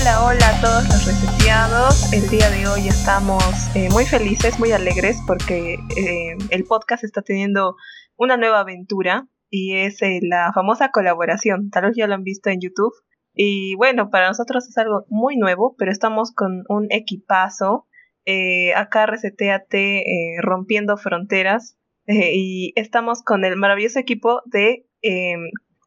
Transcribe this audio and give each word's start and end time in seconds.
Hola, 0.00 0.24
hola 0.24 0.48
a 0.48 0.60
todos 0.62 0.84
los 0.84 1.06
reseteados. 1.06 2.12
El 2.14 2.26
día 2.30 2.48
de 2.48 2.66
hoy 2.66 2.88
estamos 2.88 3.44
eh, 3.74 3.90
muy 3.90 4.06
felices, 4.06 4.58
muy 4.58 4.72
alegres 4.72 5.18
porque 5.26 5.74
eh, 5.74 6.38
el 6.48 6.64
podcast 6.64 7.04
está 7.04 7.20
teniendo 7.20 7.76
una 8.16 8.38
nueva 8.38 8.60
aventura 8.60 9.28
y 9.50 9.76
es 9.76 10.00
eh, 10.00 10.20
la 10.22 10.52
famosa 10.54 10.90
colaboración. 10.90 11.68
Tal 11.68 11.84
vez 11.84 11.96
ya 11.96 12.06
lo 12.06 12.14
han 12.14 12.24
visto 12.24 12.48
en 12.48 12.60
YouTube. 12.62 12.94
Y 13.34 13.74
bueno, 13.74 14.08
para 14.08 14.28
nosotros 14.28 14.66
es 14.70 14.78
algo 14.78 15.04
muy 15.10 15.36
nuevo, 15.36 15.74
pero 15.76 15.92
estamos 15.92 16.32
con 16.32 16.64
un 16.68 16.86
equipazo. 16.88 17.86
acá 18.74 19.04
Reseteate 19.04 20.04
rompiendo 20.40 20.96
fronteras 20.96 21.76
y 22.06 22.72
estamos 22.74 23.22
con 23.22 23.44
el 23.44 23.56
maravilloso 23.56 23.98
equipo 23.98 24.40
de 24.46 24.86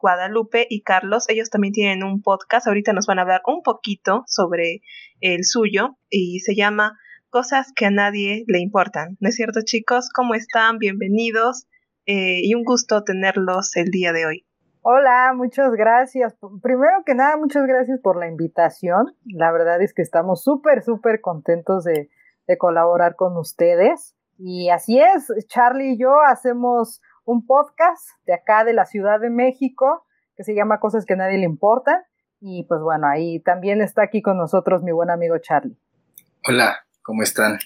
Guadalupe 0.04 0.68
y 0.70 0.82
Carlos, 0.82 1.30
ellos 1.30 1.50
también 1.50 1.72
tienen 1.72 2.04
un 2.04 2.22
podcast, 2.22 2.68
ahorita 2.68 2.92
nos 2.92 3.08
van 3.08 3.20
a 3.20 3.22
hablar 3.22 3.42
un 3.48 3.64
poquito 3.64 4.26
sobre 4.28 4.82
el 5.22 5.46
suyo 5.46 5.96
y 6.10 6.42
se 6.42 6.56
llama 6.56 7.00
Cosas 7.30 7.72
que 7.74 7.86
a 7.86 7.90
nadie 7.90 8.44
le 8.48 8.60
importan. 8.60 9.16
¿No 9.22 9.30
es 9.30 9.36
cierto 9.36 9.62
chicos? 9.64 10.10
¿Cómo 10.14 10.36
están? 10.36 10.78
Bienvenidos 10.78 11.68
eh, 12.06 12.42
y 12.44 12.54
un 12.54 12.66
gusto 12.66 13.06
tenerlos 13.06 13.78
el 13.78 13.92
día 13.92 14.12
de 14.12 14.26
hoy. 14.26 14.46
Hola, 14.82 15.32
muchas 15.34 15.72
gracias. 15.72 16.36
Primero 16.62 17.04
que 17.06 17.16
nada, 17.16 17.38
muchas 17.38 17.66
gracias 17.66 18.02
por 18.02 18.20
la 18.20 18.28
invitación. 18.28 19.16
La 19.24 19.54
verdad 19.54 19.82
es 19.82 19.94
que 19.94 20.02
estamos 20.02 20.44
súper, 20.44 20.84
súper 20.84 21.22
contentos 21.22 21.86
de, 21.86 22.10
de 22.46 22.58
colaborar 22.58 23.16
con 23.16 23.38
ustedes. 23.38 24.18
Y 24.38 24.70
así 24.70 25.00
es, 25.00 25.32
Charlie 25.48 25.94
y 25.94 25.98
yo 25.98 26.20
hacemos 26.28 27.02
un 27.26 27.46
podcast 27.46 28.08
de 28.26 28.34
acá 28.34 28.64
de 28.64 28.74
la 28.74 28.86
Ciudad 28.86 29.20
de 29.20 29.30
México 29.30 30.06
que 30.36 30.44
se 30.44 30.56
llama 30.56 30.80
Cosas 30.80 31.06
que 31.06 31.14
a 31.14 31.18
nadie 31.18 31.38
le 31.38 31.46
importan. 31.46 32.02
Y 32.40 32.66
pues 32.68 32.82
bueno, 32.82 33.08
ahí 33.08 33.40
también 33.40 33.82
está 33.82 34.04
aquí 34.04 34.22
con 34.22 34.38
nosotros 34.38 34.84
mi 34.84 34.92
buen 34.92 35.10
amigo 35.10 35.38
Charlie. 35.40 35.78
Hola, 36.46 36.86
¿cómo 37.02 37.24
están? 37.24 37.60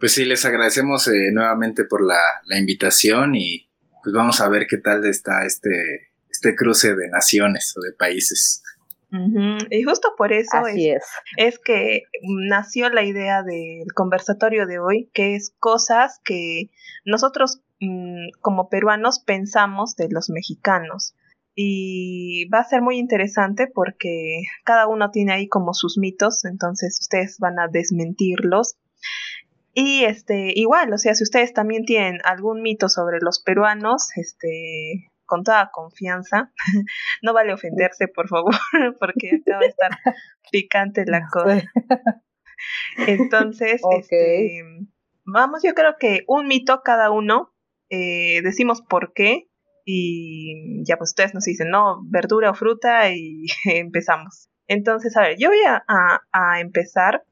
Pues 0.00 0.12
sí, 0.12 0.24
les 0.24 0.44
agradecemos 0.44 1.06
eh, 1.08 1.30
nuevamente 1.32 1.84
por 1.84 2.04
la, 2.04 2.18
invitación 2.58 3.34
y 3.36 3.70
pues 4.02 4.14
vamos 4.14 4.40
a 4.40 4.48
ver 4.48 4.66
qué 4.68 4.78
tal 4.78 5.04
está 5.06 5.44
este, 5.44 6.10
este 6.28 6.56
cruce 6.56 6.94
de 6.94 7.08
naciones 7.08 7.74
o 7.76 7.80
de 7.80 7.92
países. 7.92 8.62
Y 9.70 9.84
justo 9.84 10.12
por 10.18 10.32
eso 10.32 10.66
es, 10.66 11.04
es, 11.36 11.60
que 11.60 12.02
nació 12.22 12.90
la 12.90 13.04
idea 13.04 13.44
del 13.44 13.86
conversatorio 13.94 14.66
de 14.66 14.80
hoy, 14.80 15.08
que 15.14 15.36
es 15.36 15.54
cosas 15.60 16.20
que 16.24 16.70
nosotros 17.04 17.62
Mm, 17.84 18.30
como 18.40 18.68
peruanos 18.68 19.18
pensamos 19.20 19.96
de 19.96 20.08
los 20.10 20.30
mexicanos. 20.30 21.14
Y 21.56 22.48
va 22.48 22.60
a 22.60 22.64
ser 22.64 22.82
muy 22.82 22.98
interesante 22.98 23.68
porque 23.72 24.42
cada 24.64 24.88
uno 24.88 25.10
tiene 25.10 25.32
ahí 25.32 25.48
como 25.48 25.72
sus 25.72 25.98
mitos, 25.98 26.44
entonces 26.44 26.98
ustedes 27.00 27.38
van 27.38 27.60
a 27.60 27.68
desmentirlos. 27.68 28.76
Y 29.72 30.04
este, 30.04 30.52
igual, 30.54 30.92
o 30.92 30.98
sea, 30.98 31.14
si 31.14 31.22
ustedes 31.22 31.52
también 31.52 31.84
tienen 31.84 32.18
algún 32.24 32.60
mito 32.62 32.88
sobre 32.88 33.18
los 33.20 33.40
peruanos, 33.40 34.08
este, 34.16 35.12
con 35.26 35.44
toda 35.44 35.70
confianza, 35.72 36.52
no 37.22 37.32
vale 37.32 37.52
ofenderse, 37.52 38.08
por 38.08 38.28
favor, 38.28 38.54
porque 39.00 39.40
acaba 39.40 39.60
de 39.60 39.68
estar 39.68 39.90
picante 40.50 41.04
la 41.06 41.26
cosa. 41.30 41.62
Entonces, 43.06 43.80
este, 43.98 44.64
vamos, 45.24 45.62
yo 45.62 45.74
creo 45.74 45.96
que 45.98 46.24
un 46.26 46.48
mito 46.48 46.82
cada 46.82 47.10
uno 47.10 47.53
eh, 47.90 48.40
decimos 48.42 48.82
por 48.82 49.12
qué 49.14 49.48
y 49.84 50.82
ya 50.84 50.96
pues 50.96 51.10
ustedes 51.10 51.34
nos 51.34 51.44
dicen, 51.44 51.68
no, 51.68 52.00
verdura 52.06 52.50
o 52.50 52.54
fruta 52.54 53.10
y 53.10 53.46
empezamos. 53.64 54.48
Entonces, 54.66 55.16
a 55.16 55.22
ver, 55.22 55.36
yo 55.38 55.50
voy 55.50 55.62
a, 55.66 55.84
a, 56.32 56.60
empezar, 56.60 57.22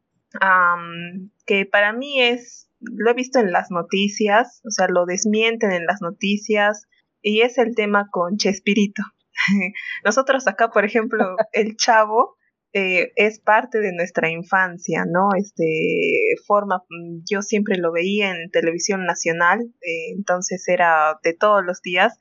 que 1.46 1.64
para 1.64 1.94
mí 1.94 2.20
es, 2.20 2.68
lo 2.80 3.10
he 3.10 3.14
visto 3.14 3.38
en 3.38 3.52
las 3.52 3.70
noticias, 3.70 4.60
o 4.66 4.70
sea, 4.70 4.86
lo 4.88 5.06
desmienten 5.06 5.72
en 5.72 5.86
las 5.86 6.02
noticias, 6.02 6.86
y 7.22 7.40
es 7.40 7.56
el 7.56 7.74
tema 7.74 8.08
con 8.10 8.36
Chespirito. 8.36 9.02
Nosotros 10.04 10.46
acá, 10.46 10.70
por 10.70 10.84
ejemplo, 10.84 11.36
el 11.52 11.76
chavo 11.76 12.36
eh, 12.74 13.12
es 13.16 13.38
parte 13.38 13.80
de 13.80 13.92
nuestra 13.92 14.30
infancia, 14.30 15.04
¿no? 15.06 15.28
Este 15.36 16.36
forma, 16.46 16.82
mm, 16.88 17.20
yo 17.30 17.42
siempre 17.42 17.76
lo 17.76 17.92
veía 17.92 18.30
en 18.30 18.50
televisión 18.50 19.04
nacional, 19.04 19.60
eh, 19.82 20.12
entonces 20.16 20.66
era 20.68 21.18
de 21.22 21.34
todos 21.34 21.62
los 21.64 21.82
días. 21.82 22.18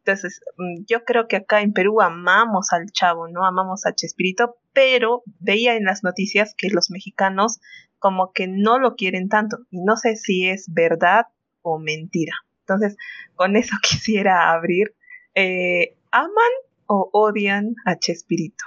Entonces, 0.00 0.42
mm, 0.58 0.84
yo 0.86 1.04
creo 1.04 1.26
que 1.26 1.36
acá 1.36 1.62
en 1.62 1.72
Perú 1.72 2.02
amamos 2.02 2.72
al 2.72 2.90
chavo, 2.92 3.28
¿no? 3.28 3.46
Amamos 3.46 3.86
a 3.86 3.94
Chespirito, 3.94 4.56
pero 4.74 5.22
veía 5.40 5.74
en 5.76 5.84
las 5.84 6.04
noticias 6.04 6.54
que 6.56 6.68
los 6.68 6.90
mexicanos 6.90 7.60
como 7.98 8.32
que 8.32 8.46
no 8.46 8.78
lo 8.78 8.96
quieren 8.96 9.30
tanto 9.30 9.58
y 9.70 9.80
no 9.82 9.96
sé 9.96 10.16
si 10.16 10.46
es 10.46 10.66
verdad 10.70 11.28
o 11.62 11.78
mentira. 11.78 12.34
Entonces, 12.60 12.96
con 13.36 13.56
eso 13.56 13.76
quisiera 13.82 14.52
abrir. 14.52 14.94
Eh, 15.34 15.96
¿Aman 16.10 16.52
o 16.86 17.08
odian 17.12 17.74
a 17.86 17.98
Chespirito? 17.98 18.64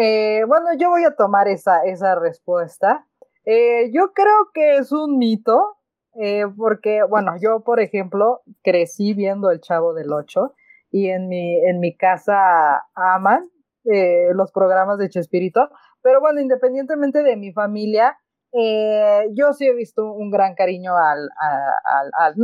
Eh, 0.00 0.44
bueno, 0.46 0.66
yo 0.78 0.90
voy 0.90 1.02
a 1.04 1.16
tomar 1.16 1.48
esa, 1.48 1.82
esa 1.82 2.14
respuesta. 2.14 3.04
Eh, 3.44 3.90
yo 3.92 4.12
creo 4.12 4.50
que 4.54 4.76
es 4.76 4.92
un 4.92 5.18
mito, 5.18 5.76
eh, 6.14 6.44
porque, 6.56 7.02
bueno, 7.02 7.34
yo, 7.40 7.64
por 7.64 7.80
ejemplo, 7.80 8.42
crecí 8.62 9.12
viendo 9.12 9.50
El 9.50 9.60
Chavo 9.60 9.94
del 9.94 10.12
Ocho 10.12 10.54
y 10.92 11.08
en 11.08 11.28
mi, 11.28 11.56
en 11.66 11.80
mi 11.80 11.96
casa 11.96 12.86
aman 12.94 13.50
los 14.34 14.52
programas 14.52 14.98
de 14.98 15.08
Chespirito, 15.08 15.70
pero 16.02 16.20
bueno, 16.20 16.40
independientemente 16.42 17.22
de 17.22 17.36
mi 17.36 17.52
familia, 17.52 18.18
yo 18.52 19.54
sí 19.54 19.66
he 19.66 19.74
visto 19.74 20.12
un 20.12 20.30
gran 20.30 20.54
cariño 20.54 20.92
al, 20.94 21.30
al, 22.18 22.34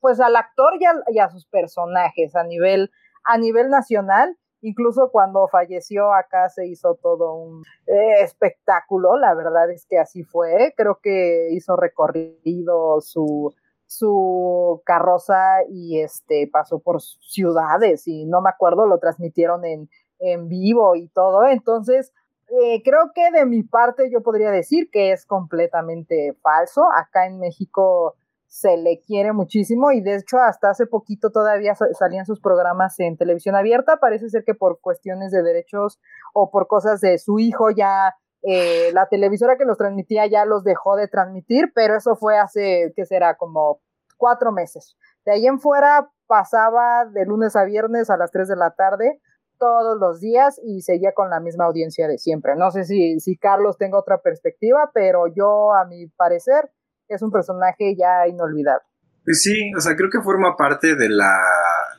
pues 0.00 0.18
al 0.18 0.34
actor 0.34 0.72
y, 0.80 1.14
y, 1.14 1.18
a 1.18 1.28
sus 1.28 1.44
personajes 1.46 2.34
a 2.34 2.42
nivel, 2.42 2.90
a 3.24 3.36
nivel 3.36 3.68
nacional 3.68 4.38
Incluso 4.60 5.10
cuando 5.10 5.46
falleció 5.48 6.12
acá 6.12 6.48
se 6.48 6.66
hizo 6.66 6.96
todo 6.96 7.34
un 7.34 7.62
eh, 7.86 8.22
espectáculo, 8.22 9.16
la 9.16 9.34
verdad 9.34 9.70
es 9.70 9.86
que 9.86 9.98
así 9.98 10.24
fue. 10.24 10.74
Creo 10.76 10.98
que 11.00 11.48
hizo 11.52 11.76
recorrido 11.76 13.00
su, 13.00 13.54
su 13.86 14.82
carroza 14.84 15.62
y 15.68 16.00
este 16.00 16.48
pasó 16.52 16.80
por 16.80 17.00
ciudades 17.00 18.08
y 18.08 18.24
no 18.26 18.40
me 18.40 18.50
acuerdo, 18.50 18.86
lo 18.86 18.98
transmitieron 18.98 19.64
en, 19.64 19.88
en 20.18 20.48
vivo 20.48 20.96
y 20.96 21.08
todo. 21.08 21.46
Entonces, 21.46 22.12
eh, 22.50 22.82
creo 22.82 23.12
que 23.14 23.30
de 23.30 23.44
mi 23.44 23.62
parte 23.62 24.10
yo 24.10 24.22
podría 24.22 24.50
decir 24.50 24.90
que 24.90 25.12
es 25.12 25.26
completamente 25.26 26.36
falso. 26.42 26.84
Acá 26.96 27.26
en 27.26 27.38
México 27.38 28.16
se 28.48 28.78
le 28.78 29.00
quiere 29.00 29.32
muchísimo 29.32 29.92
y 29.92 30.00
de 30.00 30.16
hecho 30.16 30.38
hasta 30.38 30.70
hace 30.70 30.86
poquito 30.86 31.30
todavía 31.30 31.74
salían 31.98 32.24
sus 32.24 32.40
programas 32.40 32.98
en 32.98 33.16
televisión 33.16 33.54
abierta. 33.54 33.98
Parece 33.98 34.30
ser 34.30 34.42
que 34.44 34.54
por 34.54 34.80
cuestiones 34.80 35.30
de 35.30 35.42
derechos 35.42 36.00
o 36.32 36.50
por 36.50 36.66
cosas 36.66 37.00
de 37.00 37.18
su 37.18 37.38
hijo 37.38 37.70
ya 37.70 38.16
eh, 38.42 38.90
la 38.94 39.06
televisora 39.06 39.58
que 39.58 39.66
los 39.66 39.76
transmitía 39.76 40.26
ya 40.26 40.46
los 40.46 40.64
dejó 40.64 40.96
de 40.96 41.08
transmitir, 41.08 41.72
pero 41.74 41.96
eso 41.96 42.16
fue 42.16 42.38
hace, 42.38 42.92
¿qué 42.96 43.04
será? 43.04 43.36
Como 43.36 43.80
cuatro 44.16 44.50
meses. 44.50 44.96
De 45.26 45.32
ahí 45.32 45.46
en 45.46 45.60
fuera 45.60 46.10
pasaba 46.26 47.04
de 47.04 47.26
lunes 47.26 47.54
a 47.54 47.64
viernes 47.64 48.08
a 48.10 48.16
las 48.16 48.30
3 48.30 48.48
de 48.48 48.56
la 48.56 48.70
tarde 48.70 49.20
todos 49.58 49.98
los 49.98 50.20
días 50.20 50.60
y 50.64 50.82
seguía 50.82 51.12
con 51.12 51.30
la 51.30 51.40
misma 51.40 51.64
audiencia 51.64 52.08
de 52.08 52.16
siempre. 52.16 52.56
No 52.56 52.70
sé 52.70 52.84
si, 52.84 53.20
si 53.20 53.36
Carlos 53.36 53.76
tenga 53.76 53.98
otra 53.98 54.18
perspectiva, 54.18 54.90
pero 54.94 55.26
yo 55.26 55.74
a 55.74 55.84
mi 55.84 56.06
parecer 56.06 56.70
es 57.14 57.22
un 57.22 57.30
personaje 57.30 57.94
ya 57.96 58.26
inolvidable. 58.28 58.84
Pues 59.24 59.42
sí, 59.42 59.72
o 59.76 59.80
sea, 59.80 59.94
creo 59.96 60.08
que 60.10 60.22
forma 60.22 60.56
parte 60.56 60.96
de 60.96 61.08
la, 61.08 61.38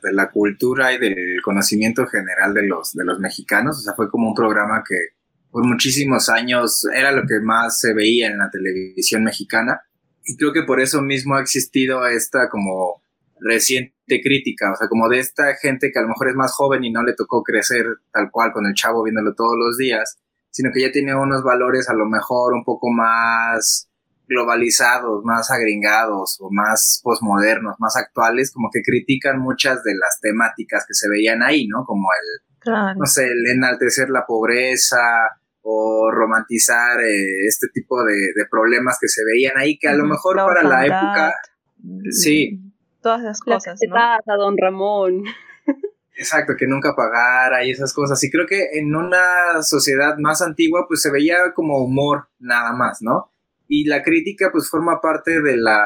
de 0.02 0.12
la 0.12 0.30
cultura 0.30 0.92
y 0.92 0.98
del 0.98 1.40
conocimiento 1.44 2.06
general 2.06 2.54
de 2.54 2.66
los, 2.66 2.92
de 2.92 3.04
los 3.04 3.20
mexicanos. 3.20 3.78
O 3.78 3.80
sea, 3.82 3.94
fue 3.94 4.10
como 4.10 4.28
un 4.28 4.34
programa 4.34 4.82
que 4.86 4.96
por 5.50 5.64
muchísimos 5.64 6.28
años 6.28 6.84
era 6.94 7.12
lo 7.12 7.22
que 7.26 7.40
más 7.40 7.78
se 7.78 7.92
veía 7.94 8.28
en 8.28 8.38
la 8.38 8.50
televisión 8.50 9.24
mexicana. 9.24 9.82
Y 10.24 10.36
creo 10.36 10.52
que 10.52 10.62
por 10.62 10.80
eso 10.80 11.02
mismo 11.02 11.36
ha 11.36 11.40
existido 11.40 12.06
esta 12.06 12.48
como 12.48 13.02
reciente 13.40 14.20
crítica, 14.22 14.72
o 14.72 14.76
sea, 14.76 14.88
como 14.88 15.08
de 15.08 15.18
esta 15.18 15.54
gente 15.54 15.90
que 15.92 15.98
a 15.98 16.02
lo 16.02 16.08
mejor 16.08 16.28
es 16.28 16.34
más 16.34 16.52
joven 16.52 16.84
y 16.84 16.90
no 16.90 17.02
le 17.02 17.14
tocó 17.14 17.42
crecer 17.42 17.86
tal 18.12 18.30
cual 18.30 18.52
con 18.52 18.66
el 18.66 18.74
chavo 18.74 19.02
viéndolo 19.02 19.34
todos 19.34 19.56
los 19.56 19.76
días, 19.76 20.18
sino 20.50 20.70
que 20.72 20.82
ya 20.82 20.92
tiene 20.92 21.14
unos 21.14 21.42
valores 21.42 21.88
a 21.88 21.94
lo 21.94 22.06
mejor 22.06 22.52
un 22.52 22.64
poco 22.64 22.90
más 22.90 23.89
globalizados, 24.30 25.24
más 25.24 25.50
agringados 25.50 26.38
o 26.40 26.48
más 26.52 27.00
posmodernos, 27.02 27.74
más 27.80 27.96
actuales, 27.96 28.52
como 28.54 28.68
que 28.72 28.80
critican 28.80 29.40
muchas 29.40 29.82
de 29.82 29.94
las 29.94 30.20
temáticas 30.20 30.84
que 30.86 30.94
se 30.94 31.08
veían 31.08 31.42
ahí, 31.42 31.66
¿no? 31.66 31.84
Como 31.84 32.08
el, 32.12 32.96
no 32.96 33.06
sé, 33.06 33.26
el 33.26 33.56
enaltecer 33.56 34.08
la 34.08 34.24
pobreza 34.26 35.00
o 35.62 36.10
romantizar 36.12 37.00
eh, 37.00 37.46
este 37.46 37.66
tipo 37.74 38.02
de, 38.04 38.46
problemas 38.48 38.98
que 39.00 39.08
se 39.08 39.24
veían 39.24 39.58
ahí, 39.58 39.76
que 39.78 39.88
a 39.88 39.94
lo 39.94 40.04
mejor 40.04 40.36
para 40.36 40.62
la 40.62 40.86
época, 40.86 41.34
sí. 42.10 42.60
Todas 43.02 43.22
las 43.22 43.40
cosas, 43.40 43.80
¿no? 43.88 43.96
a 43.96 44.36
don 44.36 44.54
Ramón. 44.56 45.24
Exacto, 46.14 46.52
que 46.56 46.66
nunca 46.66 46.94
pagara 46.94 47.64
y 47.64 47.70
esas 47.70 47.94
cosas. 47.94 48.22
Y 48.22 48.30
creo 48.30 48.46
que 48.46 48.78
en 48.78 48.94
una 48.94 49.62
sociedad 49.62 50.16
más 50.18 50.42
antigua, 50.42 50.84
pues 50.86 51.00
se 51.00 51.10
veía 51.10 51.52
como 51.54 51.82
humor 51.82 52.28
nada 52.38 52.72
más, 52.72 52.98
¿no? 53.00 53.32
Y 53.72 53.84
la 53.86 54.02
crítica, 54.02 54.50
pues 54.50 54.68
forma 54.68 55.00
parte 55.00 55.40
de 55.40 55.56
la 55.56 55.80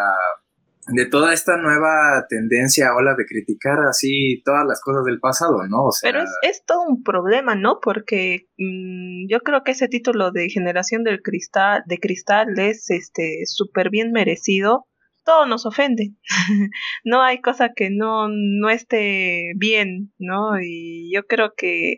de 0.87 1.07
toda 1.07 1.33
esta 1.33 1.57
nueva 1.57 2.27
tendencia, 2.29 2.95
ola 2.95 3.15
de 3.15 3.25
criticar 3.25 3.79
así 3.89 4.43
todas 4.45 4.67
las 4.67 4.81
cosas 4.81 5.05
del 5.05 5.19
pasado, 5.19 5.67
¿no? 5.69 5.89
Pero 6.03 6.23
es, 6.43 6.65
todo 6.67 6.83
un 6.87 7.03
problema, 7.03 7.55
¿no? 7.55 7.79
Porque 7.83 8.49
mm, 8.59 9.29
yo 9.29 9.41
creo 9.41 9.63
que 9.65 9.73
ese 9.73 9.89
título 9.89 10.31
de 10.31 10.49
generación 10.49 11.05
del 11.05 11.23
cristal, 11.23 11.83
de 11.87 11.99
cristal 11.99 12.59
es 12.59 12.91
este 12.91 13.43
súper 13.47 13.91
bien 13.91 14.13
merecido 14.13 14.87
todo 15.25 15.47
nos 15.47 15.67
ofende. 15.67 16.13
no 17.05 17.23
hay 17.23 17.41
cosa 17.41 17.71
que 17.75 17.91
no, 17.91 18.29
no 18.29 18.69
esté 18.71 19.53
bien, 19.57 20.13
¿no? 20.19 20.61
Y 20.63 21.11
yo 21.13 21.25
creo 21.27 21.55
que, 21.57 21.97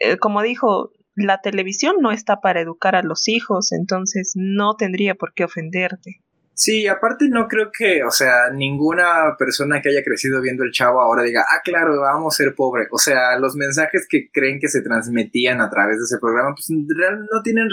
eh, 0.00 0.16
como 0.18 0.42
dijo, 0.42 0.90
la 1.14 1.40
televisión 1.40 1.96
no 2.00 2.10
está 2.10 2.40
para 2.40 2.60
educar 2.60 2.94
a 2.96 3.02
los 3.02 3.28
hijos, 3.28 3.72
entonces 3.72 4.32
no 4.34 4.76
tendría 4.76 5.14
por 5.14 5.34
qué 5.34 5.44
ofenderte. 5.44 6.22
Sí, 6.54 6.86
aparte 6.86 7.28
no 7.28 7.48
creo 7.48 7.70
que, 7.76 8.04
o 8.04 8.10
sea, 8.10 8.50
ninguna 8.52 9.36
persona 9.38 9.80
que 9.80 9.88
haya 9.88 10.04
crecido 10.04 10.40
viendo 10.40 10.64
el 10.64 10.70
chavo 10.70 11.00
ahora 11.00 11.22
diga, 11.22 11.44
ah, 11.48 11.60
claro, 11.64 12.00
vamos 12.00 12.34
a 12.34 12.36
ser 12.36 12.54
pobre. 12.54 12.86
O 12.92 12.98
sea, 12.98 13.38
los 13.38 13.56
mensajes 13.56 14.06
que 14.08 14.30
creen 14.30 14.60
que 14.60 14.68
se 14.68 14.82
transmitían 14.82 15.60
a 15.60 15.70
través 15.70 15.96
de 15.96 16.04
ese 16.04 16.18
programa, 16.20 16.54
pues 16.54 16.68
no 16.70 17.42
tienen 17.42 17.68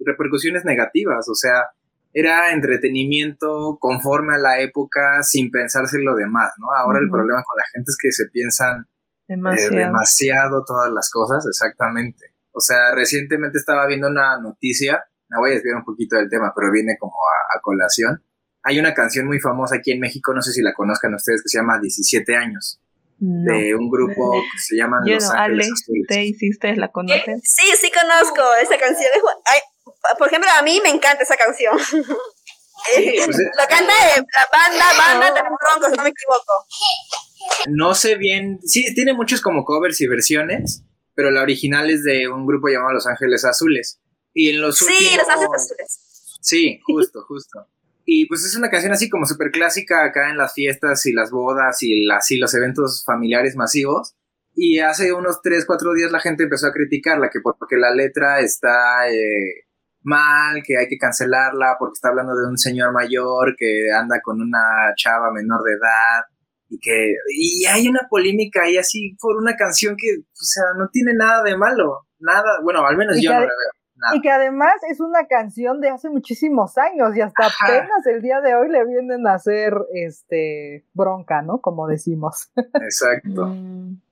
repercusiones 0.00 0.64
negativas. 0.64 1.28
O 1.28 1.34
sea, 1.34 1.70
era 2.12 2.52
entretenimiento 2.52 3.78
conforme 3.78 4.34
a 4.34 4.38
la 4.38 4.60
época 4.60 5.22
sin 5.22 5.50
pensarse 5.50 5.98
en 5.98 6.04
lo 6.04 6.16
demás, 6.16 6.52
¿no? 6.58 6.66
Ahora 6.72 6.98
el 6.98 7.10
problema 7.10 7.42
con 7.46 7.56
la 7.56 7.64
gente 7.72 7.90
es 7.90 7.98
que 8.00 8.10
se 8.10 8.28
piensan 8.30 8.86
eh, 9.28 9.76
demasiado. 9.76 10.64
todas 10.64 10.90
las 10.90 11.10
cosas, 11.10 11.46
exactamente. 11.46 12.34
O 12.52 12.60
sea, 12.60 12.94
recientemente 12.94 13.58
estaba 13.58 13.86
viendo 13.86 14.08
una 14.08 14.38
noticia, 14.40 15.04
me 15.28 15.38
voy 15.38 15.50
a 15.50 15.54
desviar 15.54 15.76
un 15.76 15.84
poquito 15.84 16.16
del 16.16 16.28
tema, 16.28 16.52
pero 16.54 16.72
viene 16.72 16.96
como 16.98 17.12
a, 17.12 17.60
colación. 17.60 18.24
Hay 18.62 18.78
una 18.78 18.92
canción 18.94 19.26
muy 19.26 19.40
famosa 19.40 19.76
aquí 19.76 19.92
en 19.92 20.00
México, 20.00 20.34
no 20.34 20.42
sé 20.42 20.52
si 20.52 20.62
la 20.62 20.74
conozcan 20.74 21.14
ustedes, 21.14 21.42
que 21.42 21.48
se 21.48 21.58
llama 21.58 21.78
17 21.80 22.36
años. 22.36 22.80
De 23.22 23.74
un 23.74 23.90
grupo 23.90 24.32
que 24.32 24.58
se 24.58 24.76
llama 24.76 24.96
Los 25.04 25.28
Ángeles 25.28 25.68
¿Te 26.08 26.24
hiciste? 26.24 26.74
¿La 26.76 26.88
conoces? 26.88 27.42
Sí, 27.44 27.66
sí 27.78 27.92
conozco 27.92 28.40
esa 28.62 28.78
canción. 28.78 29.10
Ay, 29.44 29.60
por 30.16 30.28
ejemplo, 30.28 30.48
a 30.58 30.62
mí 30.62 30.80
me 30.82 30.88
encanta 30.88 31.22
esa 31.22 31.36
canción. 31.36 31.78
Pues, 32.94 33.36
Lo 33.36 33.68
canta 33.68 33.92
la 33.92 34.48
banda, 34.50 34.84
banda 34.96 35.34
de 35.34 35.40
Broncos, 35.42 35.96
no 35.96 36.02
me 36.02 36.08
equivoco. 36.08 36.66
No 37.68 37.94
sé 37.94 38.16
bien, 38.16 38.58
sí, 38.62 38.94
tiene 38.94 39.12
muchos 39.12 39.40
como 39.40 39.64
covers 39.64 40.00
y 40.00 40.06
versiones, 40.06 40.82
pero 41.20 41.30
la 41.30 41.42
original 41.42 41.90
es 41.90 42.02
de 42.02 42.28
un 42.28 42.46
grupo 42.46 42.68
llamado 42.68 42.94
Los 42.94 43.06
Ángeles 43.06 43.44
Azules. 43.44 44.00
Y 44.32 44.48
en 44.48 44.62
los 44.62 44.78
Sí, 44.78 45.18
Los 45.18 45.28
Ángeles 45.28 45.50
Azules. 45.54 46.38
Sí, 46.40 46.80
justo, 46.82 47.22
justo. 47.28 47.66
Y 48.06 48.24
pues 48.24 48.42
es 48.46 48.56
una 48.56 48.70
canción 48.70 48.92
así 48.92 49.10
como 49.10 49.26
súper 49.26 49.50
clásica 49.50 50.02
acá 50.02 50.30
en 50.30 50.38
las 50.38 50.54
fiestas 50.54 51.04
y 51.04 51.12
las 51.12 51.30
bodas 51.30 51.82
y 51.82 52.10
así 52.10 52.38
los 52.38 52.54
eventos 52.54 53.04
familiares 53.04 53.54
masivos. 53.54 54.14
Y 54.54 54.78
hace 54.78 55.12
unos 55.12 55.42
3, 55.42 55.66
4 55.66 55.92
días 55.92 56.10
la 56.10 56.20
gente 56.20 56.44
empezó 56.44 56.68
a 56.68 56.72
criticarla, 56.72 57.28
que 57.28 57.40
porque 57.42 57.76
la 57.76 57.94
letra 57.94 58.40
está 58.40 59.10
eh, 59.10 59.66
mal, 60.00 60.62
que 60.64 60.78
hay 60.78 60.88
que 60.88 60.96
cancelarla 60.96 61.76
porque 61.78 61.96
está 61.96 62.08
hablando 62.08 62.34
de 62.34 62.46
un 62.46 62.56
señor 62.56 62.94
mayor 62.94 63.56
que 63.58 63.92
anda 63.92 64.22
con 64.22 64.40
una 64.40 64.94
chava 64.96 65.30
menor 65.34 65.62
de 65.64 65.72
edad 65.72 66.24
y 66.70 66.78
que 66.78 67.14
y 67.36 67.66
hay 67.66 67.88
una 67.88 68.06
polémica 68.08 68.62
ahí 68.62 68.78
así 68.78 69.16
por 69.20 69.36
una 69.36 69.56
canción 69.56 69.96
que, 69.98 70.20
o 70.20 70.44
sea, 70.44 70.64
no 70.78 70.88
tiene 70.90 71.12
nada 71.14 71.42
de 71.42 71.56
malo, 71.56 72.06
nada, 72.20 72.60
bueno, 72.62 72.86
al 72.86 72.96
menos 72.96 73.20
yo 73.20 73.32
no 73.32 73.40
la 73.40 73.46
veo. 73.46 73.72
Nada. 73.96 74.16
Y 74.16 74.22
que 74.22 74.30
además 74.30 74.76
es 74.88 74.98
una 75.00 75.26
canción 75.26 75.80
de 75.80 75.90
hace 75.90 76.08
muchísimos 76.08 76.78
años 76.78 77.14
y 77.14 77.20
hasta 77.20 77.44
apenas 77.44 78.06
el 78.06 78.22
día 78.22 78.40
de 78.40 78.54
hoy 78.54 78.70
le 78.70 78.86
vienen 78.86 79.26
a 79.26 79.34
hacer 79.34 79.74
este 79.92 80.86
bronca, 80.94 81.42
¿no? 81.42 81.60
Como 81.60 81.86
decimos. 81.86 82.50
Exacto. 82.56 83.54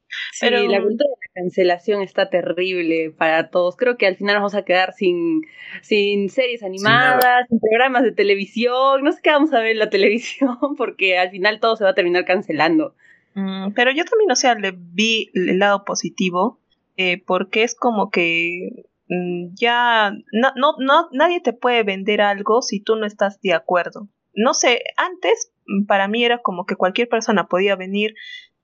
Mm. 0.08 0.32
Sí, 0.32 0.50
la 0.50 0.82
cultura 0.82 1.08
de 1.08 1.26
la 1.26 1.42
cancelación 1.42 2.02
está 2.02 2.30
terrible 2.30 3.10
para 3.16 3.50
todos. 3.50 3.76
Creo 3.76 3.96
que 3.96 4.06
al 4.06 4.16
final 4.16 4.34
nos 4.34 4.40
vamos 4.40 4.54
a 4.54 4.64
quedar 4.64 4.92
sin, 4.92 5.42
sin 5.82 6.28
series 6.28 6.62
animadas, 6.62 7.46
sin, 7.48 7.60
programas 7.60 8.02
de 8.02 8.12
televisión. 8.12 9.02
No 9.02 9.12
sé 9.12 9.20
qué 9.22 9.30
vamos 9.30 9.52
a 9.52 9.60
ver 9.60 9.72
en 9.72 9.78
la 9.78 9.90
televisión 9.90 10.56
porque 10.76 11.18
al 11.18 11.30
final 11.30 11.60
todo 11.60 11.76
se 11.76 11.84
va 11.84 11.90
a 11.90 11.94
terminar 11.94 12.24
cancelando. 12.24 12.94
Mm, 13.34 13.72
pero 13.74 13.90
yo 13.92 14.04
también, 14.04 14.30
o 14.30 14.36
sea, 14.36 14.54
le 14.54 14.72
vi 14.76 15.30
el 15.34 15.58
lado 15.58 15.84
positivo 15.84 16.58
eh, 16.96 17.22
porque 17.24 17.62
es 17.62 17.76
como 17.76 18.10
que 18.10 18.86
mm, 19.08 19.54
ya 19.54 20.10
no, 20.32 20.52
no, 20.56 20.74
no, 20.78 21.08
nadie 21.12 21.40
te 21.40 21.52
puede 21.52 21.84
vender 21.84 22.20
algo 22.20 22.62
si 22.62 22.80
tú 22.80 22.96
no 22.96 23.06
estás 23.06 23.40
de 23.40 23.54
acuerdo. 23.54 24.08
No 24.34 24.54
sé, 24.54 24.82
antes 24.96 25.52
mm, 25.66 25.86
para 25.86 26.08
mí 26.08 26.24
era 26.24 26.38
como 26.38 26.66
que 26.66 26.74
cualquier 26.74 27.08
persona 27.08 27.46
podía 27.46 27.76
venir 27.76 28.14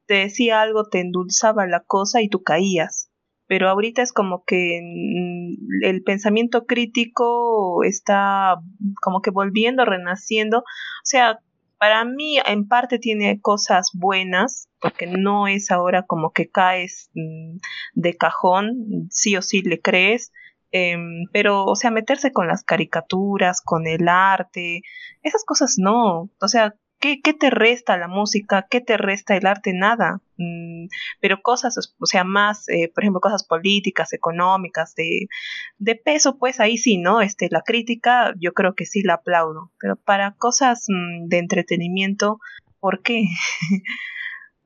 te 0.07 0.15
decía 0.15 0.61
algo, 0.61 0.89
te 0.89 1.01
endulzaba 1.01 1.67
la 1.67 1.81
cosa 1.81 2.23
y 2.23 2.29
tú 2.29 2.43
caías. 2.43 3.11
Pero 3.47 3.69
ahorita 3.69 4.03
es 4.03 4.13
como 4.13 4.45
que 4.45 4.81
mm, 4.83 5.85
el 5.85 6.03
pensamiento 6.03 6.67
crítico 6.67 7.85
está 7.85 8.57
como 9.03 9.21
que 9.21 9.31
volviendo, 9.31 9.85
renaciendo. 9.85 10.59
O 10.61 11.05
sea, 11.05 11.41
para 11.79 12.05
mí 12.05 12.39
en 12.47 12.67
parte 12.67 12.99
tiene 12.99 13.41
cosas 13.41 13.91
buenas, 13.93 14.69
porque 14.81 15.07
no 15.07 15.47
es 15.47 15.71
ahora 15.71 16.05
como 16.05 16.33
que 16.33 16.49
caes 16.49 17.11
mm, 17.15 17.59
de 17.95 18.17
cajón, 18.17 19.09
sí 19.11 19.37
o 19.37 19.43
sí 19.43 19.63
le 19.63 19.81
crees. 19.81 20.33
Em, 20.71 21.27
pero, 21.33 21.67
o 21.67 21.77
sea, 21.77 21.91
meterse 21.91 22.33
con 22.33 22.49
las 22.49 22.65
caricaturas, 22.65 23.61
con 23.63 23.87
el 23.87 24.09
arte, 24.09 24.83
esas 25.23 25.45
cosas 25.45 25.77
no. 25.79 26.31
O 26.41 26.49
sea, 26.49 26.75
¿Qué, 27.23 27.35
te 27.35 27.51
resta 27.51 27.99
la 27.99 28.09
música? 28.09 28.67
¿Qué 28.71 28.81
te 28.81 28.97
resta 28.97 29.37
el 29.37 29.45
arte? 29.47 29.75
Nada. 29.75 30.23
Mm, 30.39 30.87
pero 31.21 31.43
cosas, 31.43 31.95
o 31.99 32.07
sea, 32.07 32.25
más, 32.25 32.67
eh, 32.71 32.91
por 32.95 33.05
ejemplo, 33.05 33.21
cosas 33.21 33.45
políticas, 33.45 34.15
económicas, 34.15 34.95
de, 34.95 35.29
de, 35.77 35.97
peso, 35.97 36.39
pues 36.39 36.61
ahí 36.61 36.79
sí, 36.79 36.97
¿no? 36.97 37.21
Este, 37.21 37.49
la 37.51 37.61
crítica, 37.61 38.33
yo 38.39 38.55
creo 38.55 38.75
que 38.75 38.87
sí 38.87 39.03
la 39.03 39.15
aplaudo. 39.15 39.71
Pero 39.79 39.97
para 39.97 40.33
cosas 40.33 40.87
mm, 40.89 41.29
de 41.29 41.39
entretenimiento, 41.39 42.39
¿por 42.81 43.03
qué? 43.03 43.27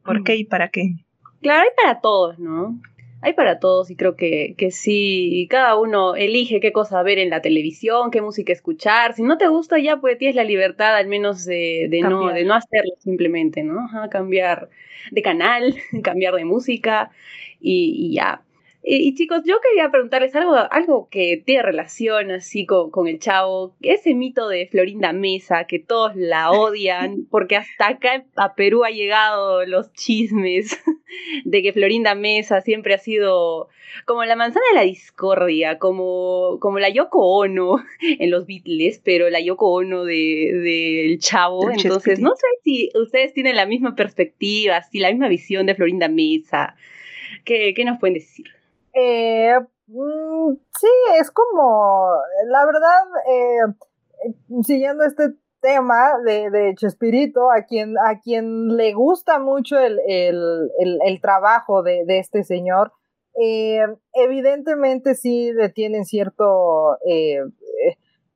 ¿Por 0.04 0.23
qué 0.23 0.37
y 0.37 0.45
para 0.45 0.68
qué? 0.68 0.95
Claro, 1.42 1.62
hay 1.62 1.71
para 1.76 2.00
todos, 2.00 2.38
¿no? 2.38 2.80
Hay 3.20 3.32
para 3.32 3.58
todos 3.58 3.90
y 3.90 3.96
creo 3.96 4.16
que, 4.16 4.54
que 4.56 4.70
sí, 4.70 5.46
cada 5.50 5.76
uno 5.76 6.14
elige 6.14 6.60
qué 6.60 6.72
cosa 6.72 7.02
ver 7.02 7.18
en 7.18 7.30
la 7.30 7.42
televisión, 7.42 8.10
qué 8.10 8.22
música 8.22 8.52
escuchar. 8.52 9.14
Si 9.14 9.22
no 9.22 9.38
te 9.38 9.48
gusta 9.48 9.78
ya, 9.78 9.96
pues 9.96 10.18
tienes 10.18 10.37
la 10.37 10.44
libertad 10.44 10.96
al 10.96 11.08
menos 11.08 11.44
de, 11.44 11.88
de 11.90 12.00
no, 12.02 12.28
de 12.32 12.44
no 12.44 12.54
hacerlo 12.54 12.92
simplemente, 12.98 13.62
¿no? 13.62 13.88
cambiar 14.10 14.68
de 15.10 15.22
canal, 15.22 15.75
cambiar 16.02 16.34
de 16.34 16.44
música 16.44 17.10
y, 17.60 17.94
y 17.98 18.14
ya. 18.14 18.42
Y, 18.82 19.14
chicos, 19.14 19.42
yo 19.44 19.56
quería 19.61 19.90
preguntarles 19.90 20.35
algo, 20.37 20.54
algo 20.54 21.08
que 21.11 21.42
tiene 21.44 21.62
relación 21.62 22.30
así 22.30 22.64
con, 22.64 23.08
el 23.08 23.18
chavo, 23.18 23.75
ese 23.82 24.14
mito 24.14 24.49
de 24.49 24.68
Florinda 24.68 25.12
Mesa, 25.12 25.64
que 25.64 25.78
todos 25.80 26.14
la 26.14 26.50
odian, 26.52 27.26
porque 27.30 27.56
hasta 27.56 27.88
acá 27.88 28.25
a 28.37 28.54
Perú 28.54 28.85
ha 28.85 28.90
llegado 28.90 29.66
los 29.66 29.92
chismes 29.92 30.80
de 31.44 31.62
que 31.62 31.73
Florinda 31.73 32.14
Mesa 32.14 32.61
siempre 32.61 32.94
ha 32.94 32.99
sido 32.99 33.68
como 34.04 34.25
la 34.25 34.37
manzana 34.37 34.64
de 34.70 34.76
la 34.76 34.85
discordia, 34.85 35.78
como, 35.78 36.58
como 36.61 36.78
la 36.78 36.88
Yoko 36.88 37.38
Ono 37.38 37.85
en 38.00 38.30
los 38.30 38.47
Beatles, 38.47 39.00
pero 39.04 39.28
la 39.28 39.40
Yoko 39.40 39.73
Ono 39.73 40.04
del 40.04 40.62
de, 40.62 41.16
chavo. 41.18 41.70
Entonces, 41.70 42.20
no 42.20 42.35
sé 42.37 42.47
si 42.62 42.90
ustedes 42.94 43.35
tienen 43.35 43.56
la 43.56 43.66
misma 43.66 43.97
perspectiva, 43.97 44.82
si 44.82 45.00
la 45.00 45.11
misma 45.11 45.28
visión 45.28 45.66
de 45.66 45.75
Florinda 45.75 46.08
Mesa. 46.08 46.76
¿Qué, 47.44 47.75
qué 47.75 47.85
nos 47.85 47.99
pueden 47.99 48.14
decir? 48.14 48.57
Eh, 48.95 49.54
mm, 49.87 50.52
sí, 50.78 50.88
es 51.21 51.30
como, 51.30 52.11
la 52.47 52.66
verdad, 52.66 53.04
eh, 53.28 54.33
siguiendo 54.62 55.04
este 55.04 55.35
tema 55.61 56.18
de, 56.25 56.50
de, 56.50 56.75
Chespirito, 56.75 57.50
a 57.50 57.62
quien, 57.62 57.97
a 57.99 58.21
quien 58.21 58.76
le 58.76 58.92
gusta 58.92 59.38
mucho 59.38 59.78
el, 59.78 61.21
trabajo 61.21 61.83
de, 61.83 62.04
este 62.09 62.45
señor, 62.45 62.92
eh, 63.40 63.87
evidentemente 64.14 65.14
sí 65.14 65.52
tienen 65.75 66.04
cierto 66.04 66.99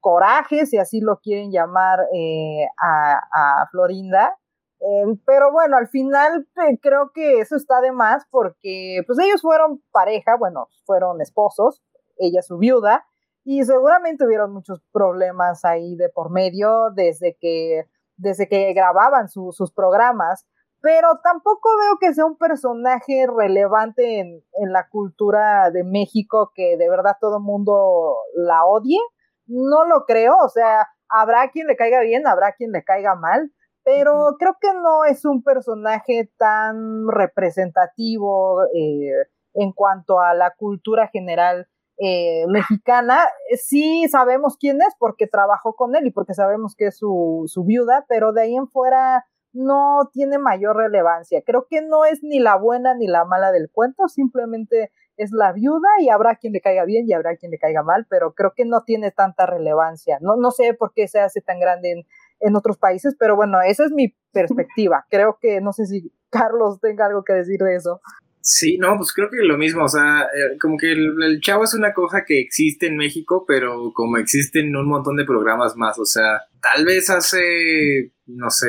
coraje, 0.02 0.66
si 0.66 0.76
así 0.76 1.00
lo 1.00 1.20
quieren 1.20 1.50
llamar, 1.50 2.00
eh, 2.12 2.66
a, 2.78 3.66
Florinda. 3.70 4.36
Eh, 4.84 5.16
pero 5.24 5.52
bueno, 5.52 5.76
al 5.76 5.88
final 5.88 6.48
creo 6.80 7.12
que 7.14 7.38
eso 7.38 7.54
está 7.54 7.80
de 7.80 7.92
más 7.92 8.26
porque 8.30 9.02
pues 9.06 9.16
ellos 9.20 9.40
fueron 9.40 9.80
pareja, 9.92 10.36
bueno, 10.36 10.68
fueron 10.84 11.20
esposos, 11.20 11.84
ella 12.18 12.42
su 12.42 12.58
viuda, 12.58 13.06
y 13.44 13.62
seguramente 13.62 14.26
hubieron 14.26 14.52
muchos 14.52 14.80
problemas 14.92 15.64
ahí 15.64 15.94
de 15.94 16.08
por 16.08 16.30
medio 16.30 16.90
desde 16.90 17.36
que, 17.40 17.86
desde 18.16 18.48
que 18.48 18.72
grababan 18.72 19.28
sus 19.28 19.72
programas, 19.72 20.46
pero 20.80 21.20
tampoco 21.22 21.68
veo 21.78 21.98
que 22.00 22.12
sea 22.12 22.26
un 22.26 22.36
personaje 22.36 23.26
relevante 23.26 24.18
en, 24.18 24.42
en 24.54 24.72
la 24.72 24.88
cultura 24.88 25.70
de 25.70 25.84
México 25.84 26.50
que 26.56 26.76
de 26.76 26.90
verdad 26.90 27.16
todo 27.20 27.36
el 27.36 27.44
mundo 27.44 28.16
la 28.34 28.64
odie. 28.64 28.98
No 29.46 29.84
lo 29.84 30.06
creo, 30.06 30.36
o 30.38 30.48
sea, 30.48 30.88
habrá 31.08 31.50
quien 31.50 31.68
le 31.68 31.76
caiga 31.76 32.00
bien, 32.00 32.26
habrá 32.26 32.52
quien 32.52 32.72
le 32.72 32.82
caiga 32.82 33.14
mal, 33.14 33.52
pero 33.84 34.36
creo 34.38 34.56
que 34.60 34.72
no 34.74 35.04
es 35.04 35.24
un 35.24 35.42
personaje 35.42 36.30
tan 36.38 37.08
representativo 37.08 38.62
eh, 38.74 39.10
en 39.54 39.72
cuanto 39.72 40.20
a 40.20 40.34
la 40.34 40.54
cultura 40.56 41.08
general 41.08 41.68
eh, 41.98 42.46
mexicana. 42.48 43.26
Sí 43.62 44.06
sabemos 44.08 44.56
quién 44.58 44.80
es 44.80 44.94
porque 44.98 45.26
trabajó 45.26 45.74
con 45.74 45.94
él 45.94 46.06
y 46.06 46.10
porque 46.10 46.34
sabemos 46.34 46.74
que 46.76 46.86
es 46.86 46.98
su, 46.98 47.44
su 47.46 47.64
viuda, 47.64 48.04
pero 48.08 48.32
de 48.32 48.42
ahí 48.42 48.56
en 48.56 48.68
fuera 48.68 49.24
no 49.52 50.08
tiene 50.12 50.38
mayor 50.38 50.76
relevancia. 50.76 51.42
Creo 51.44 51.66
que 51.68 51.82
no 51.82 52.04
es 52.04 52.22
ni 52.22 52.40
la 52.40 52.56
buena 52.56 52.94
ni 52.94 53.06
la 53.06 53.24
mala 53.24 53.52
del 53.52 53.70
cuento, 53.70 54.08
simplemente 54.08 54.90
es 55.16 55.30
la 55.32 55.52
viuda 55.52 55.88
y 56.00 56.08
habrá 56.08 56.36
quien 56.36 56.54
le 56.54 56.60
caiga 56.60 56.84
bien 56.84 57.06
y 57.06 57.12
habrá 57.12 57.36
quien 57.36 57.50
le 57.50 57.58
caiga 57.58 57.82
mal, 57.82 58.06
pero 58.08 58.32
creo 58.34 58.52
que 58.56 58.64
no 58.64 58.82
tiene 58.82 59.10
tanta 59.10 59.46
relevancia. 59.46 60.18
No, 60.20 60.36
no 60.36 60.50
sé 60.50 60.74
por 60.74 60.92
qué 60.94 61.06
se 61.06 61.20
hace 61.20 61.42
tan 61.42 61.60
grande 61.60 61.92
en, 61.92 62.06
en 62.42 62.56
otros 62.56 62.78
países, 62.78 63.14
pero 63.18 63.36
bueno, 63.36 63.58
esa 63.66 63.84
es 63.84 63.92
mi 63.92 64.14
perspectiva. 64.32 65.06
Creo 65.10 65.38
que 65.40 65.60
no 65.60 65.72
sé 65.72 65.86
si 65.86 66.12
Carlos 66.30 66.80
tenga 66.80 67.06
algo 67.06 67.24
que 67.24 67.32
decir 67.32 67.58
de 67.60 67.76
eso. 67.76 68.00
Sí, 68.44 68.76
no, 68.76 68.96
pues 68.96 69.12
creo 69.12 69.30
que 69.30 69.36
lo 69.44 69.56
mismo, 69.56 69.84
o 69.84 69.88
sea, 69.88 70.22
eh, 70.22 70.58
como 70.60 70.76
que 70.76 70.90
el, 70.90 71.40
chavo 71.40 71.62
es 71.62 71.74
una 71.74 71.94
cosa 71.94 72.24
que 72.26 72.40
existe 72.40 72.88
en 72.88 72.96
México, 72.96 73.44
pero 73.46 73.92
como 73.94 74.16
existen 74.16 74.74
un 74.74 74.88
montón 74.88 75.14
de 75.14 75.24
programas 75.24 75.76
más, 75.76 75.96
o 76.00 76.04
sea, 76.04 76.42
tal 76.60 76.84
vez 76.84 77.08
hace, 77.08 78.10
no 78.26 78.50
sé, 78.50 78.66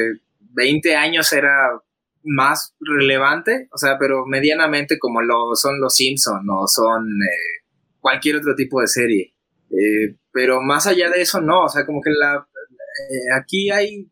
20 0.52 0.96
años 0.96 1.34
era 1.34 1.82
más 2.24 2.76
relevante, 2.80 3.68
o 3.72 3.78
sea, 3.80 3.98
pero 3.98 4.28
medianamente 4.28 5.00
como 5.00 5.22
lo 5.22 5.56
son 5.56 5.82
los 5.82 5.96
Simpson 5.96 6.46
o 6.52 6.68
son 6.68 7.08
eh, 7.08 7.66
cualquier 8.00 8.36
otro 8.36 8.54
tipo 8.56 8.80
de 8.80 8.88
serie. 8.88 9.34
Eh, 9.72 10.16
pero 10.32 10.62
más 10.62 10.86
allá 10.86 11.10
de 11.10 11.22
eso, 11.22 11.42
no, 11.42 11.64
o 11.64 11.70
sea, 11.70 11.84
como 11.86 12.00
que 12.02 12.12
la, 12.12 12.46
aquí 13.38 13.70
hay, 13.70 14.12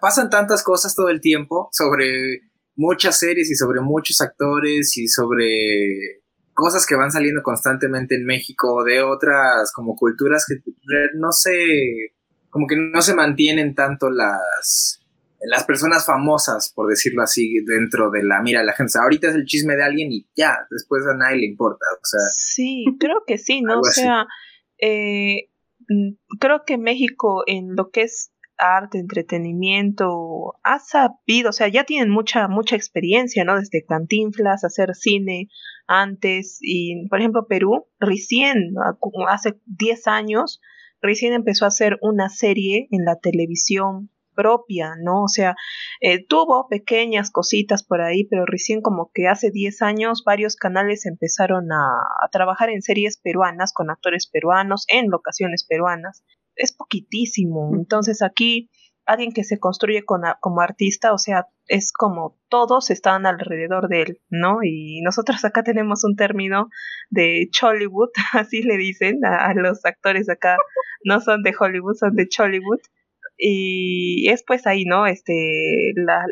pasan 0.00 0.30
tantas 0.30 0.62
cosas 0.62 0.94
todo 0.94 1.08
el 1.08 1.20
tiempo 1.20 1.68
sobre 1.72 2.42
muchas 2.76 3.18
series 3.18 3.50
y 3.50 3.54
sobre 3.54 3.80
muchos 3.80 4.20
actores 4.20 4.96
y 4.96 5.08
sobre 5.08 6.20
cosas 6.54 6.86
que 6.86 6.96
van 6.96 7.10
saliendo 7.10 7.42
constantemente 7.42 8.14
en 8.14 8.24
México 8.24 8.84
de 8.84 9.02
otras 9.02 9.72
como 9.72 9.96
culturas 9.96 10.44
que 10.46 10.56
no 11.14 11.32
sé, 11.32 12.14
como 12.50 12.66
que 12.66 12.76
no 12.76 13.02
se 13.02 13.14
mantienen 13.14 13.74
tanto 13.74 14.10
las 14.10 15.00
las 15.42 15.64
personas 15.64 16.04
famosas, 16.04 16.70
por 16.74 16.88
decirlo 16.88 17.22
así, 17.22 17.60
dentro 17.64 18.10
de 18.10 18.22
la 18.22 18.42
mira 18.42 18.62
la 18.62 18.74
gente. 18.74 18.92
ahorita 19.00 19.28
es 19.28 19.34
el 19.34 19.46
chisme 19.46 19.74
de 19.74 19.84
alguien 19.84 20.12
y 20.12 20.26
ya, 20.36 20.66
después 20.70 21.02
a 21.06 21.16
nadie 21.16 21.38
le 21.38 21.46
importa. 21.46 21.86
O 21.94 22.04
sea, 22.04 22.20
sí, 22.30 22.84
creo 22.98 23.22
que 23.26 23.38
sí, 23.38 23.62
¿no? 23.62 23.80
O 23.80 23.84
sea, 23.84 24.26
eh, 24.78 25.49
creo 26.38 26.64
que 26.66 26.78
México 26.78 27.42
en 27.46 27.74
lo 27.76 27.90
que 27.90 28.02
es 28.02 28.32
arte, 28.60 28.98
entretenimiento, 28.98 30.54
ha 30.62 30.78
sabido, 30.78 31.50
o 31.50 31.52
sea, 31.52 31.68
ya 31.68 31.84
tienen 31.84 32.10
mucha, 32.10 32.46
mucha 32.46 32.76
experiencia, 32.76 33.44
¿no? 33.44 33.56
Desde 33.58 33.84
Cantinflas, 33.84 34.64
hacer 34.64 34.94
cine 34.94 35.48
antes, 35.86 36.58
y 36.60 37.08
por 37.08 37.20
ejemplo 37.20 37.46
Perú, 37.48 37.86
recién, 37.98 38.74
hace 39.28 39.58
10 39.66 40.06
años, 40.06 40.60
recién 41.00 41.32
empezó 41.32 41.64
a 41.64 41.68
hacer 41.68 41.98
una 42.02 42.28
serie 42.28 42.86
en 42.90 43.04
la 43.04 43.16
televisión 43.18 44.10
propia, 44.34 44.94
¿no? 45.02 45.24
O 45.24 45.28
sea, 45.28 45.54
eh, 46.00 46.24
tuvo 46.26 46.68
pequeñas 46.68 47.30
cositas 47.30 47.82
por 47.82 48.00
ahí, 48.00 48.24
pero 48.24 48.44
recién 48.46 48.80
como 48.82 49.10
que 49.12 49.28
hace 49.28 49.50
10 49.50 49.82
años 49.82 50.22
varios 50.24 50.56
canales 50.56 51.06
empezaron 51.06 51.72
a, 51.72 51.88
a 52.24 52.28
trabajar 52.30 52.70
en 52.70 52.82
series 52.82 53.18
peruanas 53.18 53.72
con 53.72 53.90
actores 53.90 54.26
peruanos, 54.26 54.84
en 54.88 55.10
locaciones 55.10 55.64
peruanas 55.64 56.22
es 56.56 56.72
poquitísimo. 56.72 57.72
Entonces 57.74 58.22
aquí 58.22 58.70
alguien 59.06 59.32
que 59.32 59.44
se 59.44 59.58
construye 59.58 60.04
como 60.04 60.60
artista, 60.60 61.12
o 61.12 61.18
sea, 61.18 61.46
es 61.66 61.92
como 61.92 62.38
todos 62.48 62.90
están 62.90 63.26
alrededor 63.26 63.88
de 63.88 64.02
él, 64.02 64.20
¿no? 64.28 64.58
Y 64.62 65.00
nosotros 65.02 65.44
acá 65.44 65.62
tenemos 65.62 66.04
un 66.04 66.14
término 66.16 66.68
de 67.08 67.48
Chollywood, 67.50 68.10
así 68.34 68.62
le 68.62 68.76
dicen 68.76 69.24
a, 69.24 69.52
los 69.54 69.84
actores 69.84 70.28
acá, 70.28 70.56
no 71.04 71.20
son 71.20 71.42
de 71.42 71.52
Hollywood, 71.58 71.94
son 71.94 72.14
de 72.14 72.28
Chollywood. 72.28 72.80
Y 73.42 74.28
es 74.28 74.44
pues 74.46 74.66
ahí, 74.66 74.84
¿no? 74.84 75.06
Este, 75.06 75.92
la, 75.94 76.26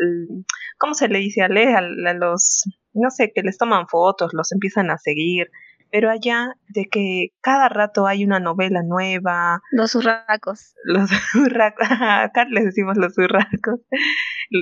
¿cómo 0.77 0.93
se 0.93 1.09
le 1.09 1.19
dice 1.21 1.43
a, 1.43 1.47
a 1.47 2.15
los, 2.15 2.65
no 2.93 3.11
sé, 3.11 3.33
que 3.35 3.43
les 3.43 3.57
toman 3.57 3.89
fotos, 3.89 4.35
los 4.35 4.53
empiezan 4.53 4.91
a 4.91 4.99
seguir, 4.99 5.51
pero 5.91 6.11
allá 6.11 6.55
de 6.69 6.87
que 6.87 7.29
cada 7.41 7.69
rato 7.69 8.07
hay 8.07 8.25
una 8.25 8.41
novela 8.41 8.83
nueva. 8.83 9.61
Los 9.73 9.95
urracos. 9.95 10.75
Los 10.85 11.11
urracos, 11.35 11.89
acá 11.91 12.45
les 12.51 12.67
decimos 12.67 12.97
los 12.97 13.17
urracos, 13.17 13.81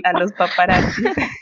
a 0.04 0.12
los 0.12 0.32
paparazzi. 0.32 1.02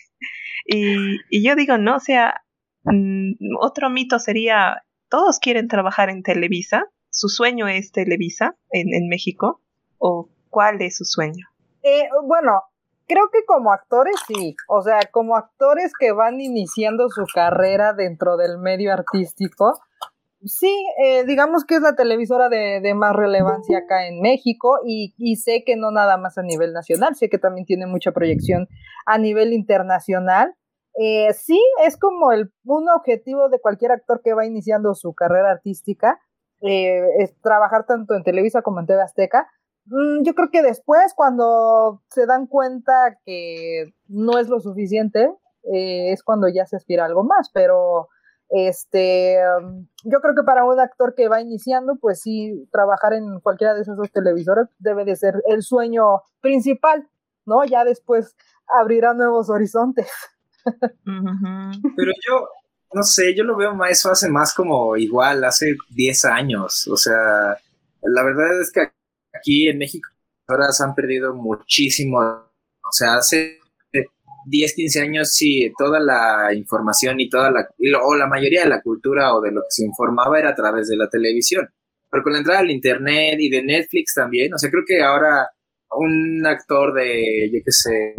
y, 0.66 1.18
y 1.28 1.46
yo 1.46 1.54
digo, 1.54 1.76
no, 1.76 1.96
o 1.96 2.00
sea, 2.00 2.42
mm, 2.84 3.32
otro 3.60 3.90
mito 3.90 4.18
sería, 4.18 4.82
todos 5.10 5.38
quieren 5.38 5.68
trabajar 5.68 6.08
en 6.08 6.22
Televisa, 6.22 6.86
su 7.10 7.28
sueño 7.28 7.68
es 7.68 7.92
Televisa 7.92 8.56
en, 8.70 8.94
en 8.94 9.08
México, 9.08 9.60
o 9.98 10.30
cuál 10.54 10.80
es 10.80 10.96
su 10.96 11.04
sueño. 11.04 11.46
Eh, 11.82 12.08
bueno, 12.22 12.62
Creo 13.06 13.28
que 13.30 13.44
como 13.44 13.70
actores 13.70 14.14
sí, 14.26 14.56
o 14.66 14.80
sea, 14.80 15.00
como 15.12 15.36
actores 15.36 15.92
que 15.98 16.12
van 16.12 16.40
iniciando 16.40 17.10
su 17.10 17.24
carrera 17.34 17.92
dentro 17.92 18.38
del 18.38 18.56
medio 18.56 18.94
artístico, 18.94 19.78
sí, 20.42 20.72
eh, 21.04 21.24
digamos 21.24 21.66
que 21.66 21.74
es 21.74 21.82
la 21.82 21.96
televisora 21.96 22.48
de, 22.48 22.94
más 22.94 23.14
relevancia 23.14 23.78
acá 23.78 24.06
en 24.08 24.22
México 24.22 24.78
y, 24.86 25.36
sé 25.36 25.64
que 25.66 25.76
no 25.76 25.90
nada 25.90 26.16
más 26.16 26.38
a 26.38 26.42
nivel 26.42 26.72
nacional, 26.72 27.14
sé 27.14 27.28
que 27.28 27.38
también 27.38 27.66
tiene 27.66 27.86
mucha 27.86 28.12
proyección 28.12 28.68
a 29.04 29.18
nivel 29.18 29.52
internacional. 29.52 30.54
Eh, 30.98 31.34
sí, 31.34 31.60
es 31.84 31.98
como 31.98 32.32
el, 32.32 32.52
un 32.64 32.88
objetivo 32.88 33.50
de 33.50 33.60
cualquier 33.60 33.92
actor 33.92 34.22
que 34.24 34.32
va 34.32 34.46
iniciando 34.46 34.94
su 34.94 35.12
carrera 35.12 35.50
artística, 35.50 36.18
es 36.66 37.38
trabajar 37.42 37.84
tanto 37.84 38.14
en 38.14 38.22
Televisa 38.22 38.62
como 38.62 38.80
en 38.80 38.86
TV 38.86 39.02
Azteca, 39.02 39.46
yo 39.86 40.34
creo 40.34 40.50
que 40.50 40.62
después, 40.62 41.12
cuando 41.14 42.02
se 42.08 42.26
dan 42.26 42.46
cuenta 42.46 43.18
que 43.24 43.94
no 44.08 44.38
es 44.38 44.48
lo 44.48 44.60
suficiente, 44.60 45.30
eh, 45.72 46.12
es 46.12 46.22
cuando 46.22 46.48
ya 46.48 46.66
se 46.66 46.76
aspira 46.76 47.04
a 47.04 47.06
algo 47.06 47.24
más, 47.24 47.50
pero 47.52 48.08
este, 48.50 49.38
mm, 49.62 49.86
yo 50.04 50.20
creo 50.20 50.34
que 50.34 50.42
para 50.42 50.64
un 50.64 50.78
actor 50.78 51.14
que 51.14 51.28
va 51.28 51.40
iniciando, 51.40 51.96
pues 51.96 52.20
sí, 52.20 52.68
trabajar 52.70 53.14
en 53.14 53.40
cualquiera 53.40 53.74
de 53.74 53.82
esas 53.82 53.96
dos 53.96 54.10
televisoras 54.10 54.68
debe 54.78 55.04
de 55.04 55.16
ser 55.16 55.42
el 55.48 55.62
sueño 55.62 56.22
principal, 56.40 57.08
¿no? 57.46 57.64
Ya 57.64 57.84
después 57.84 58.36
abrirá 58.66 59.14
nuevos 59.14 59.50
horizontes. 59.50 60.08
Pero 61.04 62.12
yo, 62.26 62.48
no 62.92 63.02
sé, 63.02 63.34
yo 63.34 63.44
lo 63.44 63.56
veo 63.56 63.74
más, 63.74 63.90
eso 63.90 64.10
hace 64.10 64.30
más 64.30 64.54
como 64.54 64.96
igual, 64.96 65.44
hace 65.44 65.76
10 65.90 66.24
años, 66.24 66.88
o 66.88 66.96
sea, 66.96 67.58
la 68.02 68.22
verdad 68.22 68.60
es 68.60 68.72
que 68.72 68.90
aquí 69.44 69.68
en 69.68 69.78
México 69.78 70.08
ahora 70.46 70.72
se 70.72 70.84
han 70.84 70.94
perdido 70.94 71.34
muchísimo. 71.34 72.18
O 72.18 72.92
sea, 72.92 73.16
hace 73.16 73.58
10, 74.46 74.74
15 74.74 75.00
años 75.00 75.32
sí, 75.32 75.72
toda 75.78 76.00
la 76.00 76.52
información 76.54 77.20
y 77.20 77.28
toda 77.28 77.50
la, 77.50 77.68
o 78.02 78.14
la 78.14 78.26
mayoría 78.26 78.62
de 78.62 78.68
la 78.68 78.82
cultura 78.82 79.34
o 79.34 79.40
de 79.40 79.52
lo 79.52 79.62
que 79.62 79.70
se 79.70 79.84
informaba 79.84 80.38
era 80.38 80.50
a 80.50 80.54
través 80.54 80.88
de 80.88 80.96
la 80.96 81.08
televisión. 81.08 81.68
Pero 82.10 82.22
con 82.22 82.32
la 82.32 82.38
entrada 82.38 82.60
del 82.60 82.70
internet 82.70 83.36
y 83.38 83.50
de 83.50 83.62
Netflix 83.62 84.14
también, 84.14 84.52
o 84.54 84.58
sea, 84.58 84.70
creo 84.70 84.84
que 84.86 85.02
ahora 85.02 85.48
un 85.90 86.44
actor 86.46 86.92
de, 86.94 87.50
yo 87.52 87.60
qué 87.64 87.72
sé, 87.72 88.14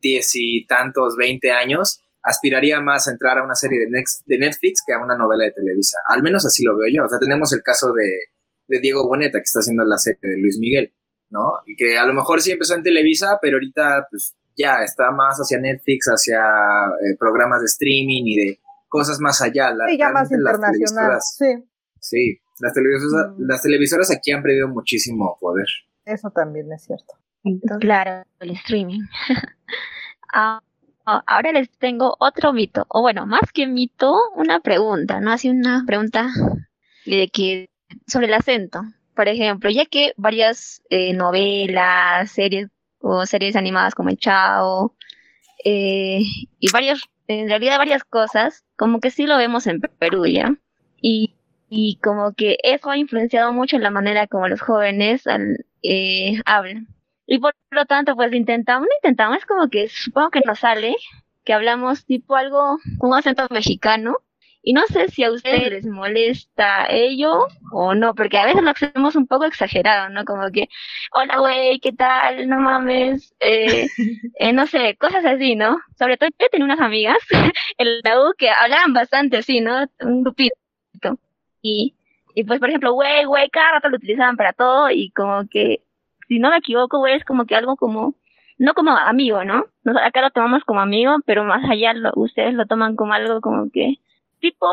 10 0.00 0.30
y 0.34 0.66
tantos, 0.66 1.16
20 1.16 1.50
años, 1.50 2.00
aspiraría 2.22 2.80
más 2.80 3.06
a 3.06 3.12
entrar 3.12 3.38
a 3.38 3.44
una 3.44 3.54
serie 3.54 3.80
de, 3.80 4.04
de 4.26 4.38
Netflix 4.38 4.82
que 4.86 4.94
a 4.94 5.02
una 5.02 5.16
novela 5.16 5.44
de 5.44 5.52
Televisa. 5.52 5.98
Al 6.08 6.22
menos 6.22 6.46
así 6.46 6.62
lo 6.62 6.76
veo 6.76 6.88
yo. 6.94 7.04
O 7.04 7.08
sea, 7.08 7.18
tenemos 7.18 7.52
el 7.52 7.62
caso 7.62 7.92
de 7.92 8.33
de 8.68 8.80
Diego 8.80 9.06
Boneta, 9.06 9.38
que 9.38 9.44
está 9.44 9.60
haciendo 9.60 9.84
la 9.84 9.98
serie 9.98 10.20
de 10.22 10.40
Luis 10.40 10.58
Miguel, 10.58 10.92
¿no? 11.30 11.52
Y 11.66 11.76
que 11.76 11.98
a 11.98 12.06
lo 12.06 12.14
mejor 12.14 12.40
sí 12.40 12.52
empezó 12.52 12.74
en 12.74 12.82
Televisa, 12.82 13.38
pero 13.40 13.56
ahorita 13.56 14.06
pues 14.10 14.34
ya 14.56 14.82
está 14.82 15.10
más 15.10 15.36
hacia 15.38 15.58
Netflix, 15.58 16.06
hacia 16.06 16.40
eh, 16.40 17.16
programas 17.18 17.60
de 17.60 17.66
streaming 17.66 18.22
y 18.26 18.36
de 18.36 18.60
cosas 18.88 19.18
más 19.20 19.42
allá. 19.42 19.72
La, 19.74 19.86
sí, 19.88 19.98
ya 19.98 20.10
más 20.10 20.30
internacional, 20.30 21.18
sí. 21.20 21.64
Sí, 22.00 22.38
las 22.60 22.74
televisoras, 22.74 23.32
las 23.38 23.62
televisoras 23.62 24.10
aquí 24.10 24.30
han 24.30 24.42
perdido 24.42 24.68
muchísimo 24.68 25.36
poder. 25.40 25.66
Eso 26.04 26.30
también 26.30 26.70
es 26.72 26.84
cierto. 26.84 27.14
Claro, 27.80 28.24
el 28.40 28.50
streaming. 28.50 29.00
Ah, 30.36 30.60
ah, 31.06 31.22
ahora 31.28 31.52
les 31.52 31.70
tengo 31.78 32.16
otro 32.18 32.52
mito, 32.52 32.86
o 32.88 33.02
bueno, 33.02 33.24
más 33.24 33.52
que 33.52 33.68
mito, 33.68 34.16
una 34.34 34.58
pregunta, 34.58 35.20
¿no? 35.20 35.30
Así 35.30 35.48
una 35.48 35.84
pregunta 35.86 36.26
de 37.06 37.28
que 37.28 37.68
sobre 38.06 38.26
el 38.26 38.34
acento. 38.34 38.82
Por 39.14 39.28
ejemplo, 39.28 39.70
ya 39.70 39.86
que 39.86 40.12
varias 40.16 40.82
eh, 40.90 41.12
novelas, 41.12 42.30
series 42.30 42.68
o 43.00 43.26
series 43.26 43.56
animadas 43.56 43.94
como 43.94 44.08
El 44.08 44.18
Chao 44.18 44.94
eh, 45.64 46.22
y 46.58 46.72
varias, 46.72 47.02
en 47.28 47.48
realidad 47.48 47.78
varias 47.78 48.04
cosas, 48.04 48.64
como 48.76 49.00
que 49.00 49.10
sí 49.10 49.26
lo 49.26 49.36
vemos 49.36 49.66
en 49.66 49.80
Perú 49.80 50.26
ya. 50.26 50.56
Y, 51.00 51.34
y 51.68 51.98
como 52.02 52.32
que 52.32 52.58
eso 52.62 52.90
ha 52.90 52.96
influenciado 52.96 53.52
mucho 53.52 53.78
la 53.78 53.90
manera 53.90 54.26
como 54.26 54.48
los 54.48 54.60
jóvenes 54.60 55.24
eh, 55.82 56.40
hablan. 56.44 56.88
Y 57.26 57.38
por 57.38 57.54
lo 57.70 57.86
tanto, 57.86 58.16
pues 58.16 58.32
intentamos, 58.32 58.88
intentamos, 59.02 59.44
como 59.46 59.68
que 59.68 59.88
supongo 59.88 60.30
que 60.30 60.40
nos 60.44 60.58
sale, 60.58 60.96
que 61.44 61.52
hablamos 61.52 62.04
tipo 62.04 62.36
algo 62.36 62.78
con 62.98 63.10
un 63.10 63.18
acento 63.18 63.46
mexicano. 63.50 64.16
Y 64.66 64.72
no 64.72 64.86
sé 64.86 65.08
si 65.08 65.22
a 65.22 65.30
ustedes 65.30 65.70
les 65.70 65.86
molesta 65.86 66.86
ello 66.88 67.46
o 67.70 67.94
no, 67.94 68.14
porque 68.14 68.38
a 68.38 68.46
veces 68.46 68.62
lo 68.62 68.70
hacemos 68.70 69.14
un 69.14 69.26
poco 69.26 69.44
exagerado, 69.44 70.08
¿no? 70.08 70.24
Como 70.24 70.50
que, 70.50 70.68
hola, 71.12 71.38
güey, 71.38 71.78
¿qué 71.80 71.92
tal? 71.92 72.48
No 72.48 72.58
mames. 72.60 73.34
Eh, 73.40 73.86
eh, 74.38 74.52
no 74.54 74.66
sé, 74.66 74.96
cosas 74.96 75.24
así, 75.26 75.54
¿no? 75.54 75.76
Sobre 75.98 76.16
todo 76.16 76.30
yo 76.38 76.48
tenía 76.50 76.64
unas 76.64 76.80
amigas 76.80 77.18
en 77.78 77.88
la 78.02 78.20
U 78.20 78.32
que 78.38 78.48
hablaban 78.48 78.94
bastante 78.94 79.36
así, 79.36 79.60
¿no? 79.60 79.86
Un 80.00 80.22
grupito. 80.22 80.56
Y, 81.60 81.94
y 82.34 82.44
pues, 82.44 82.58
por 82.58 82.70
ejemplo, 82.70 82.94
güey, 82.94 83.24
güey, 83.26 83.50
cada 83.50 83.72
rato 83.72 83.90
lo 83.90 83.96
utilizaban 83.96 84.36
para 84.36 84.54
todo 84.54 84.90
y 84.90 85.10
como 85.10 85.46
que 85.48 85.82
si 86.28 86.38
no 86.38 86.50
me 86.50 86.58
equivoco, 86.58 86.98
güey, 87.00 87.16
es 87.16 87.24
como 87.24 87.44
que 87.46 87.54
algo 87.54 87.76
como, 87.76 88.14
no 88.58 88.74
como 88.74 88.92
amigo, 88.92 89.44
¿no? 89.44 89.66
acá 90.02 90.22
lo 90.22 90.30
tomamos 90.30 90.64
como 90.64 90.80
amigo, 90.80 91.16
pero 91.26 91.44
más 91.44 91.68
allá 91.68 91.92
lo, 91.92 92.12
ustedes 92.16 92.54
lo 92.54 92.66
toman 92.66 92.96
como 92.96 93.12
algo 93.12 93.40
como 93.40 93.70
que, 93.70 93.96
tipo, 94.44 94.66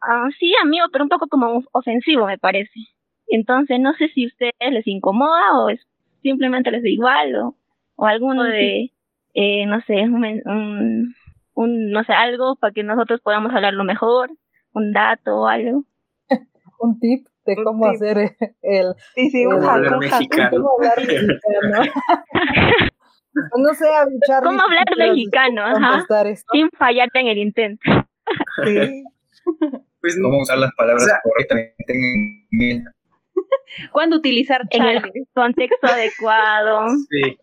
ah, 0.00 0.28
sí, 0.38 0.54
amigo, 0.62 0.86
pero 0.92 1.04
un 1.04 1.08
poco 1.08 1.26
como 1.26 1.64
ofensivo, 1.72 2.26
me 2.26 2.38
parece. 2.38 2.80
Entonces, 3.26 3.80
no 3.80 3.92
sé 3.94 4.08
si 4.08 4.24
a 4.24 4.28
ustedes 4.28 4.72
les 4.72 4.86
incomoda 4.86 5.58
o 5.58 5.68
es, 5.68 5.84
simplemente 6.22 6.70
les 6.70 6.82
da 6.82 6.88
igual 6.88 7.34
o, 7.36 7.56
o 7.96 8.06
alguno 8.06 8.44
de, 8.44 8.92
eh, 9.34 9.66
no 9.66 9.80
sé, 9.82 10.02
un, 10.02 11.14
un, 11.54 11.90
no 11.90 12.04
sé, 12.04 12.12
algo 12.12 12.54
para 12.56 12.72
que 12.72 12.84
nosotros 12.84 13.20
podamos 13.20 13.52
hablarlo 13.52 13.82
mejor, 13.82 14.30
un 14.74 14.92
dato 14.92 15.40
o 15.40 15.46
algo. 15.48 15.82
un 16.80 17.00
tip 17.00 17.26
de 17.46 17.56
cómo 17.64 17.86
hacer 17.86 18.36
el, 18.62 18.94
sí, 19.16 19.30
sí, 19.30 19.44
un 19.44 19.64
hablar 19.64 19.98
mexicano. 19.98 20.50
¿Cómo 20.50 20.70
hablar 20.78 20.98
mexicano? 24.96 25.62
Ajá, 25.62 26.06
sin 26.52 26.70
fallarte 26.70 27.20
en 27.20 27.26
el 27.26 27.38
intento. 27.38 27.90
Sí. 28.64 29.04
Pues, 30.00 30.18
¿Cómo 30.22 30.38
usar 30.38 30.56
las 30.56 30.72
palabras 30.74 31.06
correctamente 31.22 31.74
en 31.88 32.84
¿Cuándo 33.92 34.16
utilizar 34.16 34.66
chale? 34.70 34.96
En 34.96 35.04
el 35.04 35.28
contexto 35.34 35.86
adecuado. 35.86 36.88
Sí. 37.10 37.36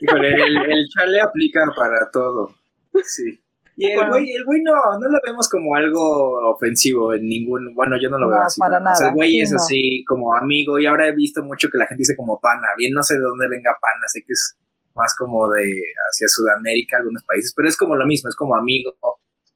Híjole, 0.00 0.34
el, 0.34 0.56
el 0.56 0.88
chale 0.88 1.20
aplica 1.20 1.64
para 1.76 2.10
todo. 2.10 2.56
Sí. 3.04 3.40
Y 3.80 3.92
el 3.92 4.08
güey, 4.08 4.32
el 4.32 4.44
güey 4.44 4.60
no, 4.62 4.74
no 4.74 5.08
lo 5.08 5.20
vemos 5.24 5.48
como 5.48 5.76
algo 5.76 6.50
ofensivo 6.50 7.14
en 7.14 7.28
ningún, 7.28 7.76
bueno, 7.76 7.96
yo 7.96 8.10
no 8.10 8.18
lo 8.18 8.28
veo 8.28 8.42
así. 8.42 8.58
Para 8.58 8.80
nada. 8.80 8.94
O 8.94 8.96
sea, 8.96 9.08
el 9.10 9.14
güey 9.14 9.40
es 9.40 9.54
así 9.54 10.04
como 10.04 10.34
amigo 10.34 10.80
y 10.80 10.86
ahora 10.86 11.06
he 11.06 11.14
visto 11.14 11.44
mucho 11.44 11.68
que 11.70 11.78
la 11.78 11.86
gente 11.86 12.00
dice 12.00 12.16
como 12.16 12.40
pana, 12.40 12.66
bien 12.76 12.92
no 12.92 13.04
sé 13.04 13.14
de 13.14 13.20
dónde 13.20 13.46
venga 13.46 13.76
pana, 13.80 14.08
sé 14.08 14.24
que 14.26 14.32
es 14.32 14.58
más 14.96 15.14
como 15.16 15.48
de 15.48 15.62
hacia 16.10 16.26
Sudamérica, 16.26 16.96
algunos 16.96 17.22
países, 17.22 17.54
pero 17.54 17.68
es 17.68 17.76
como 17.76 17.94
lo 17.94 18.04
mismo, 18.04 18.28
es 18.28 18.34
como 18.34 18.56
amigo, 18.56 18.96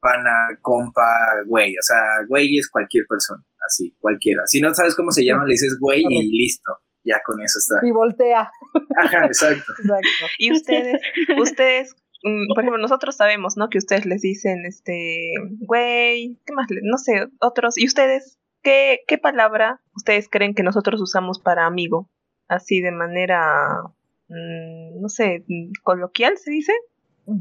pana, 0.02 0.58
compa, 0.60 1.08
güey, 1.46 1.72
o 1.78 1.82
sea, 1.82 2.26
güey 2.28 2.58
es 2.58 2.68
cualquier 2.68 3.06
persona, 3.08 3.42
así, 3.66 3.96
cualquiera. 4.00 4.42
Si 4.46 4.60
no 4.60 4.74
sabes 4.74 4.94
cómo 4.94 5.12
se 5.12 5.24
llama, 5.24 5.44
le 5.46 5.52
dices 5.52 5.78
güey 5.80 6.02
y 6.10 6.38
listo, 6.38 6.72
ya 7.04 7.20
con 7.24 7.40
eso 7.40 7.58
está. 7.58 7.86
Y 7.86 7.92
voltea. 7.92 8.50
Ajá, 8.96 9.26
exacto. 9.26 9.72
exacto. 9.78 10.26
Y 10.38 10.52
ustedes, 10.52 11.00
ustedes 11.38 11.94
Mm, 12.22 12.54
por 12.54 12.62
ejemplo, 12.62 12.80
nosotros 12.80 13.16
sabemos, 13.16 13.56
¿no? 13.56 13.68
Que 13.68 13.78
ustedes 13.78 14.06
les 14.06 14.22
dicen, 14.22 14.64
este, 14.64 15.32
güey, 15.60 16.38
¿qué 16.46 16.52
más? 16.52 16.66
No 16.82 16.98
sé, 16.98 17.28
otros. 17.40 17.76
¿Y 17.76 17.86
ustedes 17.86 18.38
qué, 18.62 19.00
qué 19.08 19.18
palabra 19.18 19.80
ustedes 19.96 20.28
creen 20.28 20.54
que 20.54 20.62
nosotros 20.62 21.00
usamos 21.00 21.40
para 21.40 21.66
amigo? 21.66 22.08
Así 22.48 22.80
de 22.80 22.92
manera, 22.92 23.82
mm, 24.28 25.00
no 25.00 25.08
sé, 25.08 25.44
coloquial 25.82 26.38
se 26.38 26.52
dice. 26.52 26.72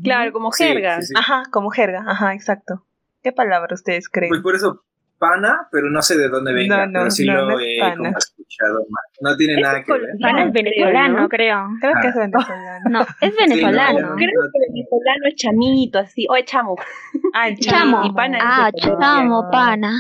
Claro, 0.03 0.31
como 0.31 0.51
jerga. 0.51 0.99
Ajá, 1.15 1.43
como 1.51 1.69
jerga, 1.69 2.03
ajá, 2.07 2.33
exacto. 2.33 2.85
¿Qué 3.23 3.31
palabra 3.31 3.73
ustedes 3.73 4.09
creen? 4.09 4.29
Pues 4.29 4.41
por 4.41 4.55
eso, 4.55 4.83
pana, 5.21 5.67
pero 5.71 5.89
no 5.91 6.01
sé 6.01 6.17
de 6.17 6.29
dónde 6.29 6.51
venga, 6.51 6.87
no, 6.87 6.91
no, 6.91 6.99
pero 6.99 7.11
sí 7.11 7.25
no, 7.25 7.45
lo 7.45 7.59
he 7.59 7.77
como 7.95 8.17
escuchado 8.17 8.85
No 9.21 9.37
tiene 9.37 9.61
nada 9.61 9.83
que 9.83 9.93
ver. 9.93 10.09
Pana 10.19 10.45
es 10.45 10.51
venezolano, 10.51 11.29
creo. 11.29 11.67
Creo 11.79 11.93
que 12.01 12.07
es 12.07 12.15
ah. 12.15 12.19
venezolano. 12.19 12.89
No, 12.89 13.01
es 13.21 13.35
venezolano. 13.35 14.15
creo 14.15 14.41
que 14.51 14.59
venezolano 14.73 15.27
es 15.27 15.35
chamito, 15.35 15.99
así, 15.99 16.25
o 16.27 16.35
es 16.35 16.45
chamo. 16.45 16.75
Ah, 17.33 17.49
el 17.49 17.59
chamo. 17.59 18.03
Y 18.05 18.13
pana 18.13 18.39
ah, 18.41 18.71
chamo, 18.75 19.49
pana. 19.51 19.93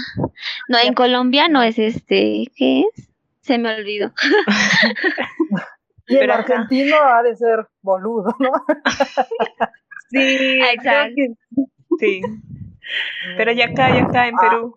No, 0.67 0.77
en 0.83 0.93
colombiano 0.95 1.61
es 1.61 1.77
este, 1.77 2.45
¿qué 2.55 2.81
es? 2.81 3.09
Se 3.41 3.59
me 3.59 3.75
olvidó. 3.75 4.11
y 6.11 6.17
el 6.17 6.31
argentino 6.31 6.95
ha 7.01 7.23
de 7.23 7.35
ser 7.35 7.67
boludo, 7.81 8.35
¿no? 8.39 8.51
sí, 10.09 10.59
exacto. 10.73 11.21
Sí. 11.99 12.21
Pero 13.37 13.51
ya 13.51 13.65
acá, 13.65 13.95
ya 13.95 14.03
acá 14.03 14.27
en 14.27 14.35
Perú. 14.35 14.75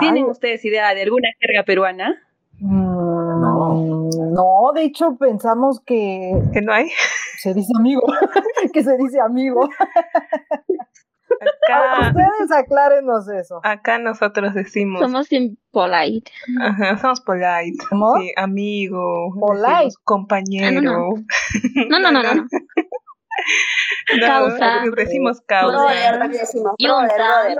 ¿Tienen 0.00 0.24
ustedes 0.24 0.64
idea 0.64 0.94
de 0.94 1.02
alguna 1.02 1.28
jerga 1.40 1.62
peruana? 1.64 2.20
Mm, 2.58 3.40
no. 3.40 4.10
No, 4.32 4.72
de 4.74 4.84
hecho 4.84 5.16
pensamos 5.16 5.80
que... 5.80 6.32
¿Que 6.52 6.60
no 6.60 6.72
hay? 6.72 6.90
Se 7.38 7.54
dice 7.54 7.72
amigo, 7.78 8.02
que 8.72 8.82
se 8.82 8.96
dice 8.96 9.20
amigo. 9.20 9.68
Acá, 11.40 12.08
ustedes 12.08 12.52
aclárenos 12.52 13.28
eso. 13.28 13.60
Acá 13.62 13.98
nosotros 13.98 14.54
decimos. 14.54 15.00
Somos 15.00 15.28
polite. 15.70 16.30
Ajá, 16.60 16.98
somos 16.98 17.20
polite. 17.20 17.76
¿Cómo? 17.90 18.16
Sí, 18.18 18.32
amigo. 18.36 19.34
Polite. 19.38 19.94
Compañero. 20.04 21.14
Ah, 21.16 21.84
no, 21.88 21.98
no, 21.98 22.12
no. 22.12 22.22
no, 22.22 22.34
no, 22.34 22.46
causa. 24.26 24.82
Decimos 24.96 25.40
causa. 25.42 25.76
Brother, 25.76 26.30
decimos 26.30 26.74
brother, 26.78 27.10
brother. 27.14 27.58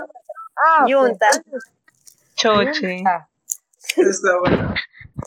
Ah, 0.57 0.85
Yunta. 0.87 1.29
Choche. 2.35 3.03
Eso 3.97 4.09
está 4.09 4.39
bueno. 4.39 4.73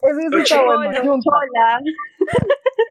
Eso 0.03 0.39
está 0.39 0.65
bueno. 0.65 1.21
Chola. 1.21 1.81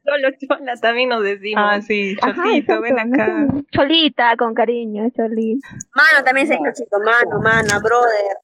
Solo 0.03 0.29
chola 0.39 0.73
también 0.81 1.09
nos 1.09 1.23
decimos. 1.23 1.63
Ah, 1.65 1.81
sí, 1.81 2.15
chotito, 2.17 2.81
ven 2.81 2.99
acá. 2.99 3.47
Cholita, 3.71 4.35
con 4.37 4.53
cariño, 4.53 5.09
cholita. 5.15 5.67
Mano 5.95 6.23
también 6.23 6.47
se 6.47 6.53
dice 6.53 6.83
chito, 6.83 6.99
mano, 6.99 7.41
mana, 7.41 7.79
brother. 7.79 8.37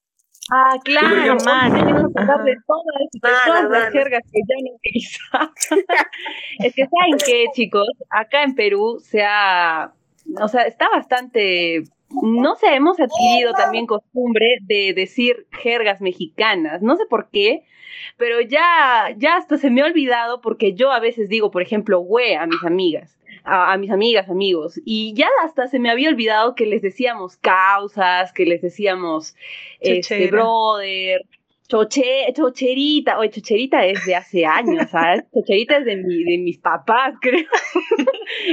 Ah, 0.51 0.77
claro, 0.83 1.37
mano. 1.43 1.79
Tenemos 1.79 2.13
que 2.13 2.21
hablar 2.21 2.43
de 2.43 2.55
todas, 2.67 3.69
las 3.69 3.91
jergas 3.91 4.21
que 4.31 4.39
ya 4.47 4.55
no 4.63 4.75
utilizamos. 4.75 5.53
es 6.59 6.75
que, 6.75 6.85
¿saben 6.85 7.17
qué, 7.25 7.45
chicos? 7.53 7.87
Acá 8.09 8.43
en 8.43 8.55
Perú 8.55 8.99
se 9.01 9.23
ha. 9.23 9.91
O 10.39 10.47
sea, 10.47 10.63
está 10.63 10.89
bastante. 10.89 11.83
No 12.21 12.55
sé, 12.55 12.75
hemos 12.75 12.99
adquirido 12.99 13.53
también 13.53 13.85
costumbre 13.85 14.57
de 14.61 14.93
decir 14.93 15.47
jergas 15.51 16.01
mexicanas. 16.01 16.81
No 16.81 16.95
sé 16.95 17.05
por 17.05 17.29
qué, 17.29 17.63
pero 18.17 18.41
ya, 18.41 19.13
ya 19.17 19.37
hasta 19.37 19.57
se 19.57 19.69
me 19.69 19.81
ha 19.81 19.85
olvidado 19.85 20.41
porque 20.41 20.73
yo 20.73 20.91
a 20.91 20.99
veces 20.99 21.29
digo, 21.29 21.51
por 21.51 21.61
ejemplo, 21.61 21.99
güey 21.99 22.33
a 22.33 22.45
mis 22.45 22.63
amigas, 22.63 23.17
a, 23.43 23.73
a 23.73 23.77
mis 23.77 23.91
amigas, 23.91 24.29
amigos, 24.29 24.79
y 24.85 25.13
ya 25.13 25.29
hasta 25.43 25.67
se 25.67 25.79
me 25.79 25.89
había 25.89 26.09
olvidado 26.09 26.55
que 26.55 26.65
les 26.65 26.81
decíamos 26.81 27.37
causas, 27.37 28.31
que 28.33 28.45
les 28.45 28.61
decíamos 28.61 29.35
este 29.79 30.27
brother, 30.27 31.21
choche, 31.67 32.31
chocherita, 32.35 33.17
oye, 33.19 33.29
chocherita 33.29 33.85
es 33.85 34.05
de 34.05 34.15
hace 34.15 34.45
años, 34.45 34.89
¿sabes? 34.89 35.23
Chocherita 35.33 35.77
es 35.77 35.85
de, 35.85 35.97
mi, 35.97 36.23
de 36.23 36.37
mis 36.39 36.59
papás, 36.59 37.15
creo. 37.21 37.45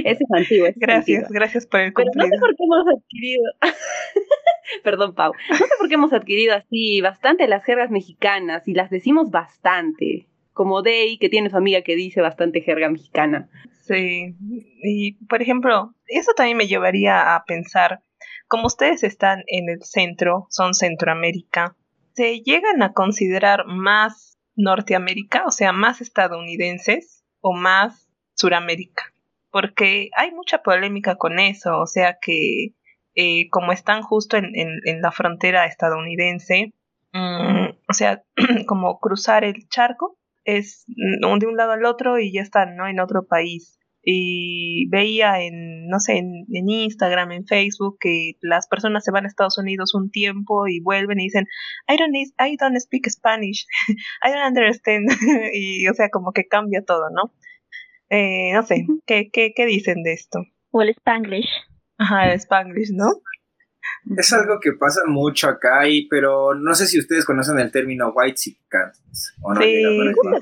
Ese 0.04 0.24
es 0.24 0.30
antiguo. 0.32 0.66
ese 0.66 0.70
es 0.70 0.78
Gracias, 0.78 1.18
antiguo. 1.24 1.34
gracias 1.34 1.66
por 1.66 1.80
el 1.80 1.92
Pero 1.92 2.10
no 2.14 2.24
sé 2.24 2.30
cumplido. 2.30 2.40
por 2.40 2.56
qué 2.56 2.64
hemos 2.64 2.86
adquirido. 2.96 3.42
Perdón, 4.84 5.14
Pau. 5.14 5.32
No 5.50 5.56
sé 5.56 5.64
por 5.78 5.88
qué 5.88 5.94
hemos 5.94 6.12
adquirido 6.12 6.54
así 6.54 7.00
bastante 7.00 7.46
las 7.48 7.64
jergas 7.64 7.90
mexicanas 7.90 8.66
y 8.66 8.74
las 8.74 8.90
decimos 8.90 9.30
bastante. 9.30 10.26
Como 10.52 10.82
Day, 10.82 11.18
que 11.18 11.28
tiene 11.30 11.48
su 11.50 11.56
amiga 11.56 11.80
que 11.82 11.96
dice 11.96 12.20
bastante 12.20 12.60
jerga 12.60 12.88
mexicana. 12.90 13.48
Sí. 13.82 14.34
Y, 14.82 15.14
por 15.26 15.40
ejemplo, 15.42 15.94
eso 16.06 16.32
también 16.36 16.58
me 16.58 16.66
llevaría 16.66 17.34
a 17.34 17.44
pensar, 17.44 18.00
como 18.48 18.66
ustedes 18.66 19.02
están 19.02 19.42
en 19.46 19.70
el 19.70 19.82
centro, 19.82 20.46
son 20.50 20.74
Centroamérica, 20.74 21.74
se 22.14 22.40
llegan 22.40 22.82
a 22.82 22.92
considerar 22.92 23.66
más 23.66 24.38
Norteamérica, 24.54 25.44
o 25.46 25.50
sea, 25.50 25.72
más 25.72 26.00
estadounidenses 26.00 27.24
o 27.40 27.52
más 27.52 28.08
Suramérica, 28.34 29.12
porque 29.50 30.10
hay 30.16 30.30
mucha 30.32 30.62
polémica 30.62 31.16
con 31.16 31.38
eso, 31.38 31.78
o 31.78 31.86
sea 31.86 32.18
que 32.20 32.74
eh, 33.14 33.48
como 33.50 33.72
están 33.72 34.02
justo 34.02 34.36
en, 34.36 34.52
en, 34.54 35.02
la 35.02 35.12
frontera 35.12 35.66
estadounidense, 35.66 36.72
mm, 37.12 37.68
o 37.88 37.92
sea, 37.92 38.22
como 38.66 38.98
cruzar 39.00 39.44
el 39.44 39.68
charco 39.68 40.18
es 40.44 40.84
mm, 40.88 41.38
de 41.38 41.46
un 41.46 41.56
lado 41.56 41.72
al 41.72 41.84
otro 41.84 42.18
y 42.18 42.32
ya 42.32 42.42
están, 42.42 42.76
¿no? 42.76 42.88
En 42.88 43.00
otro 43.00 43.26
país 43.26 43.78
y 44.02 44.88
veía 44.88 45.40
en, 45.40 45.86
no 45.88 46.00
sé, 46.00 46.18
en, 46.18 46.46
Instagram, 46.48 47.32
en 47.32 47.46
Facebook, 47.46 47.98
que 48.00 48.32
las 48.40 48.66
personas 48.66 49.04
se 49.04 49.12
van 49.12 49.24
a 49.24 49.28
Estados 49.28 49.58
Unidos 49.58 49.94
un 49.94 50.10
tiempo 50.10 50.66
y 50.66 50.80
vuelven 50.80 51.20
y 51.20 51.24
dicen, 51.24 51.46
I 51.88 51.96
don't, 51.96 52.14
I 52.14 52.56
don't 52.56 52.76
speak 52.78 53.08
Spanish, 53.08 53.66
I 54.24 54.32
don't 54.32 54.46
understand, 54.48 55.08
y 55.54 55.86
o 55.88 55.94
sea, 55.94 56.08
como 56.10 56.32
que 56.32 56.46
cambia 56.46 56.82
todo, 56.84 57.10
¿no? 57.10 57.32
Eh, 58.10 58.52
no 58.52 58.62
sé, 58.62 58.86
¿qué, 59.06 59.30
qué, 59.32 59.52
¿qué 59.54 59.66
dicen 59.66 60.02
de 60.02 60.12
esto? 60.12 60.40
O 60.70 60.82
el 60.82 60.90
Spanglish. 60.90 61.48
Ajá, 61.98 62.30
el 62.30 62.38
Spanglish, 62.38 62.90
¿no? 62.92 63.06
Es 64.16 64.32
algo 64.32 64.58
que 64.60 64.72
pasa 64.72 65.00
mucho 65.06 65.48
acá, 65.48 65.88
y, 65.88 66.08
pero 66.08 66.54
no 66.54 66.74
sé 66.74 66.86
si 66.86 66.98
ustedes 66.98 67.24
conocen 67.24 67.58
el 67.58 67.70
término 67.70 68.12
white 68.14 68.56
o 69.42 69.54
no. 69.54 69.60
Sí, 69.60 69.84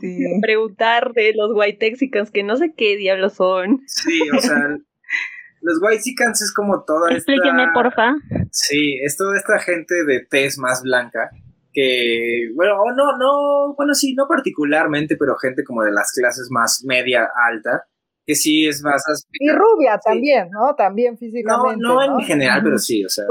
sí, 0.00 0.40
Preguntar 0.40 1.12
de 1.12 1.34
los 1.34 1.50
white 1.54 1.78
texicans 1.78 2.30
que 2.30 2.42
no 2.42 2.56
sé 2.56 2.72
qué 2.74 2.96
diablos 2.96 3.34
son. 3.34 3.80
Sí, 3.86 4.20
o 4.34 4.40
sea, 4.40 4.56
los 5.60 5.78
white 5.82 6.02
es 6.02 6.52
como 6.54 6.84
toda 6.84 7.10
esta... 7.10 7.32
Explíqueme, 7.32 7.68
porfa. 7.74 8.14
Sí, 8.50 8.98
es 9.04 9.16
toda 9.16 9.36
esta 9.36 9.58
gente 9.58 10.04
de 10.06 10.20
tez 10.20 10.56
más 10.58 10.82
blanca 10.82 11.30
que, 11.72 12.50
bueno, 12.54 12.76
no, 12.96 13.16
no, 13.16 13.74
bueno, 13.76 13.94
sí, 13.94 14.14
no 14.14 14.26
particularmente, 14.26 15.16
pero 15.16 15.36
gente 15.36 15.64
como 15.64 15.82
de 15.82 15.92
las 15.92 16.12
clases 16.12 16.48
más 16.50 16.82
media 16.84 17.28
alta, 17.48 17.84
que 18.30 18.36
sí 18.36 18.68
es 18.68 18.80
más... 18.80 19.02
Y 19.32 19.50
rubia 19.50 19.98
también, 19.98 20.48
¿no? 20.52 20.72
También 20.76 21.18
físicamente. 21.18 21.82
No, 21.82 21.94
no, 21.94 22.20
en 22.20 22.24
general, 22.24 22.60
pero 22.62 22.78
sí, 22.78 23.04
o 23.04 23.08
sea. 23.08 23.24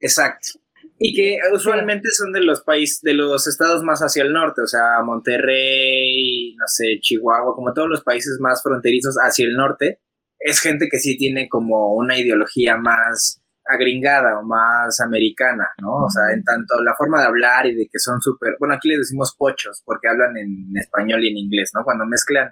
exacto. 0.00 0.58
Y 0.98 1.14
que 1.14 1.38
usualmente 1.52 2.08
son 2.10 2.32
de 2.32 2.40
los 2.40 2.62
países, 2.62 3.02
de 3.02 3.12
los 3.12 3.46
estados 3.46 3.82
más 3.82 4.00
hacia 4.00 4.22
el 4.22 4.32
norte, 4.32 4.62
o 4.62 4.66
sea, 4.66 5.02
Monterrey, 5.04 6.54
no 6.58 6.66
sé, 6.66 6.98
Chihuahua, 7.00 7.54
como 7.54 7.74
todos 7.74 7.90
los 7.90 8.02
países 8.02 8.38
más 8.40 8.62
fronterizos 8.62 9.16
hacia 9.16 9.44
el 9.44 9.54
norte, 9.54 10.00
es 10.38 10.60
gente 10.60 10.88
que 10.90 10.98
sí 10.98 11.18
tiene 11.18 11.50
como 11.50 11.94
una 11.94 12.18
ideología 12.18 12.78
más 12.78 13.42
agringada 13.66 14.38
o 14.38 14.42
más 14.42 14.98
americana, 15.00 15.68
¿no? 15.82 16.04
O 16.04 16.10
sea, 16.10 16.32
en 16.32 16.42
tanto 16.42 16.82
la 16.82 16.94
forma 16.96 17.20
de 17.20 17.26
hablar 17.26 17.66
y 17.66 17.74
de 17.74 17.84
que 17.84 17.98
son 17.98 18.18
súper, 18.22 18.56
bueno, 18.58 18.74
aquí 18.74 18.88
les 18.88 19.00
decimos 19.00 19.36
pochos 19.36 19.82
porque 19.84 20.08
hablan 20.08 20.38
en 20.38 20.74
español 20.74 21.22
y 21.22 21.28
en 21.28 21.36
inglés, 21.36 21.70
¿no? 21.74 21.84
Cuando 21.84 22.06
mezclan 22.06 22.50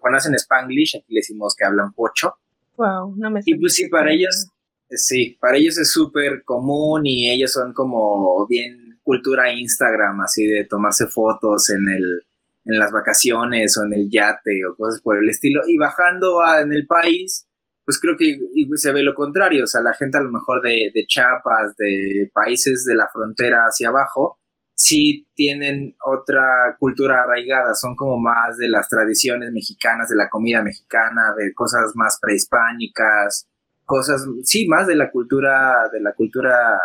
cuando 0.00 0.18
hacen 0.18 0.34
Spanglish, 0.34 0.96
aquí 0.96 1.14
le 1.14 1.20
decimos 1.20 1.54
que 1.56 1.64
hablan 1.64 1.92
pocho. 1.92 2.34
Wow, 2.76 3.14
no 3.16 3.30
me 3.30 3.40
Y 3.44 3.54
pues 3.56 3.74
sí, 3.74 3.88
para 3.88 4.12
ellos, 4.12 4.48
sí, 4.90 5.36
para 5.40 5.56
ellos 5.56 5.78
es 5.78 5.90
súper 5.90 6.42
común 6.44 7.06
y 7.06 7.30
ellos 7.30 7.52
son 7.52 7.72
como 7.72 8.46
bien 8.46 8.98
cultura 9.02 9.52
Instagram, 9.52 10.20
así 10.20 10.46
de 10.46 10.64
tomarse 10.64 11.06
fotos 11.06 11.70
en 11.70 11.88
el 11.88 12.22
en 12.66 12.78
las 12.78 12.90
vacaciones 12.90 13.78
o 13.78 13.84
en 13.84 13.92
el 13.94 14.10
yate 14.10 14.66
o 14.66 14.74
cosas 14.74 15.00
por 15.00 15.16
el 15.16 15.28
estilo. 15.28 15.62
Y 15.66 15.78
bajando 15.78 16.40
en 16.60 16.72
el 16.72 16.86
país, 16.86 17.46
pues 17.84 18.00
creo 18.00 18.16
que 18.16 18.38
se 18.74 18.92
ve 18.92 19.02
lo 19.02 19.14
contrario. 19.14 19.64
O 19.64 19.66
sea, 19.68 19.80
la 19.80 19.94
gente 19.94 20.18
a 20.18 20.22
lo 20.22 20.30
mejor 20.30 20.60
de, 20.62 20.90
de 20.92 21.06
Chiapas, 21.06 21.76
de 21.76 22.30
países 22.34 22.84
de 22.84 22.96
la 22.96 23.08
frontera 23.08 23.62
hacia 23.66 23.88
abajo, 23.88 24.40
sí 24.76 25.26
tienen 25.34 25.96
otra 26.04 26.76
cultura 26.78 27.22
arraigada, 27.22 27.74
son 27.74 27.96
como 27.96 28.18
más 28.18 28.58
de 28.58 28.68
las 28.68 28.88
tradiciones 28.88 29.50
mexicanas, 29.50 30.10
de 30.10 30.16
la 30.16 30.28
comida 30.28 30.62
mexicana, 30.62 31.34
de 31.36 31.52
cosas 31.54 31.92
más 31.94 32.18
prehispánicas, 32.20 33.48
cosas, 33.86 34.24
sí, 34.44 34.68
más 34.68 34.86
de 34.86 34.94
la 34.94 35.10
cultura, 35.10 35.88
de 35.90 36.00
la 36.00 36.12
cultura 36.12 36.78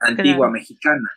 antigua 0.00 0.50
mexicana. 0.50 1.08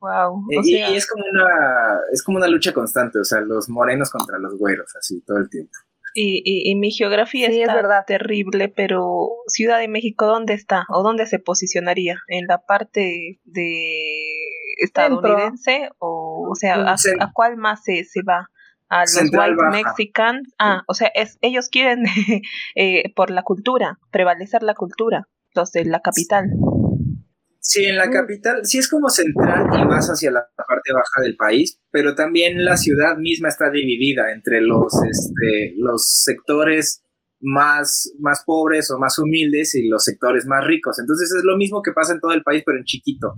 Wow. 0.00 0.44
Eh, 0.50 0.60
y, 0.64 0.82
es 0.96 1.06
como 1.06 1.24
una, 1.24 2.00
es 2.12 2.22
como 2.22 2.38
una 2.38 2.48
lucha 2.48 2.74
constante, 2.74 3.20
o 3.20 3.24
sea, 3.24 3.40
los 3.40 3.68
morenos 3.68 4.10
contra 4.10 4.38
los 4.38 4.58
güeros, 4.58 4.94
así 4.96 5.22
todo 5.22 5.38
el 5.38 5.48
tiempo. 5.48 5.72
Y, 6.16 6.42
y, 6.70 6.74
mi 6.76 6.92
geografía 6.92 7.48
es 7.48 7.66
verdad. 7.66 8.04
terrible, 8.06 8.68
pero 8.68 9.30
Ciudad 9.48 9.80
de 9.80 9.88
México, 9.88 10.26
¿dónde 10.26 10.54
está? 10.54 10.86
¿O 10.88 11.02
dónde 11.02 11.26
se 11.26 11.40
posicionaría? 11.40 12.20
¿En 12.28 12.46
la 12.46 12.58
parte 12.58 13.40
de 13.42 14.22
estadounidense? 14.80 15.90
¿O, 15.98 16.48
o 16.48 16.54
sea, 16.54 16.94
a, 16.94 17.32
cuál 17.32 17.56
más 17.56 17.82
se, 17.82 18.04
se 18.04 18.22
va? 18.22 18.48
¿A 18.88 19.00
los 19.00 19.30
white 19.32 19.56
mexicans? 19.72 20.54
Ah, 20.58 20.82
o 20.86 20.94
sea, 20.94 21.10
es, 21.14 21.38
ellos 21.40 21.68
quieren 21.68 22.04
eh, 22.76 23.12
por 23.16 23.30
la 23.30 23.42
cultura, 23.42 23.98
prevalecer 24.12 24.62
la 24.62 24.74
cultura, 24.74 25.28
los 25.54 25.72
de 25.72 25.84
la 25.84 26.00
capital. 26.00 26.50
Sí, 27.66 27.86
en 27.86 27.96
la 27.96 28.10
capital 28.10 28.60
sí 28.64 28.76
es 28.76 28.88
como 28.90 29.08
central 29.08 29.66
y 29.72 29.86
más 29.86 30.08
hacia 30.08 30.30
la 30.30 30.46
parte 30.54 30.92
baja 30.92 31.22
del 31.22 31.34
país, 31.34 31.80
pero 31.90 32.14
también 32.14 32.62
la 32.62 32.76
ciudad 32.76 33.16
misma 33.16 33.48
está 33.48 33.70
dividida 33.70 34.32
entre 34.32 34.60
los, 34.60 34.92
este, 35.02 35.72
los 35.78 36.06
sectores 36.06 37.02
más, 37.40 38.12
más 38.18 38.42
pobres 38.44 38.90
o 38.90 38.98
más 38.98 39.18
humildes 39.18 39.74
y 39.76 39.88
los 39.88 40.04
sectores 40.04 40.44
más 40.44 40.62
ricos. 40.66 40.98
Entonces 40.98 41.32
es 41.34 41.42
lo 41.42 41.56
mismo 41.56 41.80
que 41.80 41.92
pasa 41.92 42.12
en 42.12 42.20
todo 42.20 42.32
el 42.32 42.42
país, 42.42 42.62
pero 42.66 42.76
en 42.76 42.84
chiquito. 42.84 43.34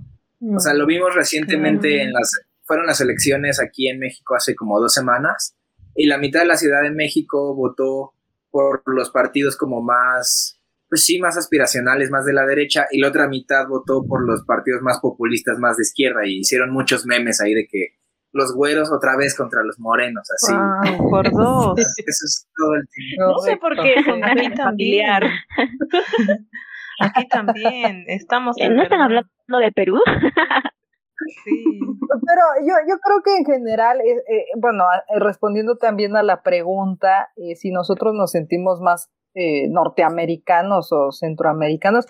O 0.53 0.59
sea, 0.59 0.73
lo 0.73 0.85
vimos 0.85 1.15
recientemente 1.15 2.01
en 2.01 2.11
las, 2.11 2.29
fueron 2.63 2.85
las 2.85 2.99
elecciones 2.99 3.61
aquí 3.61 3.87
en 3.87 3.97
México 3.97 4.35
hace 4.35 4.55
como 4.55 4.77
dos 4.81 4.93
semanas 4.93 5.55
y 5.95 6.05
la 6.05 6.17
mitad 6.17 6.41
de 6.41 6.47
la 6.47 6.57
Ciudad 6.57 6.83
de 6.83 6.91
México 6.91 7.55
votó 7.55 8.13
por 8.51 8.83
los 8.87 9.09
partidos 9.09 9.55
como 9.55 9.81
más 9.81 10.56
pues 10.89 11.03
sí, 11.03 11.19
más 11.19 11.37
aspiracionales, 11.37 12.09
más 12.09 12.25
de 12.25 12.33
la 12.33 12.45
derecha, 12.45 12.85
y 12.91 12.99
la 12.99 13.09
otra 13.09 13.27
mitad 13.27 13.67
votó 13.67 14.05
por 14.07 14.25
los 14.25 14.43
partidos 14.45 14.81
más 14.81 14.99
populistas, 14.99 15.59
más 15.59 15.77
de 15.77 15.83
izquierda, 15.83 16.25
y 16.25 16.39
hicieron 16.39 16.71
muchos 16.71 17.05
memes 17.05 17.41
ahí 17.41 17.53
de 17.53 17.67
que 17.67 17.97
los 18.33 18.53
güeros 18.53 18.91
otra 18.91 19.17
vez 19.17 19.35
contra 19.35 19.63
los 19.63 19.79
morenos, 19.79 20.27
así. 20.31 20.53
por 21.09 21.31
dos. 21.31 21.79
Eso 21.79 22.05
es 22.05 22.47
todo 22.55 22.75
el 22.75 22.87
tiempo. 22.87 23.31
No 23.31 23.39
sé 23.39 23.57
por 23.57 23.75
qué, 23.75 23.95
aquí 23.97 24.55
familiar. 24.55 25.23
Aquí 26.99 27.27
también, 27.27 28.05
estamos... 28.07 28.55
¿No 28.57 28.81
están 28.81 29.01
hablando 29.01 29.29
de 29.61 29.71
Perú? 29.71 29.99
Sí. 31.43 31.79
Pero 32.27 32.41
yo, 32.61 32.73
yo 32.87 32.99
creo 32.99 33.21
que 33.25 33.37
en 33.37 33.43
general, 33.43 33.99
eh, 34.01 34.17
eh, 34.31 34.45
bueno, 34.55 34.85
respondiendo 35.19 35.75
también 35.75 36.15
a 36.15 36.21
la 36.21 36.43
pregunta, 36.43 37.29
eh, 37.37 37.55
si 37.55 37.71
nosotros 37.71 38.13
nos 38.13 38.31
sentimos 38.31 38.81
más 38.81 39.09
eh, 39.39 39.67
norteamericanos 39.69 40.91
o 40.91 41.11
centroamericanos. 41.11 42.07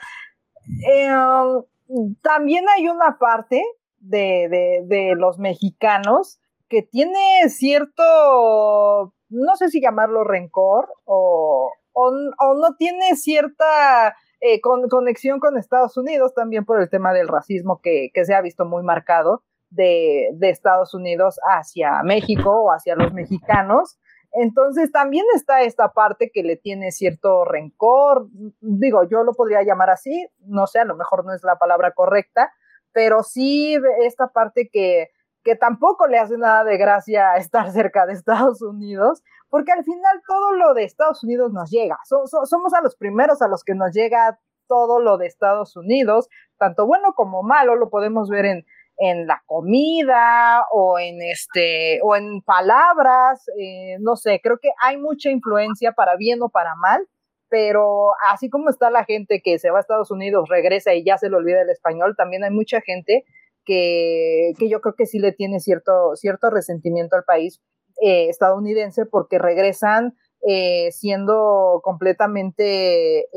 Eh, 0.89 1.11
um, 1.13 2.15
también 2.21 2.63
hay 2.69 2.87
una 2.87 3.17
parte 3.19 3.61
de, 3.99 5.13
los 5.17 5.37
mexicanos 5.37 6.39
que 6.69 6.83
tiene 6.83 7.49
cierto, 7.49 9.13
no 9.27 9.55
sé 9.57 9.67
si 9.67 9.81
llamarlo 9.81 10.23
rencor 10.23 10.87
o, 11.03 11.69
no 11.93 12.75
tiene 12.77 13.17
cierta 13.17 14.15
eh, 14.39 14.61
conexión 14.61 15.41
con 15.41 15.57
Estados 15.57 15.97
Unidos, 15.97 16.33
también 16.33 16.63
por 16.63 16.81
el 16.81 16.89
tema 16.89 17.11
del 17.11 17.27
racismo 17.27 17.81
que, 17.83 18.09
se 18.23 18.35
ha 18.35 18.41
visto 18.41 18.63
muy 18.63 18.83
marcado 18.83 19.43
de, 19.69 20.29
de, 20.35 20.49
Estados 20.49 20.93
Unidos 20.93 21.41
hacia 21.43 22.03
México 22.03 22.51
o 22.51 22.71
hacia 22.71 22.95
los 22.95 23.11
mexicanos. 23.13 23.97
Entonces 24.39 24.91
también 24.91 25.25
está 25.33 25.61
esta 25.63 25.93
parte 25.93 26.29
que 26.31 26.43
le 26.43 26.57
tiene 26.57 26.91
cierto 26.91 27.43
rencor, 27.43 28.27
digo, 28.61 29.03
yo 29.09 29.23
lo 29.23 29.33
podría 29.33 29.63
llamar 29.63 29.89
así, 29.89 30.27
no 30.41 30.67
sé, 30.67 30.79
a 30.79 30.85
lo 30.85 30.95
mejor 30.95 31.25
no 31.25 31.33
es 31.33 31.43
la 31.43 31.57
palabra 31.57 31.93
correcta, 31.93 32.53
pero 32.91 33.23
sí 33.23 33.75
esta 34.03 34.27
parte 34.27 34.69
que, 34.71 35.09
que 35.43 35.55
tampoco 35.55 36.05
le 36.05 36.19
hace 36.19 36.37
nada 36.37 36.63
de 36.63 36.77
gracia 36.77 37.33
estar 37.37 37.71
cerca 37.71 38.05
de 38.05 38.13
Estados 38.13 38.61
Unidos, 38.61 39.23
porque 39.49 39.71
al 39.71 39.83
final 39.83 40.21
todo 40.27 40.53
lo 40.53 40.75
de 40.75 40.83
Estados 40.83 41.23
Unidos 41.23 41.51
nos 41.51 41.71
llega, 41.71 41.97
somos 42.03 42.73
a 42.75 42.81
los 42.81 42.95
primeros 42.95 43.41
a 43.41 43.47
los 43.47 43.63
que 43.63 43.73
nos 43.73 43.91
llega 43.91 44.39
todo 44.67 44.99
lo 44.99 45.17
de 45.17 45.25
Estados 45.25 45.75
Unidos, 45.75 46.29
tanto 46.59 46.85
bueno 46.85 47.13
como 47.15 47.41
malo, 47.41 47.75
lo 47.75 47.89
podemos 47.89 48.29
ver 48.29 48.45
en, 48.45 48.65
en 48.97 49.27
la 49.27 49.43
comida 49.45 50.65
o 50.71 50.97
en 50.99 51.21
este 51.21 51.99
o 52.03 52.15
en 52.15 52.41
palabras, 52.41 53.43
eh, 53.59 53.97
no 53.99 54.15
sé, 54.15 54.39
creo 54.41 54.57
que 54.59 54.69
hay 54.81 54.97
mucha 54.97 55.29
influencia 55.29 55.91
para 55.91 56.15
bien 56.17 56.41
o 56.41 56.49
para 56.49 56.75
mal, 56.75 57.07
pero 57.47 58.09
así 58.31 58.49
como 58.49 58.69
está 58.69 58.89
la 58.89 59.05
gente 59.05 59.41
que 59.43 59.59
se 59.59 59.69
va 59.69 59.77
a 59.77 59.81
Estados 59.81 60.11
Unidos, 60.11 60.49
regresa 60.49 60.93
y 60.93 61.05
ya 61.05 61.17
se 61.17 61.29
le 61.29 61.35
olvida 61.35 61.61
el 61.61 61.69
español, 61.69 62.15
también 62.17 62.43
hay 62.43 62.51
mucha 62.51 62.81
gente 62.81 63.23
que, 63.65 64.53
que 64.57 64.69
yo 64.69 64.81
creo 64.81 64.95
que 64.95 65.05
sí 65.05 65.19
le 65.19 65.31
tiene 65.31 65.59
cierto, 65.59 66.15
cierto 66.15 66.49
resentimiento 66.49 67.15
al 67.15 67.23
país 67.23 67.61
eh, 68.01 68.29
estadounidense 68.29 69.05
porque 69.05 69.37
regresan 69.37 70.15
eh, 70.47 70.91
siendo 70.91 71.81
completamente, 71.83 73.27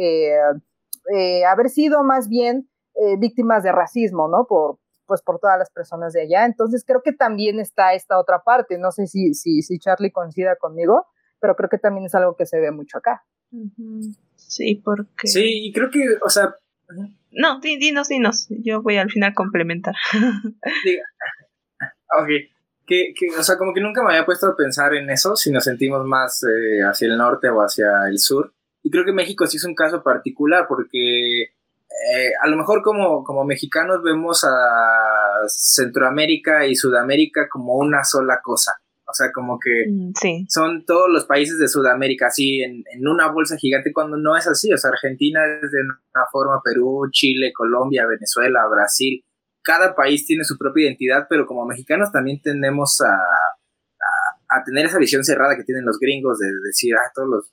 haber 1.47 1.69
sido 1.69 2.03
más 2.03 2.29
bien 2.29 2.69
víctimas 3.19 3.63
de 3.63 3.73
racismo, 3.73 4.29
¿no? 4.29 4.47
Por, 4.47 4.79
pues 5.11 5.23
por 5.23 5.41
todas 5.41 5.59
las 5.59 5.71
personas 5.71 6.13
de 6.13 6.23
allá. 6.23 6.47
Entonces 6.47 6.85
creo 6.87 7.03
que 7.03 7.13
también 7.13 7.59
está 7.59 7.95
esta 7.95 8.17
otra 8.17 8.45
parte. 8.45 8.79
No 8.79 8.93
sé 8.93 9.09
si, 9.09 9.35
si, 9.35 9.61
si 9.61 9.81
Charlie 9.81 10.13
coincida 10.13 10.55
conmigo, 10.55 11.05
pero 11.41 11.57
creo 11.57 11.69
que 11.69 11.79
también 11.79 12.07
es 12.07 12.15
algo 12.15 12.37
que 12.37 12.47
se 12.47 12.61
ve 12.61 12.71
mucho 12.71 12.99
acá. 12.99 13.25
Sí, 14.37 14.81
porque... 14.85 15.27
Sí, 15.27 15.67
y 15.67 15.73
creo 15.73 15.91
que, 15.91 15.99
o 16.25 16.29
sea... 16.29 16.55
No, 17.33 17.59
dinos, 17.59 18.07
dinos. 18.07 18.47
Yo 18.51 18.83
voy 18.83 18.99
al 18.99 19.11
final 19.11 19.35
complementar. 19.35 19.97
Diga. 20.85 21.03
Ok. 22.21 22.29
Que, 22.87 23.13
que, 23.13 23.37
o 23.37 23.43
sea, 23.43 23.59
como 23.59 23.75
que 23.75 23.81
nunca 23.81 24.05
me 24.05 24.11
había 24.11 24.25
puesto 24.25 24.47
a 24.47 24.55
pensar 24.55 24.95
en 24.95 25.11
eso, 25.11 25.35
si 25.35 25.51
nos 25.51 25.65
sentimos 25.65 26.07
más 26.07 26.45
eh, 26.45 26.83
hacia 26.89 27.09
el 27.09 27.19
norte 27.19 27.49
o 27.49 27.63
hacia 27.63 28.07
el 28.09 28.21
sur. 28.21 28.55
Y 28.85 28.93
creo 28.93 29.05
que 29.05 29.13
México 29.13 29.45
sí 29.49 29.57
es 29.57 29.65
un 29.65 29.75
caso 29.75 30.05
particular 30.05 30.67
porque 30.69 31.51
eh, 32.01 32.33
a 32.41 32.49
lo 32.49 32.57
mejor 32.57 32.83
como, 32.83 33.23
como 33.25 33.45
mexicanos 33.45 34.03
vemos 34.03 34.43
a 34.45 35.47
Centroamérica 35.49 36.67
y 36.67 36.75
Sudamérica 36.75 37.47
como 37.51 37.77
una 37.77 38.05
sola 38.05 38.41
cosa. 38.43 38.73
O 39.05 39.13
sea, 39.13 39.33
como 39.33 39.59
que 39.59 39.87
mm, 39.91 40.47
son 40.49 40.85
todos 40.87 41.11
los 41.11 41.27
países 41.27 41.59
de 41.59 41.69
Sudamérica 41.69 42.29
así 42.29 42.63
en, 42.63 42.85
en, 42.93 43.09
una 43.09 43.31
bolsa 43.31 43.57
gigante 43.57 43.93
cuando 43.93 44.17
no 44.17 44.37
es 44.37 44.47
así. 44.47 44.73
O 44.73 44.79
sea, 44.79 44.91
Argentina 44.91 45.41
es 45.63 45.71
de 45.71 45.79
una 45.83 46.25
forma, 46.31 46.63
Perú, 46.65 47.09
Chile, 47.11 47.53
Colombia, 47.55 48.07
Venezuela, 48.07 48.61
Brasil. 48.71 49.23
Cada 49.63 49.95
país 49.95 50.27
tiene 50.27 50.45
su 50.45 50.57
propia 50.57 50.87
identidad, 50.87 51.27
pero 51.29 51.45
como 51.45 51.67
mexicanos 51.67 52.13
también 52.13 52.41
tendemos 52.41 53.01
a, 53.03 53.13
a, 54.49 54.65
tener 54.65 54.87
esa 54.87 54.99
visión 54.99 55.23
cerrada 55.23 55.57
que 55.57 55.65
tienen 55.65 55.85
los 55.85 55.99
gringos 55.99 56.39
de 56.39 56.47
decir, 56.65 56.95
ah, 56.95 57.11
todos 57.15 57.29
los 57.29 57.51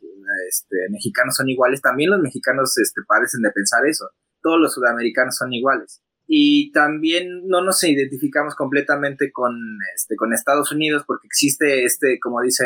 este, 0.48 0.78
mexicanos 0.90 1.36
son 1.36 1.50
iguales. 1.50 1.82
También 1.82 2.12
los 2.12 2.22
mexicanos 2.22 2.78
este, 2.78 3.02
parecen 3.08 3.42
de 3.42 3.52
pensar 3.52 3.86
eso. 3.86 4.10
Todos 4.42 4.60
los 4.60 4.74
sudamericanos 4.74 5.36
son 5.36 5.54
iguales 5.54 6.02
y 6.28 6.72
también 6.74 7.48
no 7.48 7.64
nos 7.64 7.82
identificamos 7.84 8.54
completamente 8.54 9.32
con, 9.32 9.56
este, 9.96 10.18
con 10.18 10.34
Estados 10.34 10.74
Unidos 10.74 11.04
porque 11.08 11.26
existe 11.26 11.86
este, 11.86 12.20
como 12.20 12.42
dice 12.42 12.66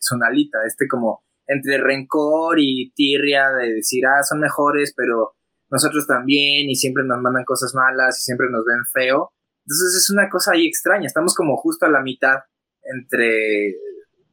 Sonalita, 0.00 0.58
este 0.66 0.88
como 0.88 1.22
entre 1.46 1.76
rencor 1.76 2.58
y 2.58 2.92
tirria 2.94 3.50
de 3.50 3.74
decir, 3.74 4.06
ah, 4.06 4.22
son 4.22 4.40
mejores, 4.40 4.94
pero 4.96 5.34
nosotros 5.70 6.06
también 6.06 6.70
y 6.70 6.76
siempre 6.76 7.04
nos 7.04 7.20
mandan 7.20 7.44
cosas 7.44 7.74
malas 7.74 8.18
y 8.18 8.22
siempre 8.22 8.46
nos 8.50 8.64
ven 8.64 8.86
feo. 8.90 9.32
Entonces 9.66 10.02
es 10.02 10.10
una 10.10 10.30
cosa 10.30 10.52
ahí 10.52 10.66
extraña, 10.66 11.06
estamos 11.06 11.34
como 11.34 11.58
justo 11.58 11.84
a 11.84 11.90
la 11.90 12.00
mitad 12.00 12.38
entre 12.82 13.76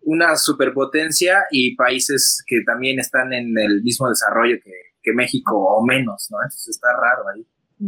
una 0.04 0.38
superpotencia 0.38 1.44
y 1.52 1.76
países 1.76 2.42
que 2.48 2.62
también 2.66 3.00
están 3.00 3.34
en 3.34 3.58
el 3.58 3.82
mismo 3.84 4.08
desarrollo 4.08 4.58
que, 4.64 4.91
que 5.02 5.14
México 5.14 5.58
o 5.58 5.84
menos, 5.86 6.28
¿no? 6.32 6.38
Entonces 6.38 6.70
está 6.70 6.90
raro 6.94 7.24
ahí. 7.34 7.46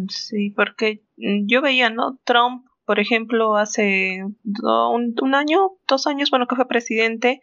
Sí, 0.09 0.49
porque 0.49 1.03
mm, 1.17 1.45
yo 1.47 1.61
veía, 1.61 1.89
¿no? 1.89 2.19
Trump, 2.23 2.65
por 2.85 2.99
ejemplo, 2.99 3.55
hace 3.55 4.23
un, 4.43 5.35
año, 5.35 5.71
dos 5.87 6.07
años, 6.07 6.29
bueno, 6.31 6.47
que 6.47 6.55
fue 6.55 6.67
presidente, 6.67 7.39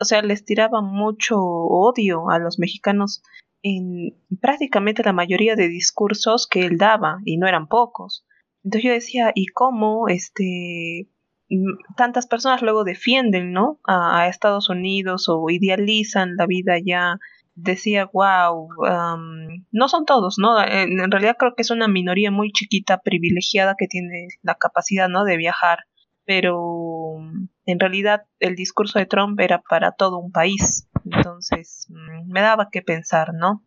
o 0.00 0.04
sea, 0.04 0.22
les 0.22 0.44
tiraba 0.44 0.82
mucho 0.82 1.36
odio 1.40 2.30
a 2.30 2.38
los 2.38 2.58
mexicanos 2.58 3.22
en 3.62 4.16
prácticamente 4.40 5.02
la 5.02 5.12
mayoría 5.12 5.56
de 5.56 5.68
discursos 5.68 6.46
que 6.46 6.64
él 6.64 6.78
daba, 6.78 7.18
y 7.24 7.38
no 7.38 7.48
eran 7.48 7.66
pocos. 7.66 8.24
Entonces 8.62 8.84
yo 8.84 8.92
decía, 8.92 9.32
¿y 9.34 9.46
cómo 9.46 10.08
este 10.08 11.08
mm, 11.48 11.94
tantas 11.96 12.26
personas 12.26 12.62
luego 12.62 12.84
defienden, 12.84 13.52
¿no? 13.52 13.80
A 13.84 14.28
Estados 14.28 14.68
Unidos 14.68 15.28
o 15.28 15.50
idealizan 15.50 16.36
la 16.36 16.46
vida 16.46 16.74
ya 16.84 17.18
decía, 17.60 18.08
wow, 18.12 18.68
no 19.72 19.88
son 19.88 20.04
todos, 20.04 20.36
¿no? 20.38 20.62
En, 20.64 21.10
realidad 21.10 21.36
creo 21.38 21.54
que 21.54 21.62
es 21.62 21.70
una 21.70 21.88
minoría 21.88 22.30
muy 22.30 22.52
chiquita, 22.52 22.98
privilegiada, 22.98 23.74
que 23.76 23.88
tiene 23.88 24.28
la 24.42 24.54
capacidad, 24.54 25.08
¿no? 25.08 25.24
De 25.24 25.36
viajar, 25.36 25.80
pero 26.24 27.16
en 27.66 27.80
realidad 27.80 28.26
el 28.38 28.54
discurso 28.54 28.98
de 28.98 29.06
Trump 29.06 29.38
era 29.40 29.60
para 29.60 29.92
todo 29.92 30.18
un 30.18 30.30
país, 30.30 30.88
entonces 31.04 31.86
mm, 31.88 32.30
me 32.30 32.40
daba 32.42 32.68
que 32.70 32.82
pensar, 32.82 33.34
¿no? 33.34 33.64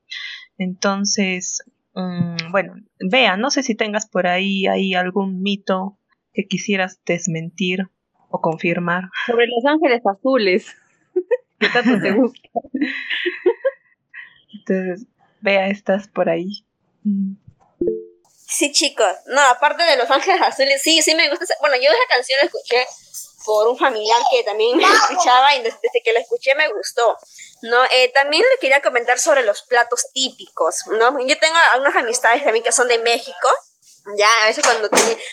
Entonces, 0.57 1.63
mm, 1.93 2.51
bueno, 2.51 2.75
vea, 2.99 3.35
no 3.35 3.49
sé 3.49 3.61
si 3.61 3.75
tengas 3.75 4.07
por 4.07 4.25
ahí, 4.25 4.67
ahí 4.67 4.93
algún 4.93 5.41
mito 5.41 5.97
que 6.33 6.47
quisieras 6.47 7.01
desmentir 7.05 7.89
o 8.29 8.39
confirmar. 8.39 9.09
Sobre 9.25 9.47
Los 9.47 9.65
Ángeles 9.65 10.01
Azules. 10.05 10.77
¿Qué 11.59 11.67
tanto 11.67 11.99
te 12.01 12.13
gusta? 12.13 12.49
Entonces, 14.53 15.07
vea 15.41 15.67
estas 15.67 16.07
por 16.07 16.29
ahí. 16.29 16.65
Sí, 18.47 18.71
chicos. 18.71 19.13
No, 19.27 19.41
aparte 19.41 19.83
de 19.83 19.97
Los 19.97 20.09
Ángeles 20.09 20.41
Azules, 20.41 20.81
sí, 20.81 21.01
sí 21.01 21.15
me 21.15 21.29
gusta. 21.29 21.53
Bueno, 21.61 21.75
yo 21.77 21.83
esa 21.83 22.15
canción 22.15 22.37
la 22.41 22.47
escuché 22.47 22.85
por 23.45 23.67
un 23.67 23.77
familiar 23.77 24.21
que 24.29 24.43
también 24.43 24.77
me 24.77 24.83
escuchaba 24.83 25.55
y 25.55 25.63
desde, 25.63 25.79
que 26.03 26.13
la 26.13 26.19
escuché 26.19 26.53
me 26.55 26.71
gustó. 26.71 27.17
¿no? 27.63 27.83
Eh, 27.85 28.11
también 28.13 28.43
le 28.43 28.59
quería 28.59 28.81
comentar 28.81 29.19
sobre 29.19 29.43
los 29.43 29.63
platos 29.63 30.07
típicos, 30.13 30.85
¿no? 30.87 31.19
Yo 31.25 31.37
tengo 31.39 31.57
algunas 31.71 31.95
amistades 31.95 32.43
también 32.43 32.63
que 32.63 32.71
son 32.71 32.87
de 32.87 32.99
México, 32.99 33.49
ya, 34.17 34.27
a 34.43 34.47
veces 34.47 34.63
cuando... 34.63 34.89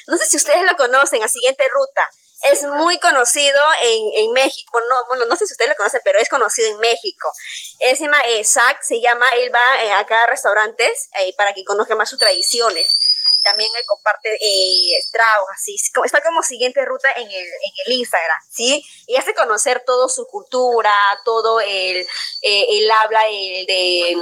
No 0.06 0.16
sé 0.16 0.26
si 0.26 0.36
ustedes 0.36 0.62
lo 0.62 0.76
conocen, 0.76 1.22
a 1.22 1.28
Siguiente 1.28 1.64
Ruta 1.72 2.08
es 2.42 2.62
muy 2.62 2.98
conocido 2.98 3.60
en, 3.82 4.24
en, 4.24 4.32
México, 4.32 4.80
no, 4.88 4.96
bueno, 5.08 5.24
no 5.26 5.36
sé 5.36 5.46
si 5.46 5.52
ustedes 5.52 5.70
lo 5.70 5.76
conocen, 5.76 6.00
pero 6.04 6.18
es 6.18 6.28
conocido 6.28 6.68
en 6.68 6.78
México. 6.78 7.32
Llama 7.98 8.20
eh, 8.26 8.44
Zach, 8.44 8.80
se 8.82 9.00
llama, 9.00 9.26
él 9.36 9.52
va 9.52 9.82
eh, 9.82 9.92
a 9.92 10.06
cada 10.06 10.26
restaurantes 10.26 11.08
eh, 11.18 11.34
para 11.36 11.52
que 11.52 11.64
conozca 11.64 11.94
más 11.94 12.08
sus 12.08 12.18
tradiciones. 12.18 12.88
También 13.42 13.70
él 13.76 13.84
comparte 13.86 14.34
eh, 14.34 15.00
tragos, 15.12 15.48
así, 15.54 15.76
está 16.04 16.20
como 16.20 16.42
siguiente 16.42 16.84
ruta 16.84 17.10
en 17.12 17.26
el, 17.26 17.32
en 17.32 17.72
el 17.86 17.92
Instagram, 17.92 18.40
¿sí? 18.50 18.84
Y 19.06 19.16
hace 19.16 19.34
conocer 19.34 19.82
toda 19.86 20.08
su 20.08 20.26
cultura, 20.26 20.92
todo 21.24 21.60
el, 21.60 22.06
el 22.42 22.90
habla 22.90 23.22
de 23.22 24.16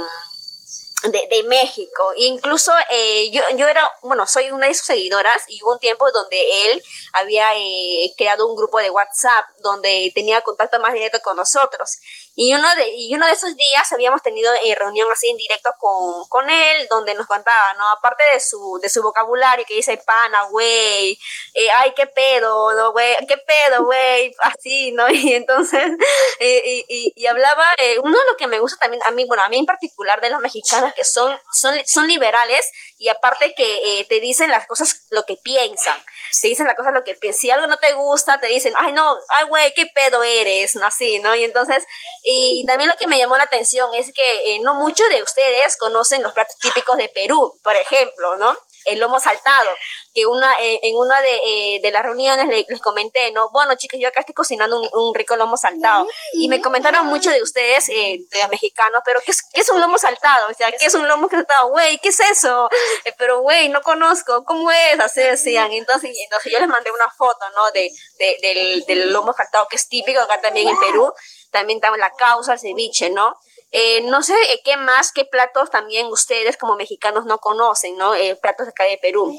de, 1.11 1.27
de, 1.29 1.43
México. 1.43 2.13
Incluso 2.15 2.71
eh, 2.89 3.29
yo, 3.31 3.41
yo 3.55 3.67
era, 3.67 3.89
bueno, 4.01 4.25
soy 4.27 4.51
una 4.51 4.67
de 4.67 4.73
sus 4.73 4.85
seguidoras 4.85 5.43
y 5.47 5.61
hubo 5.63 5.73
un 5.73 5.79
tiempo 5.79 6.11
donde 6.11 6.71
él 6.71 6.83
había 7.13 7.55
eh, 7.55 8.13
creado 8.17 8.47
un 8.47 8.55
grupo 8.55 8.79
de 8.79 8.89
WhatsApp 8.89 9.45
donde 9.59 10.11
tenía 10.13 10.41
contacto 10.41 10.79
más 10.79 10.93
directo 10.93 11.19
con 11.23 11.35
nosotros. 11.37 11.97
Y 12.39 12.53
uno 12.53 12.67
de, 12.75 12.87
y 12.95 13.15
uno 13.15 13.25
de 13.25 13.31
esos 13.31 13.55
días 13.55 13.91
habíamos 13.91 14.21
tenido 14.21 14.53
eh, 14.63 14.75
reunión 14.75 15.07
así 15.11 15.27
en 15.27 15.37
directo 15.37 15.71
con, 15.79 16.23
con 16.29 16.47
él, 16.47 16.87
donde 16.87 17.15
nos 17.15 17.25
contaba, 17.25 17.73
¿no? 17.79 17.89
Aparte 17.89 18.23
de 18.31 18.39
su, 18.39 18.79
de 18.79 18.89
su 18.89 19.01
vocabulario 19.01 19.65
que 19.65 19.73
dice 19.73 19.97
pana, 19.97 20.43
güey, 20.43 21.17
eh, 21.55 21.71
ay, 21.71 21.93
qué 21.95 22.05
pedo, 22.05 22.73
¿no, 22.75 22.91
güey? 22.91 23.15
¿Qué 23.27 23.37
pedo, 23.39 23.85
güey? 23.85 24.35
Así, 24.43 24.91
¿no? 24.91 25.09
Y 25.17 25.33
entonces, 25.33 25.83
y, 26.39 26.85
y, 26.87 27.13
y, 27.15 27.25
hablaba, 27.25 27.65
uno 28.03 28.15
de 28.15 28.25
lo 28.31 28.37
que 28.37 28.45
me 28.45 28.59
gusta 28.59 28.77
también, 28.81 29.01
a 29.07 29.09
mí, 29.09 29.25
bueno, 29.25 29.41
a 29.41 29.49
mí 29.49 29.57
en 29.57 29.65
particular 29.65 30.21
de 30.21 30.29
los 30.29 30.39
mexicanos, 30.39 30.93
que 30.93 31.03
son, 31.03 31.35
son, 31.51 31.73
son 31.87 32.07
liberales 32.07 32.71
y 32.99 33.09
aparte 33.09 33.53
que 33.55 33.99
eh, 33.99 34.05
te 34.05 34.19
dicen 34.19 34.49
las 34.51 34.67
cosas 34.67 35.07
lo 35.09 35.23
que 35.23 35.37
piensan, 35.37 35.97
te 36.41 36.47
dicen 36.47 36.67
las 36.67 36.75
cosas 36.75 36.93
lo 36.93 37.03
que 37.03 37.15
piensan. 37.15 37.39
Si 37.39 37.51
algo 37.51 37.67
no 37.67 37.77
te 37.77 37.93
gusta, 37.93 38.39
te 38.39 38.47
dicen, 38.47 38.73
ay 38.77 38.93
no, 38.93 39.17
ay 39.37 39.45
güey, 39.47 39.73
qué 39.73 39.85
pedo 39.87 40.23
eres, 40.23 40.75
¿no? 40.75 40.85
Así, 40.85 41.19
¿no? 41.19 41.35
Y 41.35 41.43
entonces, 41.43 41.85
y 42.29 42.65
también 42.65 42.89
lo 42.89 42.97
que 42.97 43.07
me 43.07 43.17
llamó 43.17 43.37
la 43.37 43.43
atención 43.43 43.93
es 43.95 44.11
que 44.13 44.55
eh, 44.55 44.59
no 44.59 44.73
muchos 44.73 45.07
de 45.09 45.23
ustedes 45.23 45.77
conocen 45.77 46.21
los 46.23 46.33
platos 46.33 46.57
típicos 46.57 46.97
de 46.97 47.07
Perú, 47.07 47.57
por 47.63 47.75
ejemplo, 47.75 48.35
¿no? 48.35 48.57
el 48.87 48.99
lomo 48.99 49.19
saltado, 49.19 49.69
que 50.13 50.25
una, 50.25 50.53
eh, 50.59 50.79
en 50.83 50.95
una 50.95 51.21
de, 51.21 51.35
eh, 51.45 51.79
de 51.81 51.91
las 51.91 52.03
reuniones 52.03 52.47
les, 52.47 52.81
comenté, 52.81 53.31
¿no? 53.31 53.49
Bueno, 53.51 53.75
chicos, 53.75 53.99
yo 53.99 54.07
acá 54.07 54.21
estoy 54.21 54.33
cocinando 54.33 54.79
un, 54.79 55.13
rico 55.13 55.35
lomo 55.35 55.57
saltado. 55.57 56.07
Y 56.33 56.47
me 56.47 56.61
comentaron 56.61 57.05
mucho 57.07 57.29
de 57.29 57.41
ustedes, 57.41 57.89
eh, 57.89 58.19
de 58.29 58.47
mexicanos, 58.49 59.01
pero 59.05 59.19
¿qué 59.25 59.31
es, 59.31 59.41
¿qué 59.53 59.61
es 59.61 59.69
un 59.69 59.81
lomo 59.81 59.97
saltado? 59.97 60.47
O 60.49 60.53
sea, 60.53 60.71
¿qué 60.71 60.85
es 60.85 60.95
un 60.95 61.07
lomo 61.07 61.27
saltado? 61.29 61.69
Güey, 61.69 61.97
¿qué 61.99 62.09
es 62.09 62.19
eso? 62.19 62.69
pero, 63.17 63.41
güey, 63.41 63.69
no 63.69 63.81
conozco, 63.81 64.43
¿cómo 64.45 64.71
es? 64.71 64.99
Así 64.99 65.21
decían. 65.21 65.71
Entonces, 65.73 66.15
entonces 66.23 66.51
yo 66.51 66.59
les 66.59 66.67
mandé 66.67 66.89
una 66.91 67.11
foto, 67.11 67.49
¿no? 67.55 67.71
De, 67.71 67.91
de, 68.19 68.37
del, 68.41 68.85
del 68.85 69.11
lomo 69.11 69.33
saltado, 69.33 69.67
que 69.69 69.75
es 69.75 69.87
típico 69.87 70.21
acá 70.21 70.39
también 70.39 70.69
en 70.69 70.79
Perú. 70.79 71.13
También 71.57 71.79
la 71.97 72.11
causa, 72.11 72.53
el 72.53 72.59
ceviche, 72.59 73.09
¿no? 73.09 73.35
Eh, 73.71 74.07
no 74.09 74.21
sé 74.21 74.33
eh, 74.33 74.59
qué 74.63 74.77
más, 74.77 75.11
qué 75.11 75.25
platos 75.25 75.71
también 75.71 76.05
ustedes 76.05 76.55
como 76.55 76.75
mexicanos 76.75 77.25
no 77.25 77.39
conocen, 77.39 77.97
¿no? 77.97 78.13
Eh, 78.13 78.37
platos 78.39 78.67
de 78.67 78.69
acá 78.69 78.83
de 78.83 78.99
Perú. 79.01 79.33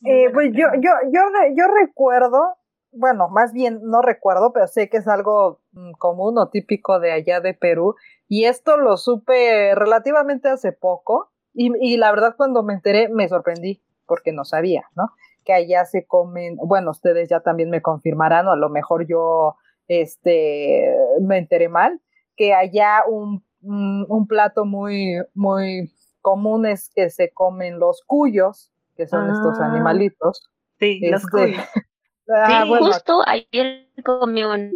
pues 0.00 0.50
yo, 0.54 0.68
yo, 0.80 0.90
yo, 1.12 1.20
yo 1.54 1.64
recuerdo, 1.68 2.56
bueno, 2.90 3.28
más 3.28 3.52
bien 3.52 3.80
no 3.82 4.00
recuerdo, 4.00 4.54
pero 4.54 4.66
sé 4.66 4.88
que 4.88 4.96
es 4.96 5.06
algo 5.06 5.60
mm, 5.72 5.92
común 5.98 6.38
o 6.38 6.48
típico 6.48 6.98
de 6.98 7.12
allá 7.12 7.40
de 7.40 7.52
Perú. 7.52 7.96
Y 8.28 8.46
esto 8.46 8.78
lo 8.78 8.96
supe 8.96 9.74
relativamente 9.74 10.48
hace 10.48 10.72
poco. 10.72 11.30
Y, 11.52 11.70
y 11.86 11.98
la 11.98 12.10
verdad 12.12 12.34
cuando 12.34 12.62
me 12.62 12.72
enteré 12.72 13.10
me 13.10 13.28
sorprendí 13.28 13.82
porque 14.06 14.32
no 14.32 14.46
sabía, 14.46 14.88
¿no? 14.96 15.10
Que 15.44 15.52
allá 15.52 15.84
se 15.84 16.06
comen, 16.06 16.56
bueno, 16.56 16.92
ustedes 16.92 17.28
ya 17.28 17.40
también 17.40 17.68
me 17.68 17.82
confirmarán, 17.82 18.48
o 18.48 18.52
a 18.52 18.56
lo 18.56 18.70
mejor 18.70 19.06
yo 19.06 19.56
este, 19.88 20.94
me 21.20 21.38
enteré 21.38 21.68
mal, 21.68 22.00
que 22.36 22.54
allá 22.54 23.02
un, 23.08 23.44
un, 23.62 24.26
plato 24.26 24.64
muy, 24.64 25.16
muy 25.34 25.92
común 26.20 26.66
es 26.66 26.90
que 26.94 27.10
se 27.10 27.30
comen 27.32 27.78
los 27.78 28.02
cuyos, 28.06 28.70
que 28.96 29.06
son 29.06 29.30
estos 29.30 29.58
Ah. 29.60 29.66
animalitos. 29.66 30.50
Sí, 30.78 31.00
los 31.10 31.22
Este, 31.24 31.30
cuy. 31.30 31.56
ah, 32.34 32.62
Sí, 32.62 32.68
bueno, 32.68 32.86
justo 32.86 33.22
ayer 33.26 33.88
comí 34.04 34.42
un... 34.44 34.72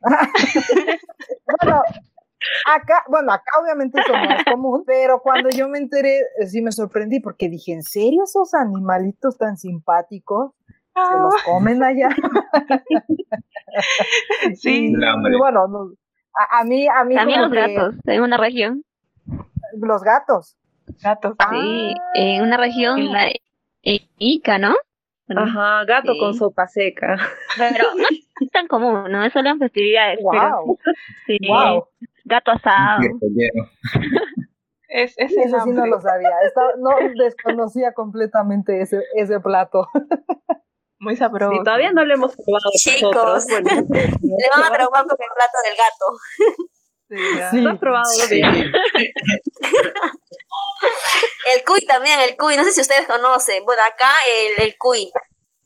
bueno, 1.60 1.80
acá, 2.74 3.04
bueno, 3.08 3.32
acá 3.32 3.50
obviamente 3.62 4.00
eso 4.00 4.12
no 4.12 4.34
es 4.34 4.44
común, 4.56 4.84
pero 4.86 5.20
cuando 5.20 5.48
yo 5.50 5.68
me 5.68 5.78
enteré, 5.78 6.18
eh, 6.38 6.46
sí 6.46 6.62
me 6.62 6.72
sorprendí 6.72 7.20
porque 7.20 7.48
dije, 7.48 7.72
¿en 7.72 7.82
serio 7.82 8.24
esos 8.24 8.54
animalitos 8.54 9.38
tan 9.38 9.56
simpáticos 9.56 10.52
se 10.94 11.18
los 11.18 11.42
comen 11.44 11.82
allá? 11.82 12.08
Sí. 14.56 14.92
Y, 14.92 15.38
bueno, 15.38 15.66
no- 15.66 15.92
a, 16.38 16.60
a 16.60 16.64
mí, 16.64 16.86
a 16.88 17.04
mí 17.04 17.14
También 17.14 17.42
los 17.42 17.50
que- 17.50 17.74
gatos, 17.74 17.94
en 18.06 18.22
una 18.22 18.36
región. 18.36 18.84
los 19.80 20.02
gatos. 20.02 20.56
gatos. 21.02 21.34
Sí, 21.50 21.94
en 22.14 22.42
una 22.42 22.56
región, 22.56 23.12
la 23.12 23.28
en 23.82 23.98
Ica, 24.18 24.58
¿no? 24.58 24.74
Bueno, 25.26 25.42
Ajá, 25.42 25.84
gato 25.84 26.12
Sí. 26.12 26.18
con 26.18 26.34
sopa 26.34 26.66
seca. 26.68 27.16
Pero 27.56 27.84
no 27.96 28.02
es 28.10 28.50
tan 28.52 28.66
común, 28.66 29.10
¿no? 29.10 29.24
Es 29.24 29.32
solo 29.32 29.50
en 29.50 29.58
festividades. 29.58 30.18
pero 30.30 30.64
Wow, 30.64 30.78
sí, 31.26 31.38
wow. 31.48 31.86
gato 32.24 32.50
asado. 32.52 33.00
Es, 34.88 35.14
es 35.16 35.32
Eso 35.36 35.60
sí 35.60 35.70
no 35.70 35.86
lo 35.86 36.00
sabía. 36.00 36.28
Estaba- 36.46 36.72
no 36.78 36.90
desconocía 37.24 37.92
completamente 37.94 38.80
ese, 38.82 39.00
ese 39.14 39.40
plato. 39.40 39.88
Muy 41.02 41.16
sabroso. 41.16 41.52
Y 41.54 41.64
todavía 41.64 41.90
no 41.92 42.04
lo 42.04 42.14
hemos 42.14 42.32
probado 42.36 42.70
Chicos. 42.76 43.02
nosotros. 43.14 43.46
Bueno, 43.48 43.70
Le 44.22 44.48
van 44.54 44.64
a 44.64 44.70
preocupar 44.72 45.04
con 45.06 45.16
el 45.18 45.34
plato 45.34 45.58
del 45.64 45.76
gato. 45.76 46.06
Sí, 47.08 47.38
ya. 47.38 47.50
Sí. 47.50 47.60
¿lo 47.60 47.70
has 47.70 47.78
probado? 47.78 48.04
Sí. 48.10 48.34
Bien. 48.36 48.72
El 51.54 51.64
cuy 51.64 51.80
también, 51.86 52.18
el 52.20 52.36
cuy. 52.36 52.56
No 52.56 52.64
sé 52.64 52.72
si 52.72 52.80
ustedes 52.80 53.06
conocen. 53.06 53.64
Bueno, 53.64 53.82
acá 53.86 54.10
el, 54.58 54.64
el 54.66 54.76
cuy. 54.78 55.10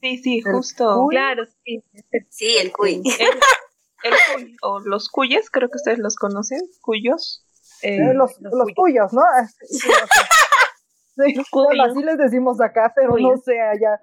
sí, 0.00 0.18
sí, 0.18 0.40
justo. 0.42 0.96
cuy. 1.04 1.14
Claro, 1.14 1.44
sí. 1.64 1.82
Sí, 2.30 2.56
el 2.58 2.72
cuy. 2.72 3.02
El, 3.18 4.12
el 4.12 4.14
cuy, 4.34 4.56
o 4.62 4.80
los 4.80 5.08
cuyes, 5.08 5.50
creo 5.50 5.68
que 5.68 5.76
ustedes 5.76 5.98
los 5.98 6.16
conocen, 6.16 6.60
cuyos. 6.80 7.44
Eh, 7.82 7.96
Eh, 7.96 8.14
los, 8.14 8.32
los 8.40 8.52
los 8.54 8.68
cuyos, 8.74 9.12
¿no? 9.12 9.22
Ah, 9.22 9.46
sí, 9.46 9.78
sí. 9.78 9.88
Sí, 9.88 11.34
bueno, 11.34 11.44
cuyos. 11.50 11.88
así 11.90 12.02
les 12.02 12.18
decimos 12.18 12.60
acá, 12.60 12.92
pero 12.94 13.16
no 13.18 13.36
sé 13.38 13.60
allá. 13.60 13.98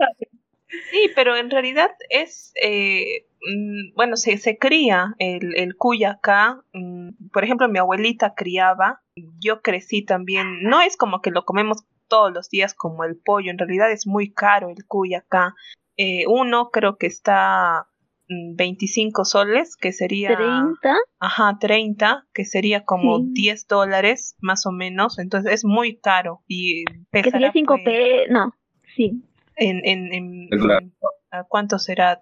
Sí, 0.92 1.10
pero 1.16 1.36
en 1.36 1.50
realidad 1.50 1.92
es, 2.10 2.54
eh, 2.62 3.26
mm, 3.42 3.94
bueno, 3.96 4.18
se, 4.18 4.38
se 4.38 4.58
cría 4.58 5.14
el, 5.20 5.56
el 5.56 5.76
cuy 5.76 6.04
acá. 6.04 6.62
mm, 6.74 7.30
Por 7.32 7.44
ejemplo, 7.44 7.68
mi 7.70 7.80
abuelita 7.80 8.34
criaba, 8.36 9.02
yo 9.40 9.62
crecí 9.62 10.04
también. 10.04 10.62
No 10.64 10.82
es 10.82 10.98
como 10.98 11.22
que 11.22 11.32
lo 11.32 11.46
comemos 11.46 11.84
todos 12.08 12.32
los 12.34 12.50
días 12.50 12.74
como 12.74 13.04
el 13.04 13.18
pollo, 13.18 13.50
en 13.52 13.58
realidad 13.58 13.92
es 13.92 14.06
muy 14.08 14.32
caro 14.34 14.70
el 14.70 14.86
cuy 14.88 15.14
acá. 15.16 15.56
Eh, 15.98 16.26
uno 16.28 16.70
creo 16.72 16.98
que 16.98 17.08
está 17.08 17.88
mm, 18.30 18.56
25 18.56 19.26
soles, 19.26 19.76
que 19.76 19.92
sería... 19.92 20.36
30. 20.36 20.96
Ajá, 21.20 21.58
30, 21.60 22.26
que 22.34 22.46
sería 22.46 22.84
como 22.84 23.18
Sí. 23.20 23.26
10 23.34 23.68
dólares 23.68 24.36
más 24.42 24.66
o 24.66 24.72
menos. 24.72 25.20
Entonces 25.20 25.54
es 25.54 25.66
muy 25.66 25.98
caro 25.98 26.42
y 26.48 26.84
Que 26.86 27.24
sería 27.24 27.24
pesará 27.32 27.52
5 27.52 27.74
pues, 27.76 27.86
p. 27.86 28.26
No, 28.30 28.54
sí. 28.96 29.24
En, 29.56 29.82
en, 29.86 30.14
en, 30.14 30.48
Claro. 30.50 30.80
en- 30.86 30.94
¿a 31.32 31.44
¿cuánto 31.46 31.80
será? 31.80 32.22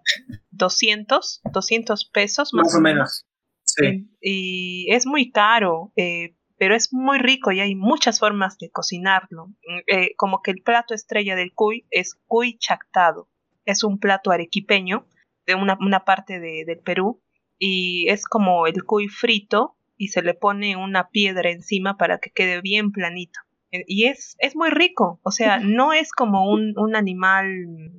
200, 0.52 1.42
200 1.52 2.06
pesos 2.06 2.54
Más 2.54 2.76
o 2.76 2.82
menos. 2.82 3.26
Sí. 3.64 4.10
Y 4.22 4.88
es 4.94 5.06
muy 5.06 5.32
caro, 5.32 5.92
eh, 5.96 6.36
pero 6.58 6.76
es 6.76 6.94
muy 6.94 7.18
rico 7.20 7.52
y 7.52 7.60
hay 7.60 7.76
muchas 7.76 8.20
formas 8.20 8.58
de 8.58 8.70
cocinarlo. 8.70 9.48
Mm, 9.48 9.80
eh, 9.88 10.16
como 10.18 10.42
que 10.42 10.52
el 10.52 10.62
plato 10.62 10.94
estrella 10.94 11.36
del 11.36 11.54
cuy 11.54 11.88
es 11.90 12.16
cuy 12.28 12.58
chactado. 12.58 13.30
Es 13.66 13.84
un 13.84 14.00
plato 14.00 14.32
arequipeño 14.32 15.08
de 15.46 15.56
una, 15.56 15.78
una 15.80 16.04
parte 16.06 16.40
de- 16.40 16.66
del 16.66 16.80
Perú 16.80 17.22
y 17.58 18.08
es 18.10 18.26
como 18.26 18.68
el 18.68 18.84
cuy 18.84 19.08
frito 19.08 19.78
y 19.98 20.10
se 20.10 20.22
le 20.22 20.34
pone 20.34 20.76
una 20.76 21.10
piedra 21.10 21.50
encima 21.52 21.98
para 21.98 22.20
que 22.20 22.32
quede 22.32 22.62
bien 22.62 22.92
planito. 22.92 23.40
Eh, 23.72 23.84
Y 23.88 24.06
es, 24.08 24.36
es 24.40 24.56
muy 24.56 24.70
rico, 24.70 25.20
o 25.24 25.32
sea, 25.32 25.60
no 25.60 25.94
es 25.94 26.12
como 26.12 26.50
un, 26.52 26.74
un 26.78 26.96
animal 26.96 27.46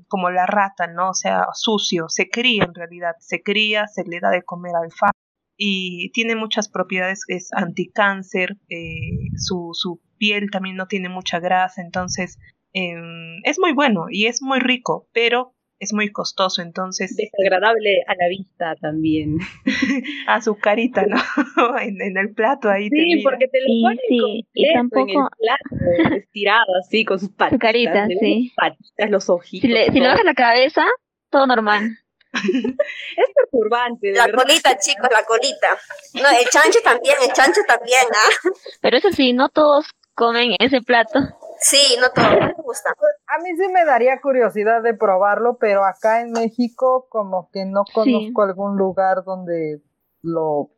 como 0.09 0.31
la 0.31 0.47
rata, 0.47 0.87
¿no? 0.87 1.11
O 1.11 1.15
sea, 1.15 1.47
sucio, 1.55 2.09
se 2.09 2.29
cría 2.29 2.65
en 2.65 2.75
realidad, 2.75 3.15
se 3.21 3.43
cría, 3.43 3.87
se 3.89 4.05
le 4.05 4.21
da 4.21 4.31
de 4.31 4.43
comer 4.43 4.73
alfalfa 4.77 5.13
y 5.57 6.11
tiene 6.13 6.35
muchas 6.37 6.69
propiedades, 6.69 7.25
es 7.29 7.53
anticáncer, 7.53 8.57
eh, 8.69 9.29
su, 9.37 9.71
su 9.73 10.01
piel 10.19 10.51
también 10.51 10.77
no 10.77 10.87
tiene 10.87 11.09
mucha 11.09 11.41
grasa, 11.41 11.83
entonces 11.83 12.39
em, 12.73 13.41
es 13.45 13.59
muy 13.59 13.73
bueno 13.73 14.07
y 14.11 14.27
es 14.27 14.43
muy 14.43 14.59
rico, 14.61 15.09
pero 15.13 15.55
es 15.83 15.93
muy 15.93 16.13
costoso, 16.13 16.63
entonces 16.63 17.17
Desagradable 17.17 18.03
a 18.07 18.15
la 18.15 18.29
vista 18.29 18.77
también. 18.81 19.39
a 20.29 20.41
su 20.41 20.57
carita, 20.57 21.05
¿no? 21.07 21.17
en, 21.81 22.01
en 22.01 22.17
el 22.17 22.33
plato 22.35 22.69
ahí 22.71 22.89
te 22.89 22.97
Sí, 22.97 23.21
porque 23.25 23.49
te 23.49 23.61
lo 23.61 23.67
Sí, 23.67 23.83
ponen 23.83 23.99
sí, 24.09 24.15
y 24.15 24.21
completo 24.21 24.49
en 24.55 24.75
tampoco- 24.75 25.29
el 25.31 25.99
plato, 25.99 26.15
estirado 26.17 26.67
así, 26.81 27.05
con 27.05 27.19
sus 27.19 27.29
patitas. 27.37 27.61
carita, 27.61 28.07
le 28.07 28.15
ven 28.15 28.19
sí. 28.21 28.53
patitas, 28.57 29.11
los 29.11 29.29
ojitos. 29.29 29.69
Si 29.69 29.73
le, 29.75 29.87
si 29.91 29.99
le 30.01 30.07
bajas 30.07 30.25
la 30.25 30.35
cabeza, 30.35 30.85
todo 31.31 31.47
normal. 31.49 31.99
Es 32.33 33.27
perturbante, 33.35 34.13
La 34.13 34.27
verdad. 34.27 34.45
colita, 34.45 34.79
chicos, 34.79 35.09
la 35.13 35.23
colita. 35.25 35.67
No, 36.15 36.31
el 36.39 36.49
chancho 36.49 36.79
también, 36.83 37.17
el 37.27 37.33
chancho 37.33 37.61
también, 37.67 38.01
¿ah? 38.11 38.51
Pero 38.81 38.97
eso 38.97 39.11
sí, 39.11 39.33
no 39.33 39.49
todos 39.49 39.87
comen 40.15 40.55
ese 40.59 40.81
plato. 40.81 41.19
Sí, 41.63 41.97
no 42.01 42.11
todo, 42.11 42.41
no 42.41 42.47
me 42.49 42.63
gusta. 42.63 42.91
A 43.29 43.39
mí 43.39 43.51
sí 43.57 43.69
me 43.73 43.85
daría 43.85 44.21
curiosidad 44.21 44.83
de 44.83 44.95
probarlo, 44.95 45.59
pero 45.59 45.85
acá 45.85 46.21
en 46.21 46.33
México 46.33 47.07
como 47.09 47.49
que 47.53 47.65
no 47.65 47.85
conozco 47.95 48.43
algún 48.43 48.77
lugar 48.77 49.25
donde 49.25 49.81
lo 50.23 50.71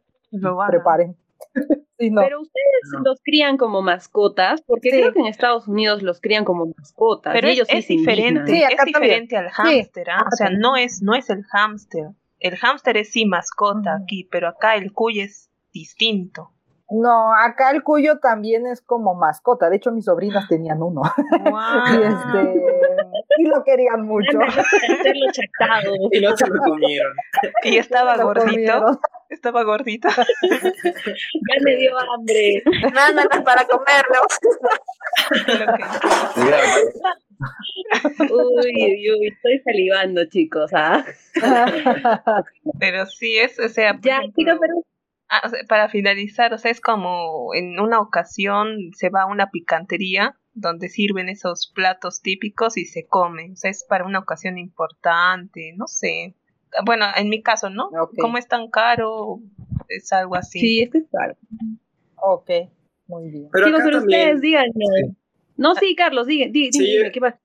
preparen. 0.68 1.16
Sí, 1.96 2.10
no. 2.10 2.22
Pero 2.22 2.40
ustedes 2.40 2.90
No. 2.92 3.02
los 3.04 3.20
crían 3.22 3.56
como 3.56 3.80
mascotas, 3.80 4.60
porque 4.62 4.90
Sí. 4.90 4.96
creo 5.00 5.12
que 5.12 5.20
en 5.20 5.26
Estados 5.26 5.68
Unidos 5.68 6.02
los 6.02 6.20
crían 6.20 6.44
como 6.44 6.66
mascotas. 6.76 7.32
Pero 7.32 7.46
y 7.48 7.52
ellos 7.52 7.68
sí 7.70 7.76
es 7.76 7.86
diferente, 7.86 8.50
Sí, 8.50 8.62
es 8.64 8.76
también. 8.76 9.00
diferente 9.00 9.36
al 9.36 9.48
hámster, 9.50 10.10
¿ah? 10.10 10.24
o 10.26 10.34
sea, 10.34 10.50
no 10.50 10.74
es, 10.76 11.02
no 11.02 11.14
es 11.14 11.30
el 11.30 11.44
hámster. 11.44 12.08
El 12.40 12.56
hámster 12.56 12.96
es 12.96 13.12
sí 13.12 13.26
mascota 13.26 13.94
aquí, 14.02 14.24
pero 14.24 14.48
acá 14.48 14.74
el 14.74 14.92
cuy 14.92 15.20
es 15.20 15.50
distinto. 15.72 16.50
No, 17.02 17.34
acá 17.34 17.70
el 17.72 17.82
cuyo 17.82 18.18
también 18.20 18.66
es 18.66 18.80
como 18.80 19.14
mascota. 19.14 19.68
De 19.68 19.76
hecho, 19.76 19.90
mis 19.90 20.04
sobrinas 20.04 20.46
tenían 20.48 20.82
uno. 20.82 21.02
Y, 21.94 22.02
este, 22.02 22.64
y 23.38 23.46
lo 23.46 23.64
querían 23.64 24.02
mucho. 24.02 24.38
Y 26.10 26.20
no 26.20 26.36
se 26.36 26.46
lo 26.46 26.60
comieron. 26.62 27.12
Y 27.62 27.76
estaba 27.78 28.16
Lo 28.16 28.24
gordito, 28.26 28.50
comieron. 28.50 28.98
estaba 29.28 29.62
gordito. 29.64 30.08
Ya 30.44 31.62
me 31.64 31.76
dio 31.76 31.92
hambre. 31.98 32.62
Mándanos 32.94 33.42
para 33.44 33.66
comerlo. 33.66 34.20
Uy, 38.20 38.72
uy, 38.84 39.10
uy, 39.10 39.26
estoy 39.28 39.58
salivando, 39.64 40.24
chicos. 40.26 40.70
¿ah? 40.74 41.04
pero 42.78 43.06
sí 43.06 43.38
es, 43.38 43.58
o 43.58 43.68
sea, 43.68 43.98
Ya, 44.00 44.18
ejemplo, 44.18 44.32
chicos, 44.36 44.58
pero 44.60 44.74
ah, 45.28 45.42
o 45.44 45.48
sea, 45.48 45.60
para 45.68 45.88
finalizar, 45.88 46.52
o 46.54 46.58
sea, 46.58 46.70
es 46.70 46.80
como 46.80 47.54
en 47.54 47.78
una 47.80 48.00
ocasión 48.00 48.90
se 48.96 49.08
va 49.10 49.22
a 49.22 49.26
una 49.26 49.50
picantería 49.50 50.36
donde 50.52 50.88
sirven 50.88 51.28
esos 51.28 51.72
platos 51.74 52.22
típicos 52.22 52.76
y 52.76 52.84
se 52.86 53.06
come, 53.06 53.50
o 53.52 53.56
sea, 53.56 53.70
es 53.70 53.84
para 53.88 54.04
una 54.04 54.20
ocasión 54.20 54.56
importante, 54.58 55.72
no 55.76 55.86
sé. 55.86 56.34
Bueno, 56.84 57.06
en 57.16 57.28
mi 57.28 57.42
caso, 57.42 57.70
¿no? 57.70 57.86
Ok. 57.88 58.14
Como 58.20 58.38
es 58.38 58.46
tan 58.48 58.68
caro, 58.70 59.40
es 59.88 60.12
algo 60.12 60.36
así. 60.36 60.60
sí, 60.60 60.80
es 60.82 60.90
que 60.90 60.98
es 60.98 61.08
claro. 61.10 61.36
ok, 62.16 62.50
muy 63.08 63.30
bien. 63.30 63.48
Pero 63.52 63.66
Chicos, 63.66 63.82
pero 63.84 63.98
también, 63.98 64.20
ustedes 64.20 64.40
díganme. 64.40 65.16
No, 65.56 65.74
sí, 65.76 65.94
Carlos, 65.94 66.26
Sí, 66.26 66.48
dime, 66.50 66.70
yo- 66.72 66.80
dime, 66.80 67.12
¿qué 67.12 67.20
pasa? 67.20 67.40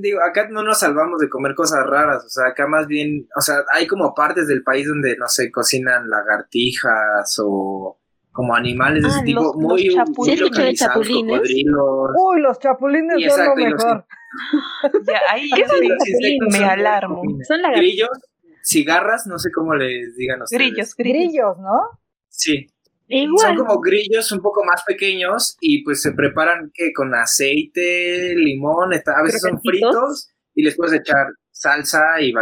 Digo, 0.00 0.20
acá 0.22 0.48
no 0.50 0.62
nos 0.62 0.78
salvamos 0.80 1.18
de 1.20 1.28
comer 1.28 1.54
cosas 1.54 1.84
raras, 1.86 2.24
o 2.24 2.28
sea, 2.28 2.48
acá 2.48 2.66
más 2.66 2.86
bien, 2.86 3.28
o 3.36 3.40
sea, 3.40 3.56
hay 3.72 3.86
como 3.86 4.14
partes 4.14 4.46
del 4.48 4.62
país 4.62 4.86
donde, 4.86 5.16
no 5.16 5.28
sé, 5.28 5.50
cocinan 5.52 6.08
lagartijas 6.08 7.38
o 7.42 7.98
como 8.32 8.54
animales 8.56 9.02
de 9.02 9.08
Ah, 9.08 9.12
ese 9.16 9.24
tipo, 9.24 9.42
los- 9.42 9.54
muy, 9.56 9.84
los 9.84 9.94
muy 9.94 9.94
chapulines. 9.94 10.38
Sí, 10.56 10.62
de 10.62 10.74
chapulines. 10.74 11.32
cocodrilos. 11.38 12.10
Uy, 12.16 12.40
los 12.40 12.58
chapulines 12.58 13.16
Sí, 13.16 13.30
son 13.30 13.46
lo 13.46 13.58
y 13.60 13.70
los- 13.70 13.84
mejor. 13.84 14.04
Ya, 15.06 15.20
ahí 15.30 15.48
¿Qué 15.54 15.60
yo 15.60 15.66
son 15.68 15.78
sí 15.78 15.88
los 15.88 15.98
chapulines? 15.98 16.58
me 16.58 16.64
alarmo. 16.64 17.22
Son 17.46 17.62
lagartijas. 17.62 17.80
Grillos, 17.80 18.08
cigarras, 18.64 19.26
no 19.28 19.38
sé 19.38 19.50
cómo 19.54 19.74
les 19.74 20.16
digan 20.16 20.42
ustedes. 20.42 20.60
Grillos, 20.60 20.96
grillos. 20.96 21.18
Grillos, 21.32 21.58
¿no? 21.58 22.00
Sí, 22.28 22.66
Igual. 23.08 23.38
son 23.38 23.56
como 23.66 23.80
grillos 23.80 24.30
un 24.32 24.40
poco 24.40 24.64
más 24.64 24.82
pequeños 24.86 25.56
y 25.60 25.82
pues 25.84 26.00
se 26.02 26.12
preparan 26.12 26.70
¿qué? 26.74 26.92
con 26.92 27.14
aceite, 27.14 28.34
limón, 28.36 28.92
está- 28.94 29.18
a 29.18 29.22
veces 29.22 29.40
son 29.42 29.60
fritos 29.60 30.30
y 30.54 30.62
les 30.62 30.76
puedes 30.76 30.94
echar 30.94 31.26
salsa 31.50 32.20
y, 32.20 32.32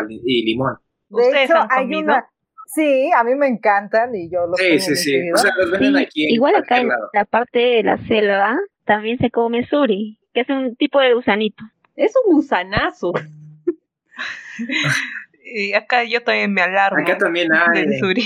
limón. 0.44 0.76
De 1.08 1.22
¿Ustedes 1.22 1.50
hecho, 1.50 1.58
hay 1.68 1.84
comido? 1.84 2.00
una. 2.02 2.26
Sí, 2.74 3.10
a 3.14 3.22
mí 3.24 3.34
me 3.34 3.48
encantan 3.48 4.14
y 4.14 4.30
yo 4.30 4.46
los 4.46 4.58
Sí, 4.58 4.78
sí, 4.78 4.96
sí. 4.96 5.30
O 5.32 5.36
sea, 5.36 5.50
los 5.58 5.70
venden 5.70 5.96
Sí, 5.96 6.02
aquí 6.04 6.24
en 6.26 6.34
igual 6.34 6.54
acá 6.54 6.80
en 6.80 6.88
lado. 6.88 7.10
la 7.12 7.24
parte 7.26 7.58
de 7.58 7.82
la 7.82 7.98
selva 8.06 8.58
también 8.86 9.18
se 9.18 9.30
come 9.30 9.66
suri, 9.66 10.18
que 10.32 10.40
es 10.40 10.48
un 10.48 10.74
tipo 10.76 10.98
de 11.00 11.12
gusanito. 11.12 11.62
Es 11.96 12.12
un 12.24 12.36
gusanazo. 12.36 13.12
y 15.44 15.72
acá 15.74 16.04
yo 16.04 16.22
también 16.22 16.54
me 16.54 16.62
alarmo. 16.62 17.02
Acá 17.02 17.18
también 17.18 17.52
hay. 17.52 17.86
del 17.86 17.98
suri. 17.98 18.22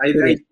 Hay, 0.00 0.12
hay- 0.24 0.46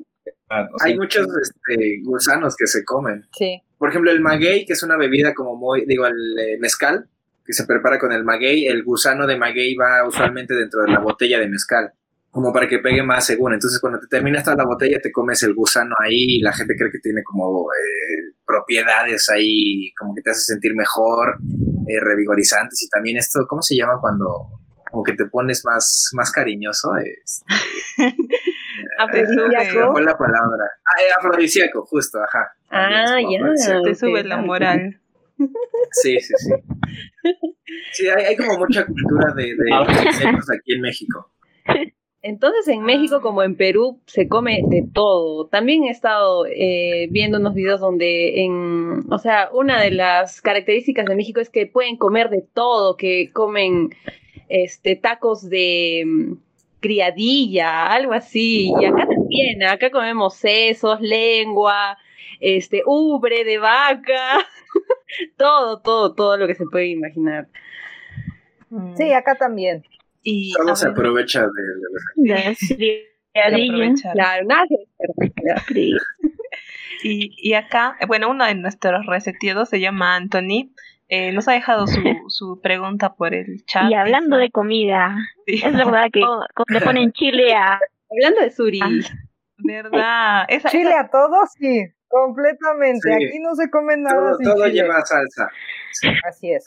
hay 0.48 0.96
muchos 0.96 1.26
este, 1.42 2.00
gusanos 2.02 2.56
que 2.56 2.66
se 2.66 2.84
comen. 2.84 3.26
Sí. 3.32 3.62
Por 3.78 3.90
ejemplo, 3.90 4.10
el 4.10 4.20
maguey, 4.20 4.64
que 4.64 4.74
es 4.74 4.82
una 4.82 4.96
bebida 4.96 5.34
como 5.34 5.56
muy, 5.56 5.84
digo, 5.86 6.06
el 6.06 6.38
eh, 6.38 6.58
mezcal, 6.58 7.08
que 7.44 7.52
se 7.52 7.66
prepara 7.66 7.98
con 7.98 8.12
el 8.12 8.24
maguey, 8.24 8.66
el 8.66 8.82
gusano 8.84 9.26
de 9.26 9.36
maguey 9.36 9.74
va 9.74 10.06
usualmente 10.06 10.54
dentro 10.54 10.82
de 10.82 10.92
la 10.92 11.00
botella 11.00 11.38
de 11.38 11.48
mezcal, 11.48 11.92
como 12.30 12.52
para 12.52 12.68
que 12.68 12.78
pegue 12.78 13.02
más 13.02 13.26
según. 13.26 13.52
Entonces, 13.52 13.80
cuando 13.80 14.00
te 14.00 14.06
terminas 14.06 14.44
toda 14.44 14.56
la 14.56 14.64
botella, 14.64 14.98
te 15.00 15.12
comes 15.12 15.42
el 15.42 15.54
gusano 15.54 15.94
ahí 16.00 16.38
y 16.38 16.40
la 16.40 16.52
gente 16.52 16.74
cree 16.76 16.90
que 16.90 17.00
tiene 17.00 17.22
como 17.22 17.66
eh, 17.72 18.34
propiedades 18.46 19.28
ahí, 19.28 19.92
como 19.98 20.14
que 20.14 20.22
te 20.22 20.30
hace 20.30 20.40
sentir 20.40 20.74
mejor, 20.74 21.38
eh, 21.88 22.00
revigorizantes. 22.00 22.82
Y 22.82 22.88
también 22.88 23.18
esto, 23.18 23.46
¿cómo 23.46 23.60
se 23.60 23.76
llama 23.76 23.98
cuando 24.00 24.60
como 24.90 25.02
que 25.02 25.12
te 25.12 25.26
pones 25.26 25.64
más, 25.64 26.10
más 26.14 26.32
cariñoso? 26.32 26.92
Este, 26.96 27.44
Te 29.10 29.26
sube, 29.26 29.64
se 29.64 29.78
me 29.78 29.86
fue 29.92 30.02
la 30.02 30.16
palabra. 30.16 30.64
Ah, 30.84 31.02
eh, 31.02 31.12
afrodisíaco, 31.18 31.84
justo, 31.86 32.18
ajá. 32.22 32.52
Ah, 32.70 33.18
ya. 33.20 33.38
afrodisíaco. 33.38 33.82
te 33.82 33.94
sube 33.94 34.24
la 34.24 34.38
moral. 34.38 35.00
Sí, 35.90 36.20
sí, 36.20 36.34
sí. 36.36 36.52
Sí, 37.92 38.08
hay, 38.08 38.24
hay 38.24 38.36
como 38.36 38.58
mucha 38.58 38.86
cultura 38.86 39.32
de, 39.34 39.54
de 39.56 40.04
insectos 40.06 40.50
aquí 40.50 40.74
en 40.74 40.80
México. 40.80 41.32
Entonces 42.24 42.66
en 42.68 42.82
México 42.82 43.20
como 43.20 43.42
en 43.42 43.54
Perú 43.54 44.00
se 44.06 44.28
come 44.28 44.62
de 44.70 44.88
todo. 44.94 45.46
También 45.48 45.84
he 45.84 45.90
estado 45.90 46.46
eh, 46.46 47.06
viendo 47.10 47.38
unos 47.38 47.54
videos 47.54 47.80
donde 47.80 48.42
en, 48.42 49.12
o 49.12 49.18
sea, 49.18 49.50
una 49.52 49.82
de 49.82 49.90
las 49.90 50.40
características 50.40 51.04
de 51.04 51.16
México 51.16 51.40
es 51.40 51.50
que 51.50 51.66
pueden 51.66 51.98
comer 51.98 52.30
de 52.30 52.40
todo, 52.40 52.96
que 52.96 53.30
comen 53.30 53.90
este 54.48 54.96
tacos 54.96 55.50
de 55.50 56.36
criadilla, 56.84 57.86
algo 57.86 58.12
así. 58.12 58.70
Y 58.78 58.84
acá 58.84 59.06
también, 59.08 59.62
acá 59.64 59.90
comemos 59.90 60.36
sesos, 60.36 61.00
lengua, 61.00 61.96
este 62.40 62.82
ubre 62.84 63.42
de 63.42 63.56
vaca, 63.56 64.46
todo, 65.38 65.80
todo, 65.80 66.14
todo 66.14 66.36
lo 66.36 66.46
que 66.46 66.54
se 66.54 66.66
puede 66.66 66.88
imaginar. 66.88 67.48
Mm. 68.68 68.96
Sí, 68.96 69.12
acá 69.14 69.34
también. 69.34 69.82
y 70.22 70.52
Todo 70.52 70.76
se 70.76 70.88
aprovecha 70.88 71.40
de, 71.40 71.62
de 72.16 72.56
de. 72.76 73.08
Claro. 74.12 74.46
Y, 77.06 77.34
y 77.36 77.52
acá, 77.52 77.98
bueno, 78.06 78.30
uno 78.30 78.46
de 78.46 78.54
nuestros 78.54 79.04
reseteados 79.04 79.68
se 79.68 79.78
llama 79.78 80.16
Anthony. 80.16 80.70
Eh, 81.08 81.32
nos 81.32 81.46
ha 81.48 81.52
dejado 81.52 81.86
su, 81.86 82.00
su 82.28 82.60
pregunta 82.62 83.14
por 83.14 83.34
el 83.34 83.64
chat. 83.66 83.90
Y 83.90 83.94
hablando 83.94 84.36
de 84.36 84.50
comida, 84.50 85.16
Sí, 85.46 85.60
es 85.64 85.72
verdad 85.76 86.06
que 86.12 86.20
le 86.68 86.80
ponen 86.80 87.12
chile 87.12 87.54
a... 87.54 87.78
Hablando 88.10 88.40
de 88.42 88.50
Suri, 88.50 88.80
Ah. 88.82 88.88
¿Verdad? 89.58 90.44
Esa, 90.48 90.68
Chile 90.70 90.90
esa- 90.90 91.00
a 91.00 91.10
todos, 91.10 91.50
sí, 91.58 91.84
completamente. 92.08 93.00
Sí. 93.18 93.24
Aquí 93.26 93.38
no 93.40 93.54
se 93.54 93.70
come 93.70 93.96
nada 93.96 94.14
todo, 94.30 94.34
sin 94.36 94.46
todo 94.46 94.64
chile. 94.66 94.72
lleva 94.82 95.00
salsa. 95.02 95.48
Así 96.28 96.52
es. 96.52 96.64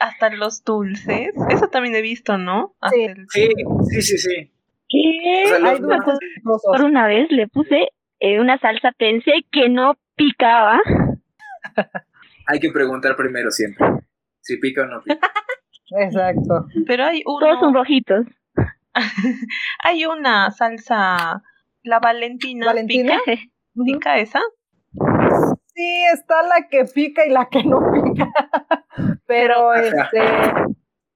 hasta 0.00 0.30
los 0.30 0.62
dulces. 0.64 1.32
Eso 1.50 1.68
también 1.68 1.94
he 1.96 2.02
visto, 2.02 2.36
¿no? 2.38 2.74
Hasta 2.80 2.96
Sí. 2.96 3.02
el- 3.04 3.26
Sí, 3.30 3.48
sí, 3.90 4.02
sí, 4.02 4.18
sí. 4.18 4.52
¿Qué? 4.88 5.42
O 5.44 5.48
sea, 5.48 5.56
Hay 5.56 5.78
los- 5.78 5.80
dulces 5.80 6.18
Por 6.64 6.82
una 6.82 7.06
vez 7.06 7.30
le 7.30 7.48
puse 7.48 7.88
eh, 8.20 8.40
una 8.40 8.58
salsa, 8.58 8.92
pensé 8.98 9.32
que 9.50 9.68
no 9.70 9.96
picaba. 10.16 10.80
Hay 12.50 12.58
que 12.58 12.70
preguntar 12.72 13.14
primero 13.14 13.52
siempre. 13.52 13.86
Si 14.40 14.56
pica 14.56 14.82
o 14.82 14.86
no 14.86 15.02
pica. 15.02 15.30
Exacto. 16.00 16.66
Pero 16.84 17.04
hay 17.04 17.22
Todos 17.22 17.60
son 17.60 17.68
uno, 17.68 17.78
rojitos. 17.78 18.26
hay 19.84 20.04
una 20.04 20.50
salsa, 20.50 21.42
la 21.84 22.00
Valentina. 22.00 22.66
¿Valentina? 22.66 23.18
¿Pica? 23.24 23.42
¿Pica 23.84 24.18
esa? 24.18 24.40
Sí, 25.74 26.02
está 26.12 26.42
la 26.42 26.66
que 26.68 26.86
pica 26.92 27.24
y 27.24 27.30
la 27.30 27.48
que 27.48 27.62
no 27.62 27.78
pica. 27.92 28.28
Pero 29.26 29.72
este, 29.74 30.20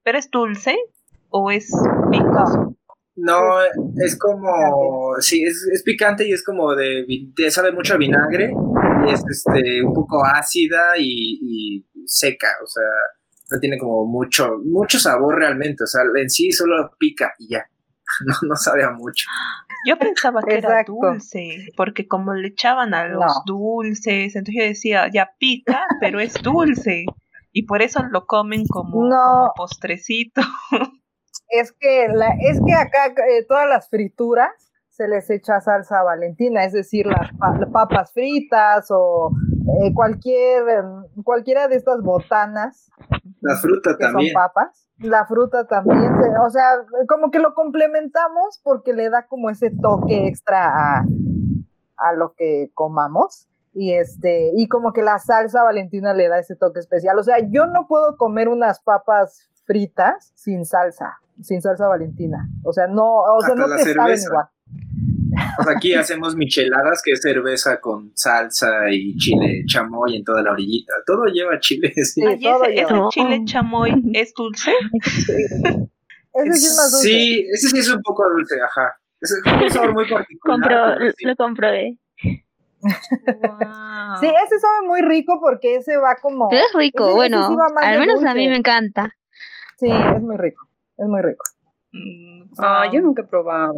¿Pero 0.04 0.18
es 0.18 0.30
dulce 0.30 0.76
o 1.30 1.50
es 1.50 1.72
picoso? 2.12 2.76
No, 3.16 3.60
es 3.96 4.16
como. 4.18 5.14
Sí, 5.18 5.42
es, 5.42 5.68
es 5.72 5.82
picante 5.82 6.28
y 6.28 6.32
es 6.32 6.44
como 6.44 6.74
de. 6.74 7.04
te 7.34 7.50
sabe 7.50 7.72
mucho 7.72 7.94
a 7.94 7.96
vinagre. 7.96 8.52
Es 9.12 9.22
este, 9.28 9.82
un 9.82 9.92
poco 9.94 10.24
ácida 10.24 10.96
y, 10.98 11.38
y 11.42 11.86
seca. 12.06 12.48
O 12.62 12.66
sea, 12.66 12.82
no 13.50 13.58
tiene 13.60 13.78
como 13.78 14.06
mucho, 14.06 14.58
mucho 14.64 14.98
sabor 14.98 15.36
realmente. 15.38 15.84
O 15.84 15.86
sea, 15.86 16.02
en 16.16 16.30
sí 16.30 16.50
solo 16.52 16.90
pica 16.98 17.32
y 17.38 17.48
ya. 17.50 17.64
No, 18.26 18.34
no 18.48 18.54
sabe 18.56 18.84
a 18.84 18.90
mucho. 18.90 19.26
Yo 19.88 19.98
pensaba 19.98 20.40
que 20.42 20.56
Exacto. 20.56 20.92
era 21.02 21.10
dulce, 21.12 21.66
porque 21.76 22.06
como 22.06 22.32
le 22.34 22.48
echaban 22.48 22.94
a 22.94 23.06
los 23.08 23.20
No. 23.24 23.42
dulces, 23.46 24.36
entonces 24.36 24.54
yo 24.56 24.62
decía, 24.64 25.10
ya 25.12 25.30
pica, 25.38 25.84
pero 26.00 26.20
es 26.20 26.34
dulce. 26.42 27.06
Y 27.52 27.64
por 27.66 27.82
eso 27.82 28.02
lo 28.10 28.26
comen 28.26 28.66
como, 28.68 29.08
No. 29.08 29.16
como 29.16 29.52
postrecito. 29.56 30.42
es 31.48 31.72
que 31.72 32.08
la, 32.12 32.28
es 32.40 32.60
que 32.64 32.74
acá 32.74 33.06
eh, 33.28 33.44
todas 33.48 33.68
las 33.68 33.88
frituras 33.88 34.50
se 34.96 35.08
les 35.08 35.28
echa 35.28 35.60
salsa 35.60 36.02
valentina, 36.04 36.64
es 36.64 36.72
decir, 36.72 37.06
las 37.06 37.30
pa- 37.36 37.58
papas 37.72 38.12
fritas 38.12 38.86
o 38.90 39.32
eh, 39.82 39.92
cualquier 39.92 40.68
em, 40.68 41.22
cualquiera 41.24 41.66
de 41.68 41.74
estas 41.76 42.00
botanas 42.02 42.90
La 43.40 43.56
fruta 43.56 43.96
que 43.98 44.04
también. 44.04 44.32
son 44.32 44.40
papas. 44.42 44.86
La 44.98 45.26
fruta 45.26 45.66
también, 45.66 46.12
o 46.40 46.48
sea, 46.50 46.62
como 47.08 47.32
que 47.32 47.40
lo 47.40 47.54
complementamos 47.54 48.60
porque 48.62 48.92
le 48.92 49.10
da 49.10 49.26
como 49.26 49.50
ese 49.50 49.70
toque 49.82 50.28
extra 50.28 50.68
a, 51.00 51.04
a 51.96 52.12
lo 52.12 52.34
que 52.34 52.70
comamos. 52.74 53.48
Y 53.76 53.94
este, 53.94 54.52
y 54.54 54.68
como 54.68 54.92
que 54.92 55.02
la 55.02 55.18
salsa 55.18 55.64
valentina 55.64 56.14
le 56.14 56.28
da 56.28 56.38
ese 56.38 56.54
toque 56.54 56.78
especial. 56.78 57.18
O 57.18 57.24
sea, 57.24 57.38
yo 57.40 57.66
no 57.66 57.88
puedo 57.88 58.16
comer 58.16 58.48
unas 58.48 58.80
papas 58.80 59.50
fritas 59.64 60.30
sin 60.36 60.64
salsa, 60.64 61.18
sin 61.42 61.60
salsa 61.60 61.88
valentina. 61.88 62.48
O 62.62 62.72
sea, 62.72 62.86
no, 62.86 63.16
o 63.22 63.40
sea, 63.40 63.54
Hasta 63.54 63.66
no 63.66 63.74
te 63.74 63.92
saben 63.92 64.18
igual. 64.22 64.46
Pues 65.56 65.68
aquí 65.76 65.94
hacemos 65.94 66.36
micheladas, 66.36 67.02
que 67.04 67.12
es 67.12 67.20
cerveza 67.22 67.80
con 67.80 68.12
salsa 68.14 68.90
y 68.90 69.16
chile 69.16 69.64
chamoy 69.66 70.16
en 70.16 70.24
toda 70.24 70.42
la 70.42 70.52
orillita. 70.52 70.92
Todo 71.06 71.24
lleva 71.26 71.58
chile. 71.60 71.92
sí. 71.94 72.02
Sí, 72.20 72.22
Ay, 72.26 72.38
todo 72.40 72.64
ese, 72.64 72.72
lleva. 72.74 72.90
ese 72.90 73.08
chile 73.10 73.40
chamoy 73.44 74.02
es 74.14 74.32
dulce. 74.34 74.72
Ese 76.36 76.52
sí 76.54 76.66
es 76.66 76.76
más 76.76 76.90
dulce. 76.90 77.08
Sí, 77.08 77.46
ese 77.52 77.68
sí 77.68 77.78
es 77.78 77.88
un 77.94 78.02
poco 78.02 78.28
dulce, 78.28 78.56
ajá. 78.60 78.98
Es 79.20 79.40
un 79.62 79.70
sabor 79.70 79.94
muy 79.94 80.04
particular. 80.10 80.58
Compro, 80.58 80.76
pero 80.98 81.12
sí. 81.16 81.24
lo 81.26 81.36
comprobé. 81.36 81.98
Wow. 82.82 84.18
Sí, 84.20 84.26
ese 84.26 84.58
sabe 84.58 84.86
muy 84.86 85.00
rico 85.02 85.38
porque 85.40 85.76
ese 85.76 85.96
va 85.96 86.16
como. 86.20 86.48
Pero 86.48 86.62
es 86.66 86.72
rico, 86.74 87.06
ese- 87.06 87.14
bueno, 87.14 87.56
al 87.80 87.98
menos 88.00 88.24
a 88.24 88.34
mí 88.34 88.48
me 88.48 88.56
encanta. 88.56 89.14
Sí, 89.78 89.86
es 89.88 90.20
muy 90.22 90.36
rico. 90.36 90.66
Es 90.98 91.06
muy 91.06 91.22
rico. 91.22 91.44
Mm, 91.92 92.34
Ah, 92.58 92.82
wow. 92.84 92.92
yo 92.94 93.00
nunca 93.00 93.22
he 93.22 93.26
probado. 93.26 93.74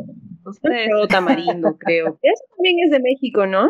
Ustedes, 0.47 0.89
Pero 0.89 1.07
tamarindo, 1.09 1.77
creo. 1.79 2.19
Eso 2.23 2.45
también 2.57 2.77
es 2.85 2.91
de 2.91 3.01
México, 3.01 3.47
¿no? 3.47 3.69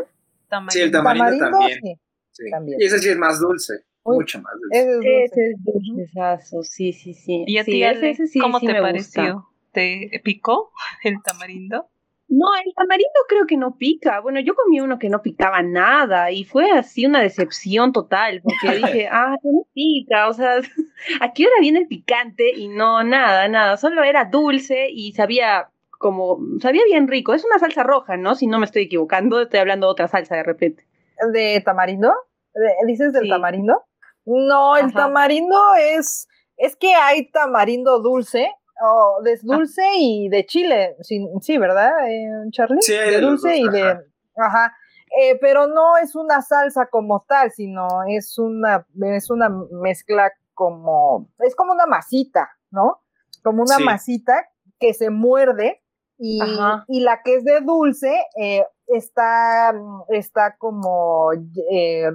Sí, 0.68 0.81
el 0.81 0.91
tamarindo. 0.91 0.93
tamarindo, 0.93 1.51
también. 1.51 1.81
sí. 1.83 1.99
Sí. 2.33 2.51
también. 2.51 2.81
Y 2.81 2.85
ese 2.85 2.99
sí 2.99 3.09
es 3.09 3.16
más 3.16 3.41
dulce, 3.41 3.74
Uy, 4.05 4.16
mucho 4.16 4.41
más 4.43 4.53
dulce. 4.61 4.79
Ese 4.79 4.91
es 4.91 4.97
dulce. 4.97 5.24
Ese 5.24 5.51
es 5.51 5.57
dulcezazo, 5.64 6.62
sí, 6.62 6.93
sí, 6.93 7.14
sí. 7.14 7.45
¿Y 7.47 7.59
a 7.59 7.64
Sí, 7.64 7.70
ti, 7.72 7.83
ese- 7.83 7.99
Ale, 7.99 8.11
ese 8.11 8.27
sí- 8.27 8.39
cómo 8.39 8.61
sí 8.61 8.66
te 8.66 8.72
me 8.74 8.83
pareció? 8.83 9.35
gusta. 9.35 9.49
¿Te 9.72 10.20
picó 10.24 10.70
el 11.03 11.22
tamarindo? 11.22 11.89
No, 12.29 12.47
el 12.64 12.72
tamarindo 12.74 13.20
creo 13.29 13.47
que 13.47 13.57
no 13.57 13.77
pica. 13.77 14.20
Bueno, 14.20 14.41
yo 14.41 14.55
comí 14.55 14.81
uno 14.81 14.99
que 14.99 15.09
no 15.09 15.22
picaba 15.22 15.62
nada 15.62 16.31
y 16.33 16.45
fue 16.45 16.70
así 16.72 17.07
una 17.07 17.20
decepción 17.20 17.93
total 17.93 18.41
porque 18.43 18.57
dije, 19.03 19.09
ah, 19.11 19.37
no 19.45 19.66
pica, 19.74 20.29
o 20.29 20.33
sea, 20.33 20.57
¿a 21.20 21.33
qué 21.33 21.45
hora 21.47 21.55
viene 21.61 21.81
el 21.81 21.87
picante? 21.87 22.51
Y 22.57 22.68
no, 22.68 23.05
nada, 23.05 23.49
nada, 23.49 23.77
solo 23.77 24.03
era 24.03 24.24
dulce 24.24 24.89
y 24.91 25.12
sabía 25.12 25.68
como, 25.99 26.38
sabía 26.61 26.82
bien 26.86 27.09
rico. 27.09 27.34
Es 27.34 27.44
una 27.44 27.59
salsa 27.59 27.82
roja, 27.82 28.16
¿no? 28.16 28.34
Si 28.34 28.47
no 28.47 28.59
me 28.59 28.64
estoy 28.66 28.82
equivocando, 28.84 29.40
estoy 29.40 29.61
hablando 29.61 29.86
de 29.86 29.92
otra 29.92 30.09
salsa 30.09 30.36
de 30.36 30.42
repente. 30.42 30.86
¿De 31.32 31.61
tamarindo? 31.64 32.12
¿De- 32.55 32.74
¿Dices 32.86 33.12
del 33.12 33.24
Sí. 33.24 33.28
tamarindo? 33.30 33.84
No, 34.24 34.76
el 34.76 34.86
Ajá. 34.86 34.94
tamarindo 34.94 35.59
es. 35.78 36.28
Es 36.57 36.74
que 36.76 36.94
hay 36.94 37.30
tamarindo 37.30 38.01
dulce, 38.01 38.51
o 38.82 39.22
de 39.22 39.38
dulce 39.42 39.82
y 39.99 40.28
de 40.28 40.44
chile. 40.47 40.97
Sí, 41.03 41.26
sí 41.42 41.59
¿verdad, 41.59 41.90
eh, 42.09 42.26
Charlie? 42.51 42.80
Sí, 42.82 42.92
de 42.94 43.20
dulce 43.20 43.49
dos, 43.49 43.57
y 43.59 43.68
de. 43.68 43.82
ajá. 43.82 44.01
Ajá. 44.36 44.76
Eh, 45.20 45.38
pero 45.40 45.66
no 45.66 45.97
es 45.99 46.14
una 46.16 46.42
salsa 46.42 46.86
como 46.86 47.24
tal, 47.28 47.51
sino 47.53 47.86
es 48.09 48.38
una, 48.38 48.86
es 49.14 49.30
una 49.30 49.49
mezcla 49.70 50.30
como. 50.55 51.28
Es 51.38 51.55
como 51.55 51.72
una 51.72 51.86
masita, 51.86 52.51
¿no? 52.70 53.03
Como 53.42 53.62
una 53.62 53.76
Sí. 53.76 53.84
masita 53.84 54.49
que 54.80 54.92
se 54.94 55.11
muerde 55.11 55.82
y, 56.18 56.38
la 57.00 57.20
que 57.24 57.36
es 57.36 57.44
de 57.44 57.60
dulce 57.60 58.12
eh, 58.40 58.64
está, 58.86 59.74
está 60.08 60.56
como 60.56 61.30
eh, 61.70 62.10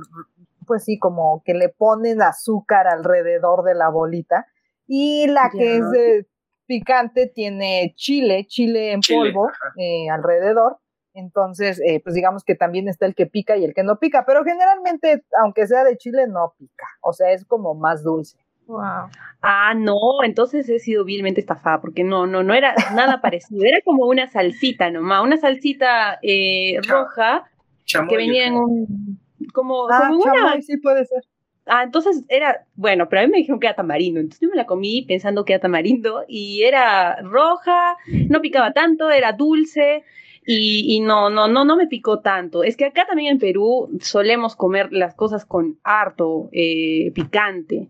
pues 0.65 0.85
sí, 0.85 0.97
como 0.97 1.41
que 1.45 1.53
le 1.53 1.69
ponen 1.69 2.21
azúcar 2.21 2.87
alrededor 2.87 3.63
de 3.63 3.75
la 3.75 3.89
bolita. 3.89 4.47
Y 4.87 5.27
la 5.27 5.49
que 5.49 5.77
es 5.77 5.91
de 5.91 6.27
picante 6.65 7.27
tiene 7.27 7.93
chile, 7.95 8.45
chile 8.47 8.93
en 8.93 9.01
polvo 9.01 9.49
eh, 9.77 10.09
alrededor. 10.09 10.77
Entonces, 11.13 11.81
eh, 11.85 11.99
pues 12.01 12.15
digamos 12.15 12.45
que 12.45 12.55
también 12.55 12.87
está 12.87 13.05
el 13.05 13.15
que 13.15 13.25
pica 13.25 13.57
y 13.57 13.65
el 13.65 13.73
que 13.73 13.83
no 13.83 13.99
pica, 13.99 14.25
pero 14.25 14.45
generalmente, 14.45 15.23
aunque 15.41 15.67
sea 15.67 15.83
de 15.83 15.97
chile, 15.97 16.27
no 16.27 16.53
pica. 16.57 16.87
O 17.01 17.11
sea, 17.11 17.31
es 17.31 17.43
como 17.43 17.75
más 17.75 18.03
dulce. 18.03 18.37
Wow. 18.71 19.09
Ah, 19.41 19.73
no, 19.75 19.97
entonces 20.23 20.69
he 20.69 20.79
sido 20.79 21.03
vilmente 21.03 21.41
estafada, 21.41 21.81
porque 21.81 22.05
no, 22.05 22.25
no, 22.25 22.41
no 22.41 22.53
era 22.53 22.73
nada 22.95 23.19
parecido. 23.19 23.65
Era 23.65 23.81
como 23.83 24.05
una 24.05 24.27
salsita 24.27 24.89
nomás, 24.89 25.23
una 25.23 25.37
salsita 25.37 26.19
eh, 26.21 26.79
roja 26.87 27.43
que 27.85 28.17
venía 28.17 28.47
en 28.47 28.53
un. 28.53 29.19
Como, 29.53 29.89
ah, 29.91 30.05
como 30.07 30.23
una. 30.23 30.61
sí 30.61 30.77
puede 30.77 31.05
ser. 31.05 31.23
Ah, 31.65 31.83
entonces 31.83 32.23
era, 32.29 32.65
bueno, 32.75 33.09
pero 33.09 33.21
a 33.21 33.25
mí 33.25 33.31
me 33.31 33.37
dijeron 33.39 33.59
que 33.59 33.67
era 33.67 33.75
tamarindo, 33.75 34.19
entonces 34.19 34.41
yo 34.41 34.49
me 34.49 34.55
la 34.55 34.65
comí 34.65 35.03
pensando 35.03 35.45
que 35.45 35.53
era 35.53 35.61
tamarindo 35.61 36.23
y 36.27 36.63
era 36.63 37.21
roja, 37.21 37.97
no 38.29 38.41
picaba 38.41 38.73
tanto, 38.73 39.11
era 39.11 39.33
dulce 39.33 40.03
y, 40.45 40.95
y, 40.95 41.01
no, 41.01 41.29
no, 41.29 41.47
no, 41.47 41.65
no 41.65 41.75
me 41.75 41.87
picó 41.87 42.19
tanto. 42.19 42.63
Es 42.63 42.77
que 42.77 42.85
acá 42.85 43.05
también 43.05 43.33
en 43.33 43.39
Perú 43.39 43.89
solemos 44.01 44.55
comer 44.55 44.91
las 44.91 45.13
cosas 45.13 45.45
con 45.45 45.77
harto 45.83 46.49
eh, 46.51 47.11
picante. 47.13 47.89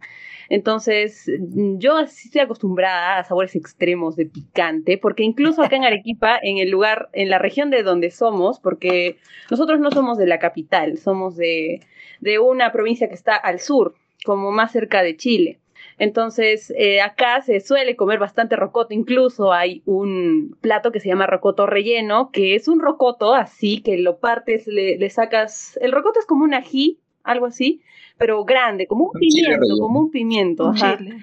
Entonces, 0.51 1.31
yo 1.77 2.05
sí 2.07 2.27
estoy 2.27 2.41
acostumbrada 2.41 3.17
a 3.17 3.23
sabores 3.23 3.55
extremos 3.55 4.17
de 4.17 4.25
picante, 4.25 4.97
porque 4.97 5.23
incluso 5.23 5.63
acá 5.63 5.77
en 5.77 5.85
Arequipa, 5.85 6.37
en 6.43 6.57
el 6.57 6.69
lugar, 6.69 7.07
en 7.13 7.29
la 7.29 7.39
región 7.39 7.69
de 7.69 7.83
donde 7.83 8.11
somos, 8.11 8.59
porque 8.59 9.15
nosotros 9.49 9.79
no 9.79 9.91
somos 9.91 10.17
de 10.17 10.27
la 10.27 10.39
capital, 10.39 10.97
somos 10.97 11.37
de, 11.37 11.79
de 12.19 12.39
una 12.39 12.73
provincia 12.73 13.07
que 13.07 13.13
está 13.13 13.37
al 13.37 13.61
sur, 13.61 13.95
como 14.25 14.51
más 14.51 14.73
cerca 14.73 15.03
de 15.03 15.15
Chile. 15.15 15.59
Entonces, 15.97 16.73
eh, 16.77 16.99
acá 16.99 17.41
se 17.41 17.61
suele 17.61 17.95
comer 17.95 18.19
bastante 18.19 18.57
rocoto. 18.57 18.93
Incluso 18.93 19.53
hay 19.53 19.81
un 19.85 20.57
plato 20.59 20.91
que 20.91 20.99
se 20.99 21.07
llama 21.07 21.27
rocoto 21.27 21.65
relleno, 21.65 22.29
que 22.31 22.55
es 22.55 22.67
un 22.67 22.81
rocoto 22.81 23.33
así, 23.35 23.81
que 23.81 23.97
lo 23.97 24.17
partes, 24.17 24.67
le, 24.67 24.97
le 24.97 25.09
sacas. 25.09 25.79
El 25.81 25.93
rocoto 25.93 26.19
es 26.19 26.25
como 26.25 26.43
un 26.43 26.53
ají, 26.53 26.99
algo 27.23 27.45
así, 27.45 27.81
pero 28.17 28.45
grande, 28.45 28.87
como 28.87 29.05
un, 29.05 29.19
pimiento, 29.19 29.65
como 29.79 29.99
un 29.99 30.11
pimiento. 30.11 30.69
ajá. 30.69 30.97
Chile. 30.97 31.17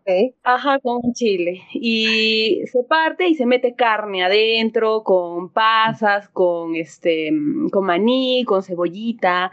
Okay. 0.00 0.34
Ajá, 0.42 0.78
como 0.78 1.00
un 1.00 1.12
chile. 1.12 1.62
Y 1.72 2.62
se 2.66 2.82
parte 2.84 3.26
y 3.28 3.34
se 3.34 3.46
mete 3.46 3.74
carne 3.74 4.24
adentro, 4.24 5.02
con 5.02 5.48
pasas, 5.48 6.28
con 6.28 6.76
este, 6.76 7.30
con 7.72 7.86
maní, 7.86 8.44
con 8.44 8.62
cebollita. 8.62 9.50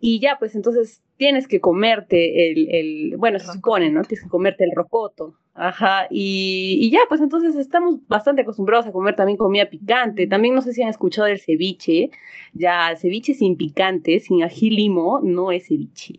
Y 0.00 0.20
ya, 0.20 0.36
pues 0.38 0.54
entonces 0.54 1.02
tienes 1.22 1.46
que 1.46 1.60
comerte 1.60 2.50
el, 2.50 2.68
el 2.68 3.16
bueno, 3.16 3.38
se 3.38 3.46
supone, 3.52 3.90
¿no? 3.90 4.02
Tienes 4.02 4.24
que 4.24 4.28
comerte 4.28 4.64
el 4.64 4.72
rocoto. 4.74 5.38
Ajá, 5.54 6.08
y, 6.10 6.78
y, 6.80 6.90
ya, 6.90 6.98
pues 7.08 7.20
entonces 7.20 7.54
estamos 7.54 8.00
bastante 8.08 8.42
acostumbrados 8.42 8.88
a 8.88 8.92
comer 8.92 9.14
también 9.14 9.38
comida 9.38 9.70
picante. 9.70 10.26
También 10.26 10.56
no 10.56 10.62
sé 10.62 10.72
si 10.72 10.82
han 10.82 10.88
escuchado 10.88 11.28
el 11.28 11.38
ceviche. 11.38 12.10
Ya, 12.54 12.90
el 12.90 12.98
ceviche 12.98 13.34
sin 13.34 13.56
picante, 13.56 14.18
sin 14.18 14.42
ají 14.42 14.70
limo, 14.70 15.20
no 15.22 15.52
es 15.52 15.68
ceviche. 15.68 16.14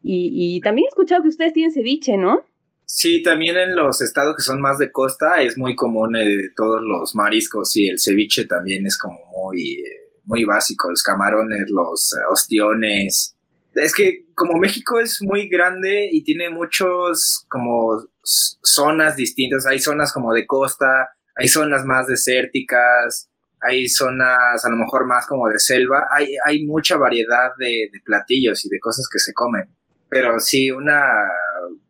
Y, 0.00 0.56
y 0.56 0.60
también 0.60 0.84
he 0.84 0.90
escuchado 0.90 1.22
que 1.22 1.28
ustedes 1.30 1.52
tienen 1.52 1.72
ceviche, 1.72 2.16
¿no? 2.16 2.44
Sí, 2.84 3.24
también 3.24 3.56
en 3.56 3.74
los 3.74 4.00
estados 4.00 4.36
que 4.36 4.44
son 4.44 4.60
más 4.60 4.78
de 4.78 4.92
costa 4.92 5.42
es 5.42 5.58
muy 5.58 5.74
común 5.74 6.14
eh, 6.14 6.50
todos 6.54 6.80
los 6.82 7.16
mariscos 7.16 7.76
y 7.76 7.88
el 7.88 7.98
ceviche 7.98 8.44
también 8.44 8.86
es 8.86 8.96
como 8.96 9.18
muy, 9.36 9.72
eh, 9.72 10.12
muy 10.22 10.44
básico. 10.44 10.88
Los 10.88 11.02
camarones, 11.02 11.68
los 11.68 12.12
eh, 12.12 12.22
ostiones, 12.30 13.35
es 13.76 13.94
que 13.94 14.26
como 14.34 14.58
México 14.58 14.98
es 14.98 15.20
muy 15.20 15.48
grande 15.48 16.08
y 16.10 16.24
tiene 16.24 16.50
muchos 16.50 17.44
como 17.48 18.08
zonas 18.22 19.16
distintas, 19.16 19.66
hay 19.66 19.78
zonas 19.78 20.12
como 20.12 20.32
de 20.32 20.46
costa, 20.46 21.10
hay 21.34 21.48
zonas 21.48 21.84
más 21.84 22.06
desérticas, 22.06 23.30
hay 23.60 23.88
zonas 23.88 24.64
a 24.64 24.70
lo 24.70 24.76
mejor 24.76 25.06
más 25.06 25.26
como 25.26 25.48
de 25.48 25.58
selva, 25.58 26.08
hay, 26.10 26.36
hay 26.44 26.64
mucha 26.64 26.96
variedad 26.96 27.50
de, 27.58 27.90
platillos 28.04 28.64
y 28.64 28.70
de 28.70 28.80
cosas 28.80 29.08
que 29.12 29.18
se 29.18 29.34
comen. 29.34 29.64
Pero 30.08 30.40
sí, 30.40 30.70
una 30.70 31.02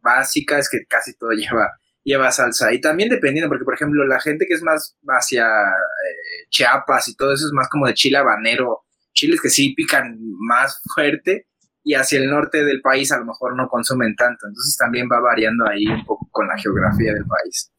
básica 0.01 0.59
es 0.59 0.69
que 0.69 0.87
casi 0.89 1.15
todo 1.15 1.31
lleva, 1.33 1.79
lleva 2.03 2.33
salsa. 2.33 2.73
Y 2.73 2.81
también 2.81 3.11
dependiendo, 3.11 3.49
porque 3.49 3.65
por 3.65 3.75
ejemplo 3.75 4.05
la 4.07 4.21
gente 4.21 4.47
que 4.47 4.55
es 4.55 4.63
más 4.63 4.97
hacia 5.07 5.47
eh, 5.47 6.49
Chiapas 6.51 7.09
y 7.09 7.15
todo 7.15 7.33
eso 7.33 7.47
es 7.47 7.53
más 7.53 7.69
como 7.69 7.87
de 7.87 7.95
chile 7.95 8.19
habanero, 8.19 8.83
chiles 9.13 9.41
que 9.41 9.51
sí 9.51 9.73
pican 9.75 10.19
más 10.39 10.83
fuerte 10.93 11.47
y 11.87 11.95
hacia 11.95 12.19
el 12.19 12.29
norte 12.29 12.65
del 12.65 12.81
país 12.81 13.13
a 13.13 13.19
lo 13.19 13.27
mejor 13.27 13.57
no 13.57 13.69
consumen 13.69 14.17
tanto. 14.17 14.49
Entonces 14.49 14.77
también 14.77 15.09
va 15.11 15.21
variando 15.21 15.69
ahí 15.69 15.87
un 15.87 16.05
poco 16.05 16.29
con 16.33 16.49
la 16.49 16.59
geografía 16.59 17.15
del 17.15 17.25
país. 17.25 17.73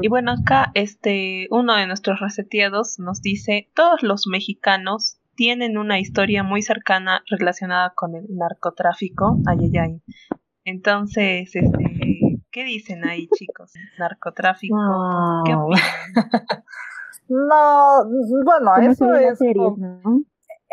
Y, 0.00 0.08
bueno, 0.08 0.32
acá 0.32 0.70
este 0.74 1.48
uno 1.50 1.74
de 1.74 1.88
nuestros 1.88 2.20
reseteados 2.20 3.00
nos 3.00 3.20
dice, 3.20 3.68
todos 3.74 4.04
los 4.04 4.28
mexicanos 4.28 5.18
tienen 5.34 5.76
una 5.76 5.98
historia 5.98 6.44
muy 6.44 6.62
cercana 6.62 7.24
relacionada 7.28 7.92
con 7.96 8.14
el 8.14 8.26
narcotráfico. 8.28 9.38
Ay, 9.44 10.00
Entonces, 10.64 11.50
este, 11.52 12.38
¿qué 12.52 12.64
dicen 12.64 13.04
ahí, 13.04 13.28
chicos? 13.34 13.72
Narcotráfico. 13.98 14.76
¿Qué 15.44 15.52
no, 17.28 18.04
bueno, 18.44 18.76
eso 18.88 19.12
es 19.16 19.40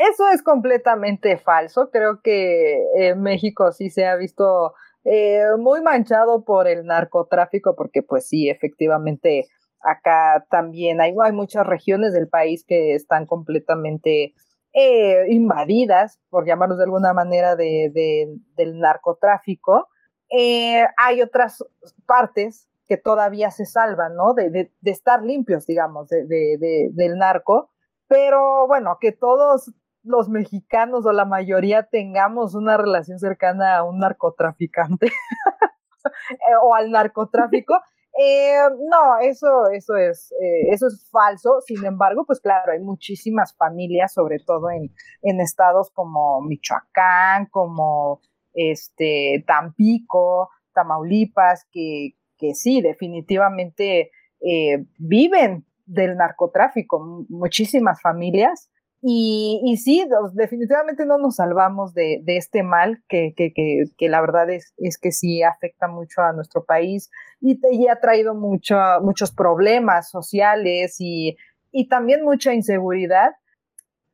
eso 0.10 0.28
es 0.30 0.42
completamente 0.42 1.38
falso. 1.38 1.90
Creo 1.92 2.22
que 2.22 2.84
eh, 2.98 3.16
México 3.16 3.72
sí 3.72 3.90
se 3.90 4.06
ha 4.06 4.16
visto 4.16 4.74
eh, 5.04 5.44
muy 5.60 5.82
manchado 5.82 6.44
por 6.44 6.68
el 6.68 6.86
narcotráfico, 6.86 7.76
porque 7.76 8.02
pues 8.02 8.28
sí, 8.28 8.50
efectivamente 8.50 9.48
acá 9.82 10.46
también 10.50 11.02
hay, 11.02 11.14
hay 11.24 11.32
muchas 11.32 11.66
regiones 11.66 12.14
del 12.14 12.28
país 12.28 12.64
que 12.66 12.96
están 12.96 13.26
completamente 13.26 14.34
eh, 14.74 15.26
invadidas, 15.30 16.20
por 16.30 16.46
llamarlos 16.46 16.78
de 16.78 16.86
alguna 16.86 17.14
manera, 17.14 17.56
de, 17.56 18.30
del 18.56 18.80
narcotráfico. 18.80 19.88
hay 20.30 21.22
otras 21.22 21.64
partes 22.06 22.68
que 22.88 22.98
todavía 22.98 23.52
se 23.52 23.66
salvan, 23.66 24.16
¿no? 24.16 24.34
De, 24.34 24.50
de 24.50 24.92
estar 24.92 25.24
limpios, 25.24 25.66
digamos, 25.66 26.10
del 26.10 27.18
narco. 27.18 27.70
Pero 28.08 28.68
bueno, 28.68 28.98
que 29.00 29.14
todos 29.14 29.72
los 30.04 30.30
mexicanos 30.30 31.06
o 31.06 31.12
la 31.12 31.26
mayoría 31.26 31.84
tengamos 31.84 32.56
una 32.56 32.78
relación 32.78 33.20
cercana 33.20 33.78
a 33.78 33.84
un 33.84 34.00
narcotraficante 34.00 35.08
eh, 36.32 36.56
o 36.64 36.74
al 36.76 36.92
narcotráfico. 36.92 37.80
Eh, 38.22 38.58
no, 38.90 39.20
eso, 39.22 39.70
eso 39.72 39.96
es, 39.96 40.34
eh, 40.34 40.68
eso 40.70 40.88
es 40.88 41.08
falso. 41.10 41.62
Sin 41.66 41.86
embargo, 41.86 42.26
pues 42.28 42.42
claro, 42.42 42.74
hay 42.74 42.80
muchísimas 42.82 43.56
familias, 43.56 44.14
sobre 44.14 44.40
todo 44.40 44.70
en, 44.70 44.94
en 45.22 45.40
estados 45.40 45.90
como 45.92 46.42
Michoacán, 46.42 47.46
como 47.46 48.20
este 48.54 49.46
Tampico, 49.48 50.50
Tamaulipas, 50.74 51.66
que, 51.72 52.18
que 52.38 52.54
sí, 52.54 52.82
definitivamente 52.82 54.12
viven 54.98 55.66
del 55.86 56.18
narcotráfico, 56.18 57.26
muchísimas 57.30 58.02
familias. 58.02 58.71
Y, 59.04 59.62
y 59.66 59.78
sí, 59.78 60.08
definitivamente 60.34 61.06
no 61.08 61.18
nos 61.18 61.38
salvamos 61.38 61.94
de, 61.94 62.22
este 62.28 62.62
mal 62.62 63.04
que, 63.10 63.34
la 64.00 64.22
verdad 64.22 64.50
es, 64.50 64.74
que 65.02 65.12
sí 65.12 65.42
afecta 65.42 65.88
mucho 65.88 66.22
a 66.22 66.34
nuestro 66.34 66.66
país 66.66 67.10
y, 67.40 67.88
ha 67.88 68.00
traído 68.00 68.36
mucho, 68.36 68.78
muchos 69.02 69.32
problemas 69.32 70.10
sociales 70.10 70.98
y, 71.00 71.38
también 71.90 72.24
mucha 72.24 72.54
inseguridad. 72.54 73.32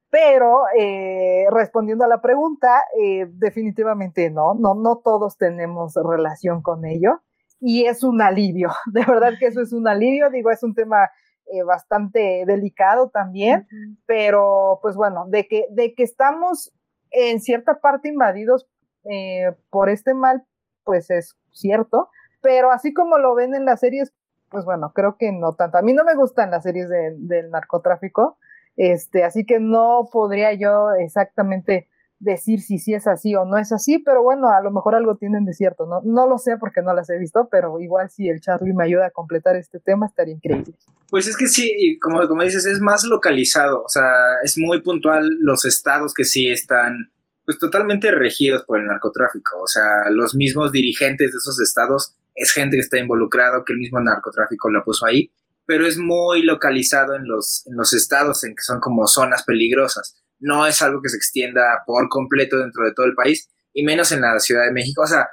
Pero 0.10 0.62
eh, 0.80 1.48
respondiendo 1.52 2.06
a 2.06 2.08
la 2.08 2.22
pregunta, 2.22 2.82
eh, 2.98 3.28
definitivamente 3.30 4.30
no, 4.30 4.54
no 4.54 5.02
todos 5.04 5.38
tenemos 5.38 5.96
relación 5.96 6.62
con 6.62 6.86
ello 6.86 7.22
y 7.60 7.86
es 7.86 8.04
un 8.04 8.22
alivio, 8.22 8.70
de 8.92 9.04
verdad 9.06 9.34
que 9.40 9.48
eso 9.48 9.62
es 9.62 9.74
un 9.74 9.88
alivio, 9.88 10.30
digo, 10.30 10.52
es 10.52 10.64
un 10.64 10.74
tema 10.74 11.10
eh, 11.52 11.64
bastante 11.64 12.44
delicado 12.46 13.10
también, 13.10 13.68
pero 14.06 14.80
pues 14.82 14.96
bueno, 14.96 15.26
de 15.28 15.48
que, 15.48 15.68
de 15.72 15.94
que 15.94 16.04
estamos 16.04 16.74
en 17.12 17.40
cierta 17.40 17.80
parte 17.80 18.10
invadidos 18.10 18.68
eh, 19.10 19.56
por 19.70 19.90
este 19.90 20.14
mal, 20.14 20.46
pues 20.84 21.10
es 21.10 21.38
cierto, 21.52 22.10
pero 22.42 22.72
así 22.72 22.94
como 22.94 23.18
lo 23.18 23.34
ven 23.36 23.56
en 23.56 23.66
las 23.66 23.80
series, 23.80 24.14
pues 24.50 24.66
bueno, 24.66 24.92
creo 24.94 25.18
que 25.18 25.32
no 25.32 25.54
tanto. 25.56 25.78
A 25.78 25.82
mí 25.82 25.94
no 25.94 26.04
me 26.04 26.16
gustan 26.16 26.52
las 26.52 26.64
series 26.64 26.90
de, 26.90 27.16
del 27.18 27.50
narcotráfico, 27.50 28.38
este, 28.76 29.24
así 29.24 29.46
que 29.46 29.60
no 29.60 30.08
podría 30.12 30.54
yo 30.54 30.92
exactamente 30.94 31.88
decir 32.20 32.62
si 32.62 32.80
sí 32.80 32.94
es 32.94 33.08
así 33.08 33.36
o 33.36 33.46
no 33.46 33.58
es 33.58 33.72
así, 33.72 34.00
pero 34.00 34.24
bueno, 34.24 34.50
a 34.50 34.62
lo 34.62 34.72
mejor 34.72 34.96
algo 34.96 35.16
tienen 35.16 35.46
de 35.46 35.54
cierto, 35.54 35.86
¿no? 35.86 36.02
No 36.04 36.28
lo 36.28 36.38
sé 36.38 36.58
porque 36.58 36.82
no 36.82 36.94
las 36.94 37.10
he 37.10 37.18
visto, 37.18 37.48
pero 37.52 37.80
igual 37.80 38.10
si 38.10 38.28
el 38.28 38.42
Charlie 38.42 38.74
me 38.74 38.86
ayuda 38.86 39.08
a 39.08 39.12
completar 39.12 39.56
este 39.56 39.80
tema 39.80 40.08
estaría 40.08 40.34
increíble. 40.34 40.74
Pues 41.10 41.28
es 41.28 41.38
que 41.38 41.48
sí, 41.48 42.00
como, 42.02 42.28
como 42.28 42.44
dices, 42.44 42.66
es 42.66 42.80
más 42.80 43.04
localizado, 43.04 43.84
o 43.84 43.90
sea, 43.90 44.10
es 44.44 44.58
muy 44.58 44.82
puntual 44.82 45.30
los 45.40 45.66
estados 45.66 46.14
que 46.14 46.24
sí 46.24 46.50
están 46.50 47.12
pues 47.46 47.60
totalmente 47.60 48.12
regidos 48.12 48.66
por 48.66 48.78
el 48.78 48.88
narcotráfico. 48.88 49.62
O 49.62 49.68
sea, 49.68 50.10
los 50.10 50.36
mismos 50.36 50.74
dirigentes 50.74 51.32
de 51.32 51.38
esos 51.38 51.62
estados 51.62 52.14
es 52.36 52.52
gente 52.52 52.76
que 52.76 52.82
está 52.82 53.00
involucrado, 53.00 53.64
que 53.64 53.72
el 53.72 53.80
mismo 53.80 54.02
narcotráfico 54.02 54.70
lo 54.70 54.84
puso 54.84 55.06
ahí, 55.06 55.32
pero 55.66 55.88
es 55.88 55.98
muy 55.98 56.42
localizado 56.44 57.16
en 57.16 57.26
los, 57.26 57.66
en 57.68 57.78
los 57.78 57.94
estados 57.94 58.44
en 58.44 58.54
que 58.54 58.64
son 58.64 58.82
como 58.82 59.08
zonas 59.08 59.44
peligrosas. 59.44 60.18
No 60.40 60.68
es 60.68 60.82
algo 60.82 61.02
que 61.02 61.10
se 61.10 61.18
extienda 61.18 61.62
por 61.86 62.08
completo 62.10 62.58
dentro 62.58 62.86
de 62.86 62.94
todo 62.94 63.06
el 63.06 63.16
país, 63.16 63.50
y 63.74 63.84
menos 63.84 64.12
en 64.12 64.22
la 64.22 64.40
Ciudad 64.40 64.66
de 64.66 64.72
México. 64.72 65.04
O 65.04 65.08
sea, 65.08 65.28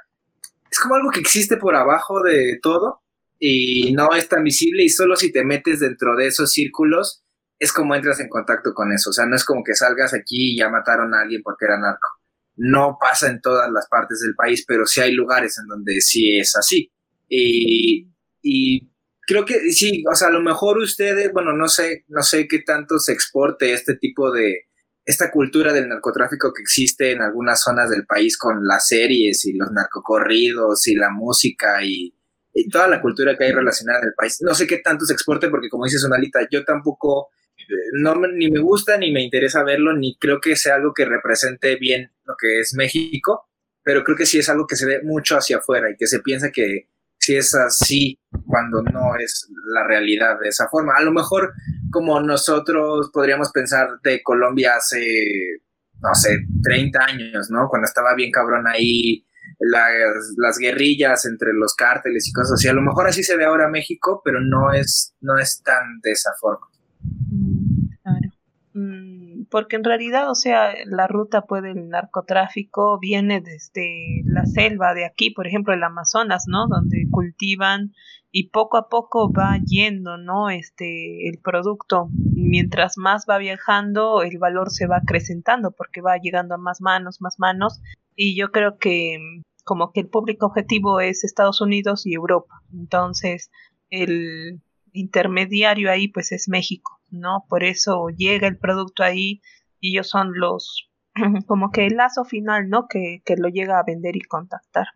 es 0.69 0.79
como 0.79 0.95
algo 0.95 1.09
que 1.09 1.19
existe 1.19 1.57
por 1.57 1.75
abajo 1.75 2.21
de 2.21 2.59
todo 2.61 3.01
y 3.39 3.93
no 3.93 4.13
es 4.13 4.29
tan 4.29 4.43
visible 4.43 4.83
y 4.83 4.89
solo 4.89 5.15
si 5.15 5.31
te 5.31 5.43
metes 5.43 5.79
dentro 5.79 6.15
de 6.15 6.27
esos 6.27 6.51
círculos 6.51 7.23
es 7.57 7.71
como 7.71 7.95
entras 7.95 8.19
en 8.19 8.29
contacto 8.29 8.73
con 8.73 8.91
eso. 8.91 9.09
O 9.09 9.13
sea, 9.13 9.25
no 9.25 9.35
es 9.35 9.45
como 9.45 9.63
que 9.63 9.73
salgas 9.75 10.13
aquí 10.13 10.53
y 10.53 10.57
ya 10.57 10.69
mataron 10.69 11.13
a 11.13 11.21
alguien 11.21 11.41
porque 11.43 11.65
era 11.65 11.79
narco. 11.79 12.07
No 12.57 12.97
pasa 12.99 13.29
en 13.29 13.41
todas 13.41 13.71
las 13.71 13.87
partes 13.87 14.19
del 14.19 14.35
país, 14.35 14.63
pero 14.67 14.85
sí 14.85 15.01
hay 15.01 15.13
lugares 15.13 15.57
en 15.57 15.67
donde 15.67 16.01
sí 16.01 16.37
es 16.37 16.55
así. 16.55 16.91
Y, 17.27 18.09
y 18.41 18.91
creo 19.21 19.45
que 19.45 19.71
sí, 19.71 20.03
o 20.11 20.15
sea, 20.15 20.27
a 20.27 20.31
lo 20.31 20.41
mejor 20.41 20.77
ustedes, 20.77 21.31
bueno, 21.33 21.53
no 21.53 21.67
sé, 21.67 22.05
no 22.09 22.21
sé 22.21 22.47
qué 22.47 22.59
tanto 22.59 22.99
se 22.99 23.13
exporte 23.13 23.73
este 23.73 23.95
tipo 23.95 24.31
de, 24.31 24.65
esta 25.05 25.29
cultura 25.29 25.71
del 25.71 25.87
narcotráfico 25.87 26.51
que 26.51 26.63
existe 26.63 27.11
en 27.11 27.21
algunas 27.21 27.61
zonas 27.61 27.89
del 27.91 28.05
país 28.07 28.37
con 28.37 28.65
las 28.65 28.87
series 28.87 29.45
y 29.45 29.53
los 29.53 29.71
narcocorridos 29.71 30.87
y 30.87 30.95
la 30.95 31.11
música 31.11 31.83
y, 31.83 32.13
toda 32.71 32.87
la 32.87 33.01
cultura 33.01 33.37
que 33.37 33.43
hay 33.43 33.51
relacionada 33.51 33.99
en 33.99 34.07
el 34.07 34.13
país. 34.13 34.37
No 34.41 34.55
sé 34.55 34.65
qué 34.65 34.77
tanto 34.77 35.05
se 35.05 35.11
exporte 35.11 35.49
porque 35.49 35.67
como 35.67 35.83
dice 35.83 35.99
Sonalita, 35.99 36.47
yo 36.49 36.63
tampoco 36.63 37.27
no 37.99 38.15
ni 38.15 38.49
me 38.49 38.59
gusta 38.59 38.97
ni 38.97 39.11
me 39.11 39.21
interesa 39.21 39.61
verlo, 39.63 39.93
ni 39.93 40.17
creo 40.17 40.39
que 40.39 40.55
sea 40.55 40.75
algo 40.75 40.93
que 40.93 41.03
represente 41.03 41.75
bien 41.75 42.13
lo 42.23 42.35
que 42.39 42.61
es 42.61 42.73
México, 42.73 43.49
pero 43.83 44.05
creo 44.05 44.15
que 44.15 44.25
sí 44.25 44.39
es 44.39 44.47
algo 44.47 44.67
que 44.67 44.77
se 44.77 44.85
ve 44.85 45.01
mucho 45.03 45.35
hacia 45.35 45.57
afuera 45.57 45.89
y 45.89 45.97
que 45.97 46.07
se 46.07 46.21
piensa 46.21 46.51
que 46.51 46.87
si 47.25 47.35
es 47.35 47.55
así 47.55 48.19
cuando 48.45 48.83
no 48.83 49.15
es 49.15 49.49
la 49.73 49.83
realidad 49.83 50.39
de 50.39 50.49
esa 50.49 50.67
forma. 50.69 50.93
A 50.95 51.01
lo 51.01 51.11
mejor 51.11 51.53
como 51.91 52.19
nosotros 52.21 53.09
podríamos 53.11 53.51
pensar 53.51 53.99
de 54.03 54.21
Colombia 54.21 54.75
hace, 54.77 55.61
no 56.01 56.13
sé, 56.13 56.37
30 56.63 57.03
años, 57.03 57.49
¿no? 57.49 57.67
Cuando 57.67 57.85
estaba 57.85 58.13
bien 58.15 58.31
cabrón 58.31 58.67
ahí 58.67 59.25
las, 59.59 60.33
las 60.37 60.57
guerrillas 60.59 61.25
entre 61.25 61.53
los 61.53 61.73
cárteles 61.73 62.27
y 62.27 62.33
cosas 62.33 62.53
así. 62.53 62.67
A 62.67 62.73
lo 62.73 62.81
mejor 62.81 63.07
así 63.07 63.23
se 63.23 63.37
ve 63.37 63.45
ahora 63.45 63.69
México, 63.69 64.21
pero 64.23 64.39
no 64.41 64.71
es, 64.71 65.15
no 65.21 65.39
es 65.39 65.63
tan 65.63 65.99
de 66.01 66.11
esa 66.11 66.31
forma. 66.39 66.67
Mm, 68.75 69.45
porque 69.49 69.77
en 69.77 69.85
realidad, 69.85 70.29
o 70.29 70.35
sea, 70.35 70.73
la 70.85 71.07
ruta 71.07 71.43
puede 71.43 71.71
el 71.71 71.87
narcotráfico 71.87 72.99
viene 72.99 73.39
desde 73.39 74.21
la 74.25 74.45
selva 74.45 74.93
de 74.93 75.05
aquí, 75.05 75.29
por 75.29 75.47
ejemplo, 75.47 75.73
el 75.73 75.81
Amazonas, 75.81 76.43
¿no? 76.49 76.67
Donde 76.67 77.07
cultivan 77.09 77.93
y 78.31 78.49
poco 78.49 78.75
a 78.75 78.89
poco 78.89 79.31
va 79.31 79.57
yendo, 79.65 80.17
¿no? 80.17 80.49
Este, 80.49 81.29
el 81.29 81.39
producto, 81.39 82.09
mientras 82.11 82.97
más 82.97 83.25
va 83.29 83.37
viajando, 83.37 84.23
el 84.23 84.37
valor 84.39 84.69
se 84.71 84.87
va 84.87 84.97
acrecentando 84.97 85.71
porque 85.71 86.01
va 86.01 86.17
llegando 86.17 86.55
a 86.55 86.57
más 86.57 86.81
manos, 86.81 87.21
más 87.21 87.39
manos. 87.39 87.81
Y 88.13 88.35
yo 88.35 88.51
creo 88.51 88.77
que 88.77 89.17
como 89.63 89.93
que 89.93 90.01
el 90.01 90.09
público 90.09 90.47
objetivo 90.47 90.99
es 90.99 91.23
Estados 91.23 91.61
Unidos 91.61 92.05
y 92.05 92.13
Europa. 92.13 92.61
Entonces, 92.73 93.51
el 93.89 94.59
intermediario 94.95 95.91
ahí 95.91 96.07
pues 96.07 96.31
es 96.31 96.47
México, 96.49 96.99
¿no? 97.09 97.45
Por 97.49 97.63
eso 97.63 98.07
llega 98.09 98.47
el 98.47 98.57
producto 98.57 99.03
ahí 99.03 99.41
y 99.79 99.91
ellos 99.91 100.09
son 100.09 100.31
los, 100.35 100.89
como 101.47 101.71
que 101.71 101.85
el 101.85 101.97
lazo 101.97 102.25
final, 102.25 102.69
¿no? 102.69 102.87
Que, 102.87 103.21
que 103.25 103.35
lo 103.37 103.49
llega 103.49 103.79
a 103.79 103.83
vender 103.83 104.15
y 104.15 104.21
contactar. 104.21 104.87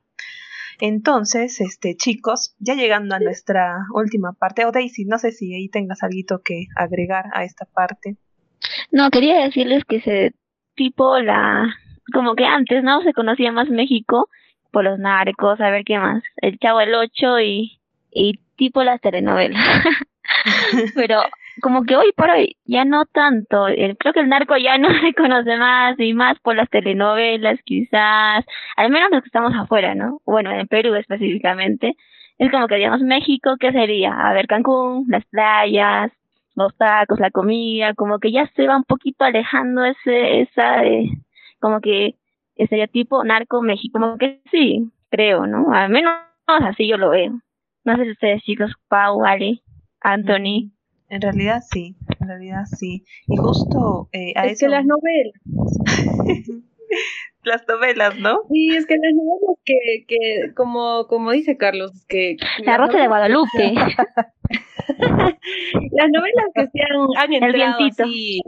Entonces, 0.82 1.60
este, 1.60 1.96
chicos, 1.96 2.56
ya 2.60 2.74
llegando 2.74 3.14
a 3.14 3.20
nuestra 3.20 3.80
última 3.94 4.32
parte, 4.32 4.66
o 4.66 4.72
Daisy, 4.72 5.04
no 5.06 5.18
sé 5.18 5.32
si 5.32 5.54
ahí 5.54 5.68
tengas 5.68 6.04
algo 6.04 6.42
que 6.44 6.68
agregar 6.76 7.26
a 7.34 7.44
esta 7.44 7.66
parte. 7.66 8.16
No, 8.92 9.10
quería 9.10 9.44
decirles 9.44 9.84
que 9.84 10.00
se 10.02 10.34
tipo 10.76 11.20
la, 11.20 11.68
como 12.14 12.36
que 12.36 12.46
antes, 12.46 12.84
¿no? 12.84 13.02
Se 13.02 13.14
conocía 13.14 13.52
más 13.52 13.70
México 13.70 14.30
por 14.72 14.86
los 14.86 15.00
narcos, 15.00 15.60
a 15.60 15.70
ver 15.70 15.84
qué 15.84 15.98
más, 15.98 16.24
el 16.38 16.58
Chavo 16.60 16.80
el 16.80 16.96
Ocho 16.96 17.40
y, 17.40 17.79
y 18.12 18.40
tipo 18.56 18.84
las 18.84 19.02
telenovelas. 19.02 19.64
Pero 20.96 21.22
como 21.62 21.84
que 21.84 21.96
hoy 21.96 22.12
por 22.16 22.30
hoy 22.30 22.56
ya 22.66 22.86
no 22.86 23.06
tanto, 23.06 23.66
creo 24.00 24.14
que 24.14 24.20
el 24.20 24.30
narco 24.30 24.56
ya 24.58 24.78
no 24.78 24.88
se 25.02 25.14
conoce 25.14 25.58
más 25.58 26.00
y 26.00 26.14
más 26.14 26.40
por 26.40 26.56
las 26.56 26.70
telenovelas 26.70 27.60
quizás, 27.64 28.46
al 28.76 28.90
menos 28.90 29.10
los 29.12 29.22
que 29.22 29.28
estamos 29.28 29.54
afuera, 29.56 29.96
¿no? 29.96 30.22
Bueno, 30.26 30.52
en 30.52 30.68
Perú 30.68 30.96
específicamente, 30.96 31.96
es 32.38 32.52
como 32.52 32.68
que 32.68 32.76
digamos 32.76 33.02
México, 33.02 33.56
¿qué 33.60 33.72
sería? 33.72 34.14
A 34.14 34.34
ver, 34.34 34.48
Cancún, 34.48 35.06
las 35.10 35.26
playas, 35.26 36.12
los 36.56 36.76
tacos, 36.78 37.20
la 37.20 37.32
comida, 37.32 37.94
como 37.94 38.20
que 38.20 38.32
ya 38.32 38.50
se 38.56 38.68
va 38.68 38.78
un 38.78 38.84
poquito 38.84 39.26
alejando 39.26 39.84
ese, 39.86 40.42
esa, 40.42 40.84
eh, 40.86 41.10
como 41.60 41.82
que 41.82 42.16
estereotipo 42.56 43.24
narco 43.24 43.62
México, 43.62 44.00
como 44.00 44.18
que 44.18 44.42
sí, 44.52 44.92
creo, 45.10 45.48
¿no? 45.48 45.74
Al 45.74 45.90
menos 45.90 46.14
así 46.48 46.88
yo 46.88 46.98
lo 46.98 47.10
veo. 47.10 47.40
No 47.84 47.96
sé 47.96 48.04
si 48.04 48.12
ustedes 48.12 48.42
chicos, 48.44 48.72
Pau, 48.88 49.24
Ale, 49.26 49.62
Anthony. 50.02 50.72
En 51.10 51.22
realidad 51.22 51.62
sí, 51.70 51.96
en 52.20 52.28
realidad 52.28 52.66
sí. 52.66 53.04
Y 53.28 53.38
justo 53.38 54.10
eh, 54.12 54.34
a 54.36 54.46
es 54.46 54.54
eso... 54.54 54.66
que 54.66 54.70
las 54.70 54.86
novelas. 54.86 55.34
las 57.44 57.68
novelas, 57.68 58.20
¿no? 58.20 58.42
Sí, 58.52 58.70
es 58.76 58.86
que 58.86 58.96
las 58.96 59.14
novelas 59.14 59.58
que, 59.66 60.06
que 60.08 60.54
como, 60.54 61.08
como 61.08 61.32
dice 61.32 61.58
Carlos, 61.58 62.06
que... 62.08 62.38
La 62.60 62.78
Rosa 62.78 63.00
de 63.00 63.08
Guadalupe. 63.08 63.74
las 64.94 66.10
novelas 66.12 66.46
que 66.54 66.68
se 66.68 66.80
han, 66.82 67.08
han 67.18 67.34
entrado 67.34 67.86
así 67.86 68.42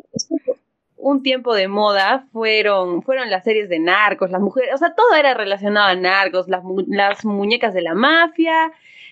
un 1.02 1.24
tiempo 1.24 1.56
de 1.56 1.68
moda 1.68 2.28
fueron, 2.32 3.02
fueron 3.02 3.30
las 3.30 3.44
series 3.44 3.70
de 3.70 3.80
narcos, 3.80 4.30
las 4.30 4.42
mujeres, 4.42 4.74
o 4.74 4.78
sea, 4.78 4.94
todo 4.94 5.16
era 5.16 5.34
relacionado 5.34 5.88
a 5.88 5.96
narcos, 5.96 6.48
las, 6.48 6.64
las 6.88 7.26
muñecas 7.26 7.74
de 7.74 7.82
la 7.82 7.96
mafia, 7.96 8.72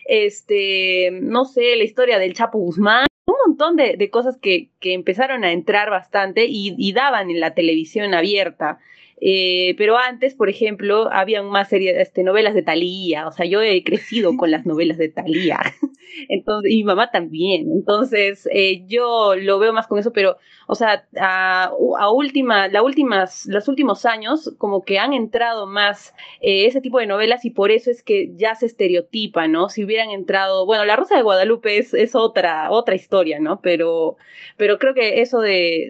este, 0.10 1.12
no 1.12 1.46
sé, 1.46 1.76
la 1.76 1.84
historia 1.84 2.18
del 2.18 2.34
Chapo 2.34 2.58
Guzmán, 2.58 3.06
un 3.26 3.36
montón 3.46 3.76
de, 3.76 3.96
de 3.96 4.10
cosas 4.10 4.38
que, 4.42 4.72
que, 4.80 4.94
empezaron 4.94 5.44
a 5.44 5.52
entrar 5.52 5.92
bastante 5.92 6.46
y, 6.46 6.76
y 6.78 6.94
daban 6.94 7.30
en 7.30 7.40
la 7.40 7.54
televisión 7.54 8.16
abierta. 8.16 8.80
Eh, 9.22 9.76
pero 9.78 9.98
antes, 9.98 10.34
por 10.34 10.50
ejemplo, 10.50 11.10
había 11.12 11.44
más 11.44 11.70
series, 11.70 11.98
este, 11.98 12.24
novelas 12.24 12.54
de 12.54 12.64
Thalía, 12.64 13.28
o 13.28 13.32
sea, 13.32 13.46
yo 13.46 13.62
he 13.62 13.84
crecido 13.84 14.38
con 14.38 14.50
las 14.50 14.66
novelas 14.66 14.98
de 14.98 15.10
Thalía, 15.10 15.60
entonces, 16.30 16.72
y 16.72 16.78
mi 16.78 16.84
mamá 16.86 17.12
también, 17.12 17.70
entonces 17.72 18.48
eh, 18.54 18.86
yo 18.88 19.36
lo 19.36 19.60
veo 19.60 19.74
más 19.74 19.88
con 19.88 20.00
eso, 20.00 20.14
pero, 20.14 20.38
o 20.68 20.76
sea, 20.76 21.06
a, 21.20 21.72
última, 22.14 22.70
la 22.70 22.82
últimas, 22.82 23.46
los 23.46 23.68
últimos 23.68 24.06
años, 24.06 24.54
como 24.58 24.84
que 24.84 25.00
han 25.00 25.14
entrado 25.14 25.68
más 25.68 26.14
eh, 26.42 26.66
ese 26.66 26.80
tipo 26.80 27.00
de 27.00 27.08
novelas 27.08 27.44
y 27.44 27.50
por 27.50 27.72
eso 27.72 27.92
es 27.92 28.04
que 28.04 28.32
ya 28.36 28.56
se 28.56 28.68
estereotipa, 28.68 29.48
¿no? 29.48 29.70
Si 29.70 29.84
hubieran 29.84 30.12
entrado, 30.12 30.66
bueno, 30.66 30.86
La 30.86 30.96
Rosa 30.96 31.18
de 31.18 31.24
Guadalupe 31.24 31.78
es, 31.78 32.16
otra, 32.16 32.72
otra 32.72 32.96
historia, 32.96 33.40
¿no? 33.40 33.62
Pero, 33.62 34.18
pero 34.58 34.78
creo 34.80 34.94
que 34.94 35.22
eso 35.22 35.40
de, 35.42 35.90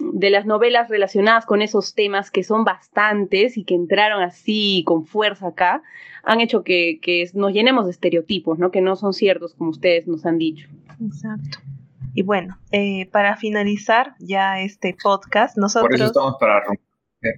de 0.00 0.30
las 0.30 0.46
novelas 0.46 0.88
relacionadas 0.88 1.46
con 1.46 1.62
esos 1.62 1.94
temas, 1.94 2.30
que 2.30 2.42
son 2.42 2.64
bastantes 2.64 3.56
y 3.56 3.64
que 3.64 3.74
entraron 3.74 4.22
así 4.22 4.82
con 4.86 5.04
fuerza 5.06 5.48
acá, 5.48 5.82
han 6.22 6.40
hecho 6.40 6.64
que, 6.64 6.98
que 7.00 7.28
nos 7.34 7.52
llenemos 7.52 7.84
de 7.84 7.92
estereotipos, 7.92 8.58
¿no? 8.58 8.70
Que 8.70 8.80
no 8.80 8.96
son 8.96 9.12
ciertos 9.12 9.54
como 9.54 9.70
ustedes 9.70 10.06
nos 10.06 10.26
han 10.26 10.38
dicho. 10.38 10.68
Exacto. 11.04 11.58
Y 12.14 12.22
bueno, 12.22 12.58
eh, 12.70 13.08
para 13.10 13.36
finalizar 13.36 14.14
ya 14.20 14.60
este 14.60 14.96
podcast, 15.02 15.56
nosotros... 15.58 15.88
Por 15.88 15.94
eso 15.94 16.06
estamos 16.06 16.36
para 16.38 16.60
romper. 16.60 17.34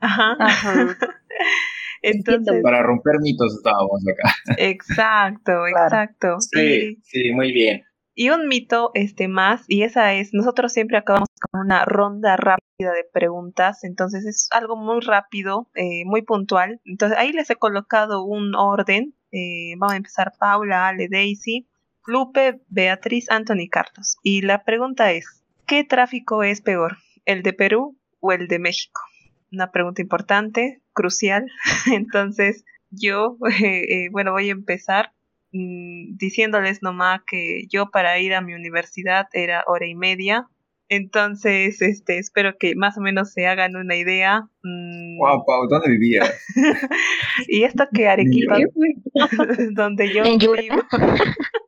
Ajá. 0.00 0.36
Ajá. 0.38 0.96
Entonces, 2.02 2.60
para 2.62 2.82
romper 2.82 3.20
mitos 3.20 3.54
estábamos 3.54 4.02
acá. 4.12 4.34
Exacto, 4.58 5.66
exacto. 5.68 6.40
Sí, 6.40 6.98
sí, 7.02 7.30
muy 7.32 7.52
bien. 7.52 7.84
Y 8.14 8.28
un 8.28 8.46
mito 8.46 8.90
este 8.94 9.26
más, 9.26 9.64
y 9.68 9.84
esa 9.84 10.12
es, 10.12 10.34
nosotros 10.34 10.72
siempre 10.72 10.98
acabamos 10.98 11.28
con 11.50 11.62
una 11.62 11.84
ronda 11.86 12.36
rápida 12.36 12.92
de 12.92 13.04
preguntas, 13.10 13.84
entonces 13.84 14.26
es 14.26 14.48
algo 14.50 14.76
muy 14.76 15.00
rápido, 15.00 15.70
eh, 15.74 16.04
muy 16.04 16.22
puntual. 16.22 16.80
Entonces 16.84 17.16
ahí 17.16 17.32
les 17.32 17.48
he 17.48 17.56
colocado 17.56 18.24
un 18.24 18.54
orden. 18.54 19.14
Eh, 19.30 19.74
vamos 19.78 19.94
a 19.94 19.96
empezar 19.96 20.32
Paula, 20.38 20.88
Ale, 20.88 21.08
Daisy, 21.10 21.66
Lupe, 22.06 22.60
Beatriz, 22.68 23.30
Anthony, 23.30 23.68
Carlos. 23.70 24.16
Y 24.22 24.42
la 24.42 24.62
pregunta 24.64 25.12
es, 25.12 25.42
¿qué 25.66 25.84
tráfico 25.84 26.42
es 26.42 26.60
peor? 26.60 26.98
¿El 27.24 27.42
de 27.42 27.54
Perú 27.54 27.98
o 28.20 28.32
el 28.32 28.46
de 28.46 28.58
México? 28.58 29.00
Una 29.50 29.70
pregunta 29.70 30.02
importante, 30.02 30.82
crucial. 30.92 31.46
entonces 31.90 32.64
yo, 32.90 33.38
eh, 33.62 34.08
bueno, 34.10 34.32
voy 34.32 34.50
a 34.50 34.52
empezar 34.52 35.12
diciéndoles 35.52 36.82
nomás 36.82 37.20
que 37.26 37.66
yo 37.68 37.90
para 37.90 38.18
ir 38.18 38.34
a 38.34 38.40
mi 38.40 38.54
universidad 38.54 39.26
era 39.32 39.64
hora 39.66 39.86
y 39.86 39.94
media 39.94 40.48
Entonces, 40.88 41.80
este, 41.80 42.18
espero 42.18 42.56
que 42.58 42.74
más 42.74 42.98
o 42.98 43.00
menos 43.00 43.32
se 43.32 43.46
hagan 43.46 43.76
una 43.76 43.96
idea. 43.96 44.48
Wow, 44.62 45.38
mm. 45.38 45.44
Pau, 45.46 45.68
¿dónde 45.68 45.90
vivías? 45.90 46.30
y 47.48 47.64
esto 47.64 47.84
que 47.94 48.08
Arequipa, 48.08 48.58
donde 49.74 50.12
yo 50.12 50.22
vivo. 50.22 50.82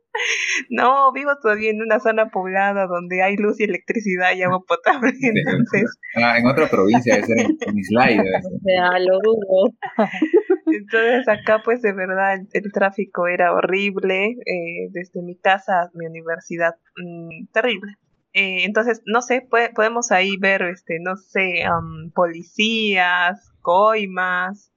No, 0.71 1.13
vivo 1.13 1.33
todavía 1.43 1.71
en 1.71 1.83
una 1.83 1.99
zona 2.01 2.29
poblada 2.31 2.87
donde 2.87 3.23
hay 3.23 3.37
luz 3.37 3.61
y 3.61 3.65
electricidad 3.65 4.35
y 4.35 4.43
agua 4.43 4.61
potable. 4.67 5.13
Entonces. 5.21 5.99
Ah, 6.17 6.39
en 6.39 6.47
otra 6.47 6.69
provincia, 6.69 7.17
es 7.17 7.29
en 7.29 7.79
Islay. 7.79 8.19
O 8.19 8.61
sea, 8.63 8.99
lo 9.01 9.19
dudo. 9.21 9.75
Entonces 10.77 11.29
acá 11.29 11.61
pues 11.65 11.83
de 11.83 11.93
verdad 11.93 12.39
el, 12.53 12.73
tráfico 12.73 13.27
era 13.27 13.53
horrible, 13.53 14.37
eh, 14.47 14.89
desde 14.91 15.23
mi 15.23 15.37
casa 15.37 15.83
a 15.83 15.91
mi 15.95 16.07
universidad, 16.07 16.75
mm, 16.97 17.47
terrible. 17.53 17.97
Eh, 18.33 18.65
entonces, 18.65 19.01
no 19.07 19.23
sé, 19.23 19.47
podemos 19.75 20.11
ahí 20.11 20.37
ver, 20.37 20.63
este, 20.63 20.99
no 21.01 21.17
sé, 21.17 21.65
policías, 22.15 23.53
coimas, 23.61 24.73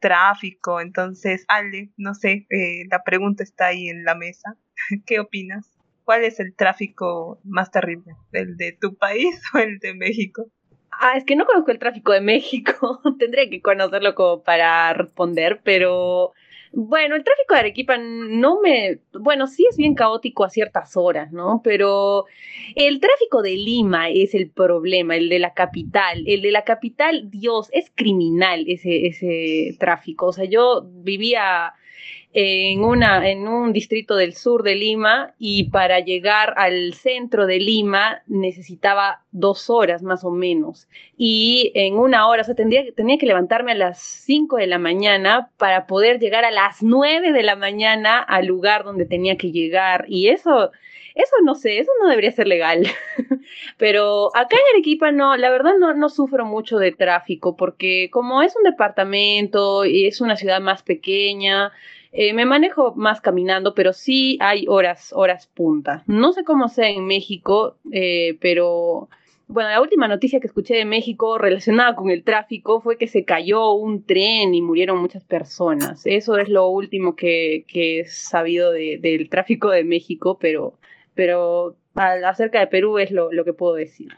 tráfico. 0.00 0.80
Entonces, 0.80 1.44
Ale, 1.48 1.90
no 1.96 2.14
sé, 2.14 2.46
eh, 2.50 2.84
la 2.90 3.02
pregunta 3.02 3.42
está 3.42 3.68
ahí 3.68 3.88
en 3.88 4.04
la 4.04 4.14
mesa. 4.14 4.56
¿Qué 5.06 5.20
opinas? 5.20 5.70
¿Cuál 6.04 6.24
es 6.24 6.38
el 6.40 6.54
tráfico 6.54 7.40
más 7.44 7.70
terrible? 7.70 8.14
¿El 8.32 8.56
de 8.56 8.72
tu 8.72 8.96
país 8.96 9.40
o 9.54 9.58
el 9.58 9.78
de 9.78 9.94
México? 9.94 10.50
Ah, 11.00 11.16
es 11.16 11.24
que 11.24 11.36
no 11.36 11.46
conozco 11.46 11.70
el 11.70 11.78
tráfico 11.78 12.12
de 12.12 12.20
México. 12.20 13.00
Tendré 13.18 13.50
que 13.50 13.60
conocerlo 13.60 14.14
como 14.14 14.42
para 14.42 14.92
responder, 14.92 15.60
pero 15.62 16.32
bueno, 16.76 17.14
el 17.14 17.22
tráfico 17.22 17.54
de 17.54 17.60
Arequipa 17.60 17.96
no 17.98 18.60
me, 18.60 18.98
bueno, 19.12 19.46
sí 19.46 19.64
es 19.70 19.76
bien 19.76 19.94
caótico 19.94 20.44
a 20.44 20.50
ciertas 20.50 20.96
horas, 20.96 21.30
¿no? 21.32 21.60
Pero 21.62 22.24
el 22.74 23.00
tráfico 23.00 23.42
de 23.42 23.52
Lima 23.52 24.08
es 24.10 24.34
el 24.34 24.50
problema, 24.50 25.16
el 25.16 25.28
de 25.28 25.38
la 25.38 25.54
capital. 25.54 26.24
El 26.26 26.42
de 26.42 26.50
la 26.50 26.64
capital, 26.64 27.30
Dios, 27.30 27.68
es 27.72 27.92
criminal 27.94 28.64
ese, 28.66 29.06
ese 29.06 29.76
tráfico. 29.78 30.26
O 30.26 30.32
sea, 30.32 30.46
yo 30.46 30.84
vivía 30.84 31.74
en, 32.32 32.82
una, 32.82 33.28
en 33.28 33.46
un 33.46 33.72
distrito 33.72 34.16
del 34.16 34.34
sur 34.34 34.64
de 34.64 34.74
Lima 34.74 35.34
y 35.38 35.70
para 35.70 36.00
llegar 36.00 36.52
al 36.56 36.94
centro 36.94 37.46
de 37.46 37.60
Lima 37.60 38.22
necesitaba 38.26 39.22
dos 39.30 39.70
horas 39.70 40.02
más 40.02 40.24
o 40.24 40.32
menos. 40.32 40.88
Y 41.16 41.70
en 41.74 41.96
una 41.96 42.26
hora, 42.26 42.42
o 42.42 42.44
sea, 42.44 42.56
tendría, 42.56 42.84
tenía 42.92 43.18
que 43.18 43.26
levantarme 43.26 43.72
a 43.72 43.76
las 43.76 44.00
5 44.00 44.56
de 44.56 44.66
la 44.66 44.78
mañana 44.78 45.50
para 45.56 45.86
poder 45.86 46.18
llegar 46.18 46.44
a 46.44 46.50
las 46.50 46.82
9 46.82 47.32
de 47.32 47.42
la 47.44 47.54
mañana 47.54 48.18
al 48.18 48.46
lugar 48.46 48.82
donde 48.82 49.06
tenía 49.06 49.36
que 49.36 49.52
llegar. 49.52 50.06
Y 50.08 50.28
eso, 50.28 50.72
eso 51.14 51.36
no 51.44 51.54
sé, 51.54 51.78
eso 51.78 51.90
no 52.02 52.08
debería 52.08 52.32
ser 52.32 52.48
legal. 52.48 52.86
Pero 53.78 54.34
acá 54.36 54.56
en 54.56 54.74
Arequipa 54.74 55.12
no, 55.12 55.36
la 55.36 55.50
verdad 55.50 55.74
no, 55.78 55.94
no 55.94 56.08
sufro 56.08 56.44
mucho 56.44 56.78
de 56.78 56.92
tráfico 56.92 57.56
porque 57.56 58.08
como 58.10 58.42
es 58.42 58.56
un 58.56 58.64
departamento 58.64 59.84
y 59.84 60.06
es 60.06 60.20
una 60.20 60.36
ciudad 60.36 60.60
más 60.60 60.82
pequeña, 60.82 61.72
eh, 62.16 62.32
me 62.32 62.44
manejo 62.44 62.94
más 62.94 63.20
caminando, 63.20 63.74
pero 63.74 63.92
sí 63.92 64.38
hay 64.40 64.66
horas, 64.68 65.12
horas 65.12 65.48
punta. 65.48 66.04
No 66.06 66.32
sé 66.32 66.44
cómo 66.44 66.68
sea 66.68 66.88
en 66.88 67.06
México, 67.06 67.76
eh, 67.90 68.38
pero 68.40 69.08
bueno, 69.48 69.68
la 69.70 69.80
última 69.80 70.06
noticia 70.06 70.38
que 70.38 70.46
escuché 70.46 70.76
de 70.76 70.84
México 70.84 71.38
relacionada 71.38 71.96
con 71.96 72.10
el 72.10 72.22
tráfico 72.22 72.80
fue 72.80 72.98
que 72.98 73.08
se 73.08 73.24
cayó 73.24 73.72
un 73.72 74.04
tren 74.04 74.54
y 74.54 74.62
murieron 74.62 74.98
muchas 74.98 75.24
personas. 75.24 76.06
Eso 76.06 76.38
es 76.38 76.48
lo 76.48 76.68
último 76.68 77.16
que, 77.16 77.64
que 77.66 78.00
he 78.00 78.06
sabido 78.06 78.70
del 78.70 79.28
tráfico 79.28 79.70
de 79.70 79.82
México, 79.82 80.38
pero, 80.40 80.74
pero 81.14 81.76
acerca 81.94 82.60
de 82.60 82.66
Perú 82.66 82.98
es 82.98 83.10
lo, 83.10 83.32
lo 83.32 83.44
que 83.44 83.52
puedo 83.52 83.74
decir. 83.74 84.12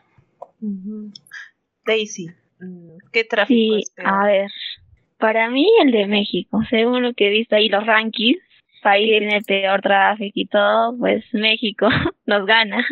Daisy, 1.84 2.28
mm, 2.60 2.96
¿qué 3.12 3.24
tráfico 3.24 3.76
sí, 3.78 3.84
A 4.04 4.26
ver, 4.26 4.50
para 5.18 5.50
mí 5.50 5.66
el 5.82 5.92
de 5.92 6.06
México, 6.06 6.60
según 6.68 7.02
lo 7.02 7.14
que 7.14 7.28
he 7.28 7.30
visto 7.30 7.56
ahí 7.56 7.68
los 7.68 7.86
rankings, 7.86 8.40
país 8.82 9.08
tiene 9.08 9.40
peor 9.42 9.80
tráfico 9.80 10.32
y 10.34 10.46
todo, 10.46 10.96
pues 10.96 11.24
México 11.32 11.88
nos 12.26 12.46
gana, 12.46 12.86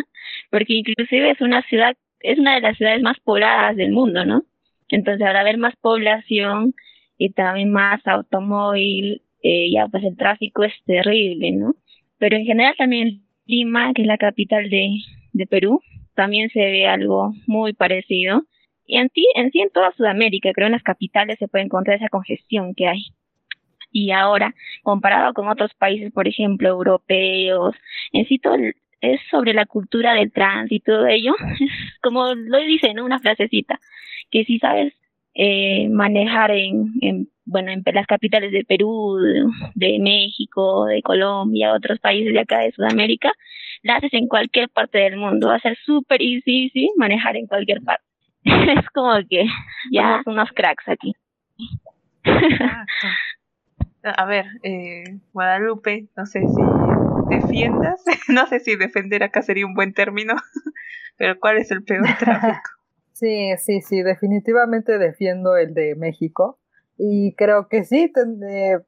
porque 0.50 0.74
inclusive 0.74 1.30
es 1.30 1.40
una 1.40 1.62
ciudad, 1.62 1.96
es 2.20 2.38
una 2.38 2.56
de 2.56 2.62
las 2.62 2.76
ciudades 2.76 3.02
más 3.02 3.18
pobladas 3.20 3.76
del 3.76 3.92
mundo, 3.92 4.24
¿no? 4.24 4.42
Entonces 4.88 5.26
al 5.26 5.36
haber 5.36 5.58
más 5.58 5.76
población 5.76 6.74
y 7.16 7.30
también 7.30 7.70
más 7.70 8.04
automóvil, 8.06 9.22
eh, 9.42 9.70
ya 9.72 9.86
pues 9.88 10.02
el 10.04 10.16
tráfico 10.16 10.64
es 10.64 10.72
terrible, 10.84 11.52
¿no? 11.52 11.76
Pero 12.18 12.36
en 12.36 12.44
general 12.44 12.74
también 12.76 13.23
Lima, 13.46 13.92
que 13.94 14.02
es 14.02 14.08
la 14.08 14.18
capital 14.18 14.70
de, 14.70 14.96
de 15.32 15.46
Perú, 15.46 15.80
también 16.14 16.50
se 16.50 16.60
ve 16.60 16.86
algo 16.86 17.32
muy 17.46 17.72
parecido 17.72 18.44
y 18.86 18.98
en, 18.98 19.08
ti, 19.08 19.26
en 19.34 19.50
sí, 19.50 19.60
en 19.60 19.70
toda 19.70 19.92
Sudamérica, 19.92 20.52
creo 20.52 20.66
en 20.66 20.72
las 20.72 20.82
capitales 20.82 21.38
se 21.38 21.48
puede 21.48 21.64
encontrar 21.64 21.96
esa 21.96 22.08
congestión 22.08 22.74
que 22.74 22.88
hay. 22.88 23.06
Y 23.90 24.10
ahora, 24.10 24.54
comparado 24.82 25.32
con 25.34 25.48
otros 25.48 25.72
países, 25.74 26.12
por 26.12 26.28
ejemplo, 26.28 26.68
europeos, 26.68 27.74
en 28.12 28.26
sí 28.26 28.38
todo 28.38 28.56
es 29.00 29.20
sobre 29.30 29.54
la 29.54 29.66
cultura 29.66 30.14
del 30.14 30.32
tránsito 30.32 30.92
todo 30.92 31.06
ello. 31.06 31.34
Como 32.02 32.34
lo 32.34 32.58
dice 32.58 32.90
una 33.00 33.20
frasecita, 33.20 33.80
que 34.30 34.44
si 34.44 34.58
sabes 34.58 34.92
eh, 35.34 35.88
manejar 35.88 36.50
en, 36.50 36.92
en, 37.00 37.28
bueno, 37.44 37.70
en 37.72 37.82
las 37.92 38.06
capitales 38.06 38.52
de 38.52 38.64
Perú, 38.64 39.18
de, 39.74 39.98
México, 40.00 40.86
de 40.86 41.02
Colombia, 41.02 41.74
otros 41.74 41.98
países 41.98 42.32
de 42.32 42.40
acá 42.40 42.58
de 42.60 42.72
Sudamérica, 42.72 43.32
la 43.82 43.96
haces 43.96 44.12
en 44.14 44.28
cualquier 44.28 44.68
parte 44.68 44.98
del 44.98 45.16
mundo. 45.16 45.48
Va 45.48 45.56
a 45.56 45.60
ser 45.60 45.76
súper 45.84 46.22
easy, 46.22 46.64
easy 46.64 46.90
manejar 46.96 47.36
en 47.36 47.46
cualquier 47.46 47.82
parte. 47.82 48.04
es 48.44 48.88
como 48.90 49.14
que 49.28 49.46
ya 49.92 50.20
son 50.24 50.34
unos 50.34 50.50
cracks 50.52 50.88
aquí. 50.88 51.14
A 54.02 54.26
ver, 54.26 54.46
eh, 54.62 55.18
Guadalupe, 55.32 56.08
no 56.16 56.26
sé 56.26 56.40
si 56.40 56.62
defiendas, 57.30 58.04
no 58.28 58.46
sé 58.46 58.60
si 58.60 58.76
defender 58.76 59.22
acá 59.22 59.42
sería 59.42 59.66
un 59.66 59.74
buen 59.74 59.94
término, 59.94 60.34
pero 61.16 61.38
¿cuál 61.40 61.58
es 61.58 61.70
el 61.70 61.82
peor 61.84 62.06
tráfico? 62.18 62.70
Sí, 63.14 63.56
sí, 63.58 63.80
sí, 63.80 64.02
definitivamente 64.02 64.98
defiendo 64.98 65.56
el 65.56 65.72
de 65.72 65.94
México 65.94 66.58
y 66.98 67.34
creo 67.36 67.68
que 67.68 67.84
sí, 67.84 68.12
eh, 68.50 68.78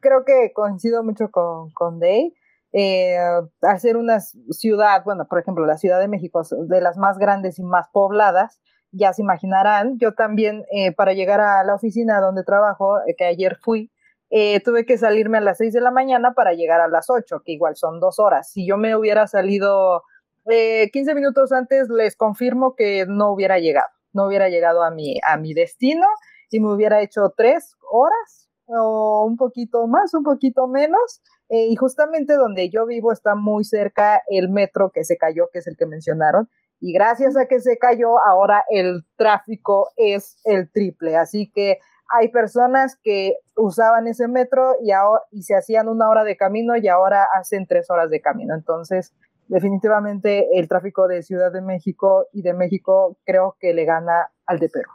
creo 0.00 0.24
que 0.24 0.52
coincido 0.54 1.04
mucho 1.04 1.30
con, 1.30 1.70
con 1.72 2.00
Day. 2.00 2.34
Eh, 2.72 3.18
hacer 3.62 3.98
una 3.98 4.20
ciudad, 4.20 5.02
bueno, 5.04 5.26
por 5.28 5.38
ejemplo, 5.38 5.66
la 5.66 5.76
Ciudad 5.76 6.00
de 6.00 6.08
México, 6.08 6.42
de 6.66 6.80
las 6.80 6.96
más 6.96 7.18
grandes 7.18 7.58
y 7.58 7.62
más 7.62 7.88
pobladas, 7.92 8.58
ya 8.90 9.12
se 9.12 9.22
imaginarán, 9.22 9.98
yo 9.98 10.14
también 10.14 10.64
eh, 10.72 10.92
para 10.92 11.12
llegar 11.12 11.40
a 11.40 11.62
la 11.64 11.74
oficina 11.74 12.20
donde 12.20 12.44
trabajo, 12.44 12.98
eh, 13.06 13.14
que 13.16 13.24
ayer 13.26 13.56
fui, 13.60 13.90
eh, 14.30 14.60
tuve 14.60 14.86
que 14.86 14.96
salirme 14.96 15.38
a 15.38 15.40
las 15.42 15.58
6 15.58 15.74
de 15.74 15.80
la 15.82 15.90
mañana 15.90 16.32
para 16.32 16.54
llegar 16.54 16.80
a 16.80 16.88
las 16.88 17.10
8, 17.10 17.42
que 17.44 17.52
igual 17.52 17.76
son 17.76 18.00
dos 18.00 18.18
horas. 18.18 18.50
Si 18.50 18.66
yo 18.66 18.78
me 18.78 18.96
hubiera 18.96 19.26
salido 19.26 20.02
15 20.48 21.14
minutos 21.14 21.52
antes, 21.52 21.88
les 21.90 22.16
confirmo 22.16 22.74
que 22.74 23.06
no 23.06 23.32
hubiera 23.32 23.58
llegado, 23.58 23.88
no 24.12 24.26
hubiera 24.26 24.48
llegado 24.48 24.82
a 24.82 24.90
mi, 24.90 25.16
a 25.26 25.36
mi 25.36 25.54
destino 25.54 26.06
y 26.50 26.60
me 26.60 26.72
hubiera 26.72 27.02
hecho 27.02 27.32
tres 27.36 27.74
horas 27.90 28.48
o 28.66 29.24
un 29.26 29.36
poquito 29.36 29.86
más, 29.86 30.14
un 30.14 30.24
poquito 30.24 30.66
menos. 30.66 31.22
y 31.50 31.74
justamente 31.76 32.34
donde 32.34 32.68
yo 32.68 32.86
vivo 32.86 33.12
está 33.12 33.34
muy 33.34 33.64
cerca 33.64 34.22
el 34.28 34.50
metro 34.50 34.90
que 34.90 35.04
se 35.04 35.16
cayó, 35.16 35.48
que 35.50 35.60
es 35.60 35.66
el 35.66 35.76
que 35.76 35.86
mencionaron, 35.86 36.48
y 36.80 36.92
gracias 36.92 37.36
a 37.36 37.46
que 37.46 37.60
se 37.60 37.78
cayó, 37.78 38.18
ahora 38.24 38.64
el 38.68 39.04
tráfico 39.16 39.90
es 39.96 40.36
el 40.44 40.70
triple. 40.70 41.16
Así 41.16 41.50
que 41.50 41.78
hay 42.10 42.28
personas 42.28 42.96
que 43.02 43.36
usaban 43.56 44.06
ese 44.06 44.28
metro 44.28 44.76
y 45.30 45.42
se 45.42 45.56
hacían 45.56 45.88
una 45.88 46.08
hora 46.08 46.24
de 46.24 46.36
camino 46.36 46.76
y 46.76 46.88
ahora 46.88 47.26
hacen 47.34 47.66
tres 47.66 47.90
horas 47.90 48.10
de 48.10 48.20
camino. 48.20 48.54
Entonces, 48.54 49.12
definitivamente 49.48 50.46
el 50.58 50.68
tráfico 50.68 51.08
de 51.08 51.22
Ciudad 51.22 51.52
de 51.52 51.62
México 51.62 52.26
y 52.32 52.42
de 52.42 52.54
México 52.54 53.18
creo 53.24 53.56
que 53.58 53.74
le 53.74 53.84
gana 53.84 54.30
al 54.46 54.58
de 54.58 54.68
Perú. 54.68 54.90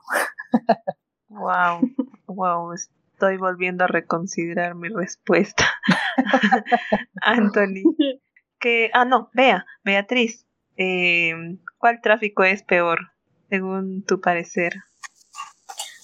Wow, 1.29 1.81
wow, 2.27 2.73
estoy 2.73 3.37
volviendo 3.37 3.83
a 3.83 3.87
reconsiderar 3.87 4.75
mi 4.75 4.87
respuesta. 4.89 5.65
Anthony, 7.21 7.95
que, 8.59 8.91
ah, 8.93 9.03
no, 9.03 9.29
vea, 9.33 9.65
Beatriz, 9.83 10.45
eh, 10.77 11.33
¿Cuál 11.77 12.01
tráfico 12.01 12.43
es 12.43 12.63
peor, 12.63 13.11
según 13.49 14.05
tu 14.05 14.21
parecer? 14.21 14.73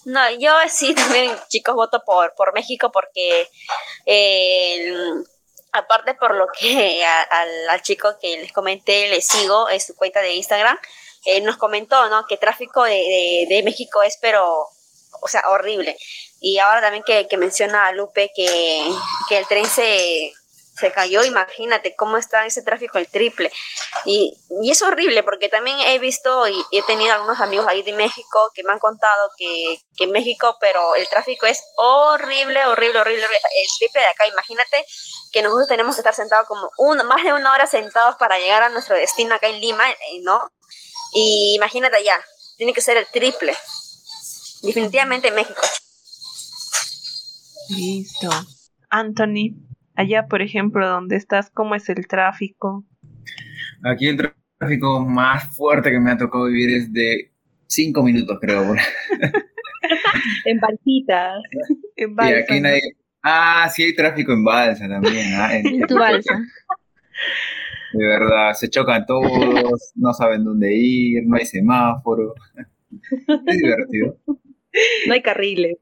No, 0.06 0.20
yo 0.40 0.52
sí 0.68 0.94
también, 0.94 1.32
chicos, 1.48 1.74
voto 1.76 2.02
por, 2.06 2.34
por 2.36 2.54
México 2.54 2.92
porque 2.92 3.48
aparte 5.72 6.14
por 6.16 6.36
lo 6.36 6.48
que 6.58 7.04
al, 7.06 7.82
chico 7.82 8.18
que 8.22 8.38
les 8.38 8.52
comenté, 8.52 9.10
le 9.10 9.22
sigo 9.22 9.70
en 9.70 9.80
su 9.80 9.96
cuenta 9.96 10.22
de 10.22 10.34
Instagram, 10.34 10.78
nos 11.44 11.58
comentó, 11.58 12.10
¿no? 12.10 12.26
Que 12.26 12.38
tráfico 12.38 12.84
de, 12.84 13.62
México 13.64 14.02
es, 14.04 14.18
pero, 14.22 14.68
o 15.22 15.28
sea, 15.28 15.44
horrible. 15.48 15.98
Y 16.40 16.58
ahora 16.60 16.82
también 16.82 17.04
que, 17.04 17.28
que 17.28 17.38
menciona 17.38 17.88
a 17.88 17.92
Lupe 17.92 18.32
que, 18.34 18.90
que 19.28 19.38
el 19.38 19.48
tren 19.48 19.66
se, 19.66 20.32
se 20.80 20.92
cayó, 20.92 21.24
imagínate 21.24 21.96
cómo 21.96 22.18
está 22.18 22.46
ese 22.46 22.62
tráfico 22.62 22.98
el 22.98 23.08
triple. 23.08 23.52
Y, 24.06 24.38
y 24.62 24.72
es 24.72 24.82
horrible 24.82 25.24
porque 25.24 25.50
también 25.50 25.78
he 25.80 26.00
visto 26.00 26.48
y, 26.48 26.56
he 26.72 26.82
tenido 26.84 27.14
algunos 27.14 27.40
amigos 27.42 27.68
ahí 27.68 27.84
de 27.84 27.94
México 27.94 28.52
que 28.54 28.64
me 28.64 28.72
han 28.72 28.80
contado 28.80 29.30
que, 29.38 29.80
que 29.98 30.06
en 30.06 30.12
México, 30.12 30.58
pero 30.60 30.96
el 30.96 31.08
tráfico 31.10 31.46
es 31.46 31.64
horrible, 31.76 32.66
horrible, 32.66 33.00
horrible, 33.00 33.24
el 33.24 33.68
triple 33.78 34.02
de 34.02 34.08
acá, 34.08 34.28
imagínate 34.28 34.86
que 35.32 35.42
nosotros 35.42 35.68
tenemos 35.68 35.96
que 35.96 36.02
estar 36.02 36.16
sentados 36.16 36.48
como 36.48 36.70
una, 36.78 37.04
más 37.04 37.24
de 37.24 37.34
una 37.34 37.54
hora 37.54 37.68
sentados 37.68 38.16
para 38.16 38.40
llegar 38.40 38.64
a 38.64 38.70
nuestro 38.70 38.96
destino 38.96 39.36
acá 39.36 39.48
en 39.48 39.60
Lima, 39.60 39.90
eh, 39.90 39.96
¿no? 40.22 40.52
Y 41.14 41.54
imagínate 41.56 41.98
allá, 41.98 42.24
tiene 42.58 42.74
que 42.74 42.82
ser 42.82 42.98
el 42.98 43.08
triple. 43.08 43.56
Definitivamente 44.62 45.32
México. 45.32 45.62
Listo. 47.70 48.30
Anthony, 48.90 49.69
allá 50.00 50.28
por 50.28 50.42
ejemplo, 50.42 50.88
donde 50.88 51.18
estás, 51.18 51.50
¿cómo 51.50 51.76
es 51.76 51.90
el 51.90 52.08
tráfico? 52.08 52.86
Aquí 53.84 54.08
el 54.08 54.32
tráfico 54.58 55.06
más 55.06 55.56
fuerte 55.56 55.92
que 55.92 56.00
me 56.00 56.12
ha 56.12 56.18
tocado 56.18 56.46
vivir 56.46 56.70
es 56.70 56.94
de 56.94 57.34
cinco 57.68 58.02
minutos, 58.04 58.38
creo. 58.42 58.64
en 60.46 60.60
balsitas. 60.60 61.42
En 62.02 62.16
balsa, 62.16 62.32
y 62.32 62.42
aquí 62.42 62.62
nadie... 62.62 62.82
Ah, 63.22 63.70
sí 63.76 63.84
hay 63.84 63.94
tráfico 63.94 64.32
en 64.32 64.46
balsa 64.46 64.88
también. 64.88 65.34
¿ah? 65.36 65.54
En, 65.54 65.82
tu 65.86 65.98
balsa. 65.98 66.34
De 67.94 68.08
verdad, 68.08 68.54
se 68.54 68.70
chocan 68.70 69.06
todos, 69.06 69.92
no 69.96 70.14
saben 70.14 70.46
dónde 70.46 70.74
ir, 70.74 71.24
no 71.26 71.36
hay 71.36 71.46
semáforo. 71.46 72.36
Es 73.48 73.58
divertido. 73.58 74.18
No 75.08 75.14
hay 75.14 75.22
carriles. 75.22 75.78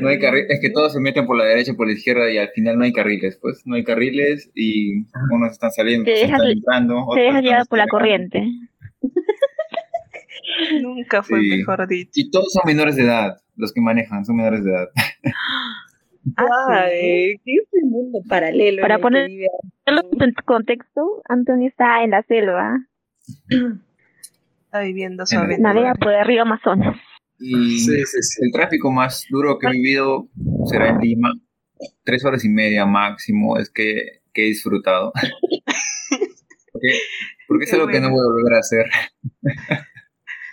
No 0.00 0.08
hay 0.08 0.18
carriles, 0.20 0.50
es 0.50 0.60
que 0.60 0.70
todos 0.70 0.92
se 0.92 1.00
meten 1.00 1.26
por 1.26 1.36
la 1.36 1.44
derecha 1.44 1.72
y 1.72 1.74
por 1.74 1.86
la 1.86 1.94
izquierda 1.94 2.30
y 2.30 2.38
al 2.38 2.48
final 2.50 2.78
no 2.78 2.84
hay 2.84 2.92
carriles, 2.92 3.38
pues 3.40 3.62
no 3.66 3.74
hay 3.74 3.84
carriles 3.84 4.50
y 4.54 5.04
unos 5.30 5.52
están 5.52 5.72
saliendo, 5.72 6.04
te 6.04 6.22
están 6.22 6.46
entrando. 6.46 7.06
Te 7.14 7.20
dejas 7.22 7.42
llevar 7.42 7.66
por 7.66 7.78
la 7.78 7.86
corriente. 7.88 8.46
Nunca 10.80 11.22
fue 11.22 11.40
mejor 11.40 11.88
dicho. 11.88 12.12
Y 12.14 12.30
todos 12.30 12.52
son 12.52 12.62
menores 12.66 12.96
de 12.96 13.02
edad, 13.02 13.38
los 13.56 13.72
que 13.72 13.80
manejan 13.80 14.24
son 14.24 14.36
menores 14.36 14.64
de 14.64 14.70
edad. 14.70 14.88
Ah, 16.38 16.86
¿qué 16.90 17.34
es 17.44 17.68
el 17.74 17.90
mundo 17.90 18.20
paralelo? 18.26 18.80
Para 18.80 18.98
ponerlo 18.98 19.28
en 19.86 20.32
contexto, 20.46 21.22
Antonio 21.28 21.68
está 21.68 22.02
en 22.02 22.12
la 22.12 22.22
selva. 22.22 22.78
Está 24.64 24.80
viviendo 24.80 25.24
su 25.24 25.36
Navega 25.36 25.94
por 25.94 26.12
el 26.14 26.24
río 26.24 26.42
Amazonas. 26.42 26.96
Y 27.46 27.90
el 27.90 28.52
tráfico 28.52 28.90
más 28.90 29.26
duro 29.28 29.58
que 29.58 29.66
he 29.66 29.70
vivido 29.70 30.28
será 30.66 30.88
en 30.88 30.98
Lima. 30.98 31.30
Tres 32.04 32.24
horas 32.24 32.42
y 32.44 32.48
media 32.48 32.86
máximo 32.86 33.58
es 33.58 33.68
que, 33.68 34.22
que 34.32 34.44
he 34.44 34.46
disfrutado. 34.46 35.12
porque, 36.72 36.88
porque 37.46 37.64
es 37.64 37.72
algo 37.74 37.88
que 37.88 38.00
no 38.00 38.10
voy 38.10 38.20
a 38.20 38.32
volver 38.32 38.54
a 38.54 38.60
hacer. 38.60 38.86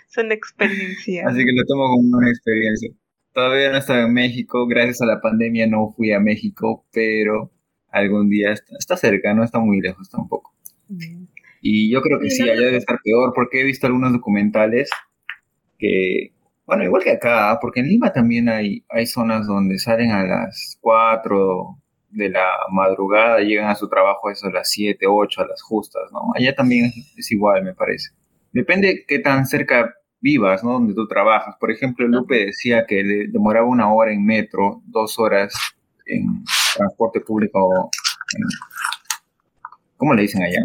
Son 0.08 0.30
experiencias. 0.32 1.26
Así 1.26 1.38
que 1.38 1.52
lo 1.52 1.64
tomo 1.64 1.88
como 1.88 2.18
una 2.18 2.28
experiencia. 2.28 2.92
Todavía 3.32 3.70
no 3.70 3.78
estaba 3.78 4.02
en 4.02 4.12
México, 4.12 4.66
gracias 4.66 5.00
a 5.00 5.06
la 5.06 5.22
pandemia 5.22 5.66
no 5.66 5.94
fui 5.96 6.12
a 6.12 6.20
México, 6.20 6.86
pero 6.92 7.50
algún 7.90 8.28
día 8.28 8.52
está, 8.52 8.98
cerca, 8.98 9.32
no 9.32 9.42
está 9.42 9.58
muy 9.58 9.80
lejos 9.80 10.10
tampoco. 10.10 10.54
Mm. 10.88 11.24
Y 11.62 11.90
yo 11.90 12.02
creo 12.02 12.20
que 12.20 12.28
sí, 12.28 12.42
allá 12.42 12.60
debe 12.60 12.76
estar 12.76 12.98
peor, 13.02 13.32
porque 13.34 13.62
he 13.62 13.64
visto 13.64 13.86
algunos 13.86 14.12
documentales 14.12 14.90
que, 15.78 16.32
bueno, 16.66 16.84
igual 16.84 17.02
que 17.02 17.10
acá, 17.12 17.58
porque 17.60 17.80
en 17.80 17.88
Lima 17.88 18.12
también 18.12 18.48
hay, 18.48 18.84
hay 18.88 19.06
zonas 19.06 19.46
donde 19.46 19.78
salen 19.78 20.10
a 20.12 20.24
las 20.24 20.78
4 20.80 21.78
de 22.10 22.28
la 22.28 22.46
madrugada, 22.70 23.40
llegan 23.40 23.68
a 23.68 23.74
su 23.74 23.88
trabajo 23.88 24.30
eso 24.30 24.46
a 24.46 24.52
las 24.52 24.70
7, 24.70 25.06
8, 25.08 25.40
a 25.42 25.46
las 25.46 25.62
justas, 25.62 26.02
¿no? 26.12 26.32
Allá 26.34 26.54
también 26.54 26.92
es, 27.16 27.32
igual, 27.32 27.64
me 27.64 27.74
parece. 27.74 28.10
Depende 28.52 29.04
qué 29.08 29.18
tan 29.18 29.46
cerca 29.46 29.94
vivas, 30.20 30.62
¿no? 30.62 30.72
Donde 30.72 30.94
tú 30.94 31.08
trabajas. 31.08 31.56
Por 31.58 31.70
ejemplo, 31.70 32.06
Lupe 32.06 32.46
decía 32.46 32.84
que 32.86 33.02
le 33.02 33.28
demoraba 33.28 33.66
una 33.66 33.92
hora 33.92 34.12
en 34.12 34.24
metro, 34.24 34.82
dos 34.86 35.18
horas 35.18 35.54
en 36.06 36.44
transporte 36.76 37.20
público. 37.20 37.90
¿Cómo 39.96 40.14
le 40.14 40.22
dicen 40.22 40.42
allá? 40.42 40.60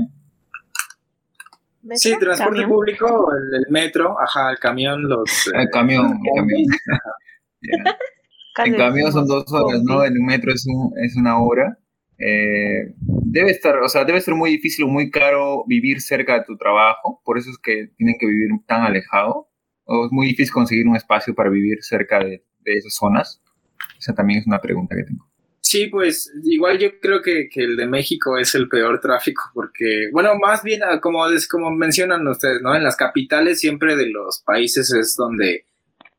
Sí, 1.95 2.17
transporte 2.19 2.67
público, 2.67 3.29
el, 3.31 3.65
metro, 3.69 4.19
ajá, 4.19 4.51
el 4.51 4.59
camión, 4.59 5.07
los... 5.07 5.51
El 5.53 5.69
camión, 5.69 6.19
el 6.23 6.35
camión. 6.35 6.65
En 8.65 8.75
camión 8.75 9.11
son 9.11 9.27
dos 9.27 9.45
horas, 9.51 9.81
¿no? 9.83 10.03
En 10.03 10.13
el 10.13 10.21
metro 10.21 10.51
es, 10.51 10.65
un, 10.67 10.91
es 11.03 11.15
una 11.15 11.39
hora. 11.39 11.77
Eh, 12.17 12.95
debe 12.97 13.51
estar, 13.51 13.77
o 13.77 13.89
sea, 13.89 14.03
debe 14.03 14.21
ser 14.21 14.33
muy 14.33 14.49
difícil 14.49 14.85
o 14.85 14.87
muy 14.87 15.11
caro 15.11 15.63
vivir 15.67 16.01
cerca 16.01 16.39
de 16.39 16.45
tu 16.45 16.57
trabajo, 16.57 17.21
por 17.23 17.37
eso 17.37 17.51
es 17.51 17.59
que 17.59 17.89
tienen 17.95 18.15
que 18.19 18.25
vivir 18.25 18.49
tan 18.65 18.81
alejado, 18.81 19.49
o 19.83 20.05
es 20.07 20.11
muy 20.11 20.27
difícil 20.27 20.51
conseguir 20.51 20.87
un 20.87 20.95
espacio 20.95 21.35
para 21.35 21.49
vivir 21.49 21.83
cerca 21.83 22.19
de, 22.19 22.43
esas 22.65 22.95
zonas. 22.95 23.41
Esa 23.99 24.13
también 24.13 24.39
es 24.39 24.47
una 24.47 24.59
pregunta 24.59 24.95
que 24.95 25.03
tengo. 25.03 25.25
Sí, 25.69 25.87
pues 25.87 26.31
igual 26.45 26.79
yo 26.79 26.97
creo 27.01 27.21
que, 27.21 27.49
el 27.55 27.75
de 27.75 27.87
México 27.87 28.37
es 28.37 28.55
el 28.55 28.69
peor 28.69 29.01
tráfico 29.01 29.43
porque, 29.53 30.07
bueno, 30.13 30.31
más 30.35 30.63
bien 30.63 30.81
ah, 30.81 31.01
como, 31.01 31.25
como 31.49 31.71
mencionan 31.71 32.25
ustedes, 32.25 32.61
¿no? 32.61 32.73
En 32.73 32.83
las 32.83 32.95
capitales 32.95 33.59
siempre 33.59 33.97
de 33.97 34.09
los 34.09 34.41
países 34.45 34.93
es 34.93 35.15
donde 35.17 35.65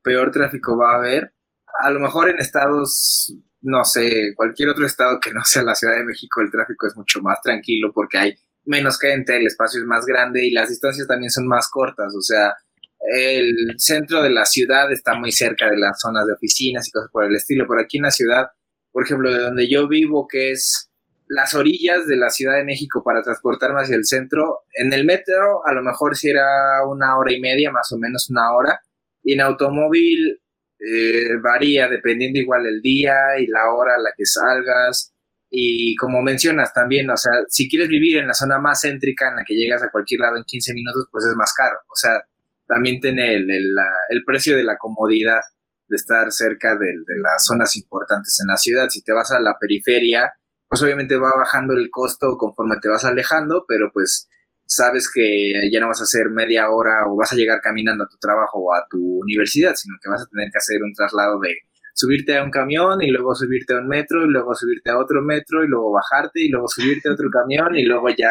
peor 0.03 0.33
tráfico 0.33 0.77
va 0.77 0.93
a 0.93 0.99
haber. 0.99 1.33
A 1.81 1.91
lo 1.91 1.99
mejor 1.99 2.29
en 2.29 2.39
estados 2.39 3.35
no 3.63 3.85
sé, 3.85 4.35
cualquier 4.37 4.69
otro 4.69 4.85
estado 4.85 5.19
que 5.19 5.33
no 5.33 5.43
sea 5.45 5.63
la 5.63 5.75
Ciudad 5.75 5.97
de 5.97 6.05
México, 6.05 6.43
el 6.43 6.51
tráfico 6.51 6.87
es 6.87 6.95
mucho 6.95 7.23
más 7.23 7.41
tranquilo 7.41 7.91
porque 7.93 8.19
hay 8.19 8.35
menos 8.67 8.99
gente, 9.01 9.35
el 9.35 9.47
espacio 9.47 9.81
es 9.81 9.87
más 9.87 10.05
grande 10.05 10.45
y 10.45 10.51
las 10.51 10.69
distancias 10.69 11.07
también 11.09 11.31
son 11.31 11.47
más 11.47 11.71
cortas. 11.71 12.15
O 12.15 12.21
sea, 12.21 12.55
el 13.01 13.75
centro 13.79 14.23
de 14.23 14.29
la 14.29 14.45
ciudad 14.45 14.93
está 14.93 15.15
muy 15.15 15.33
cerca 15.33 15.71
de 15.71 15.79
las 15.79 15.99
zonas 16.01 16.27
de 16.27 16.35
oficinas 16.35 16.87
y 16.87 16.91
cosas 16.91 17.11
por 17.11 17.25
el 17.25 17.35
estilo. 17.35 17.67
Por 17.67 17.81
aquí 17.81 17.97
en 17.97 18.05
la 18.05 18.11
ciudad, 18.11 18.49
por 18.93 19.05
ejemplo, 19.05 19.33
de 19.33 19.41
donde 19.41 19.69
yo 19.69 19.89
vivo, 19.89 20.27
que 20.29 20.53
es 20.53 20.91
las 21.29 21.55
orillas 21.55 22.07
de 22.07 22.17
la 22.17 22.31
Ciudad 22.31 22.57
de 22.57 22.65
México 22.65 23.03
para 23.05 23.23
transportarme 23.23 23.83
hacia 23.83 23.97
el 23.97 24.07
centro, 24.07 24.61
en 24.75 24.93
el 24.93 25.05
metro 25.05 25.67
a 25.67 25.73
lo 25.73 25.83
mejor 25.83 26.17
si 26.17 26.31
era 26.31 26.47
una 26.87 27.17
hora 27.19 27.33
y 27.33 27.41
media, 27.41 27.71
más 27.71 27.93
o 27.93 27.99
menos 27.99 28.31
una 28.31 28.53
hora, 28.55 28.81
y 29.23 29.35
en 29.35 29.43
automóvil 29.43 30.41
eh, 30.81 31.37
varía 31.43 31.89
dependiendo 31.89 32.39
igual 32.39 32.67
el 32.67 32.81
día 32.81 33.15
y 33.39 33.47
la 33.47 33.73
hora 33.73 33.97
a 33.97 34.01
la 34.01 34.11
que 34.17 34.25
salgas. 34.25 35.13
Y 35.51 35.97
como 35.97 36.23
mencionas 36.23 36.73
también, 36.75 37.09
o 37.11 37.17
sea, 37.17 37.33
si 37.49 37.69
quieres 37.69 37.89
vivir 37.89 38.19
en 38.19 38.29
la 38.29 38.35
zona 38.35 38.59
más 38.59 38.83
céntrica 38.83 39.29
en 39.29 39.37
la 39.37 39.45
que 39.45 39.55
llegas 39.55 39.83
a 39.83 39.91
cualquier 39.91 40.21
lado 40.21 40.37
en 40.37 40.45
15 40.45 40.75
minutos, 40.75 41.09
pues 41.11 41.25
es 41.25 41.35
más 41.37 41.53
caro. 41.55 41.79
O 41.89 41.97
sea, 41.97 42.23
también 42.67 43.01
tiene 43.01 43.35
el, 43.35 43.51
el, 43.51 44.25
precio 44.25 44.57
de 44.57 44.63
la 44.63 44.77
comodidad 44.77 45.41
de 45.89 45.97
estar 45.97 46.31
cerca 46.33 46.77
de, 46.77 46.87
de, 46.87 47.21
las 47.21 47.45
zonas 47.45 47.77
importantes 47.77 48.39
en 48.41 48.49
la 48.49 48.57
ciudad. 48.57 48.89
Si 48.89 49.03
te 49.03 49.13
vas 49.13 49.31
a 49.33 49.41
la 49.41 49.57
periferia, 49.59 50.33
pues 50.69 50.83
obviamente 50.83 51.17
va 51.17 51.33
bajando 51.37 51.75
el 51.75 51.89
costo 51.91 52.37
conforme 52.37 52.77
te 52.81 52.89
vas 52.89 53.05
alejando, 53.05 53.65
pero 53.67 53.91
pues 53.93 54.29
sabes 54.65 55.11
que 55.13 55.71
ya 55.73 55.81
no 55.81 55.89
vas 55.89 56.01
a 56.01 56.05
hacer 56.05 56.29
media 56.31 56.71
hora 56.71 57.07
o 57.07 57.17
vas 57.17 57.33
a 57.33 57.37
llegar 57.37 57.61
caminando 57.63 58.05
a 58.05 58.09
tu 58.09 58.19
trabajo 58.19 58.59
o 58.59 58.75
a 58.75 58.85
tu 58.91 59.21
universidad, 59.23 59.75
sino 59.75 59.97
que 60.03 60.11
vas 60.11 60.23
a 60.23 60.27
tener 60.27 60.51
que 60.53 60.59
hacer 60.59 60.83
un 60.83 60.93
traslado 60.93 61.41
de 61.41 61.57
subirte 61.95 62.37
a 62.37 62.45
un 62.45 62.51
camión 62.51 63.03
y 63.03 63.11
luego 63.11 63.35
subirte 63.35 63.75
a 63.75 63.79
un 63.79 63.89
metro 63.89 64.25
y 64.25 64.29
luego 64.29 64.55
subirte 64.55 64.91
a 64.91 64.99
otro 64.99 65.23
metro 65.23 65.65
y 65.65 65.69
luego 65.69 65.91
bajarte 65.91 66.43
y 66.43 66.49
luego 66.49 66.69
subirte 66.69 67.09
a 67.09 67.13
otro 67.13 67.31
camión 67.31 67.75
y 67.75 67.85
luego 67.85 68.09
ya 68.11 68.31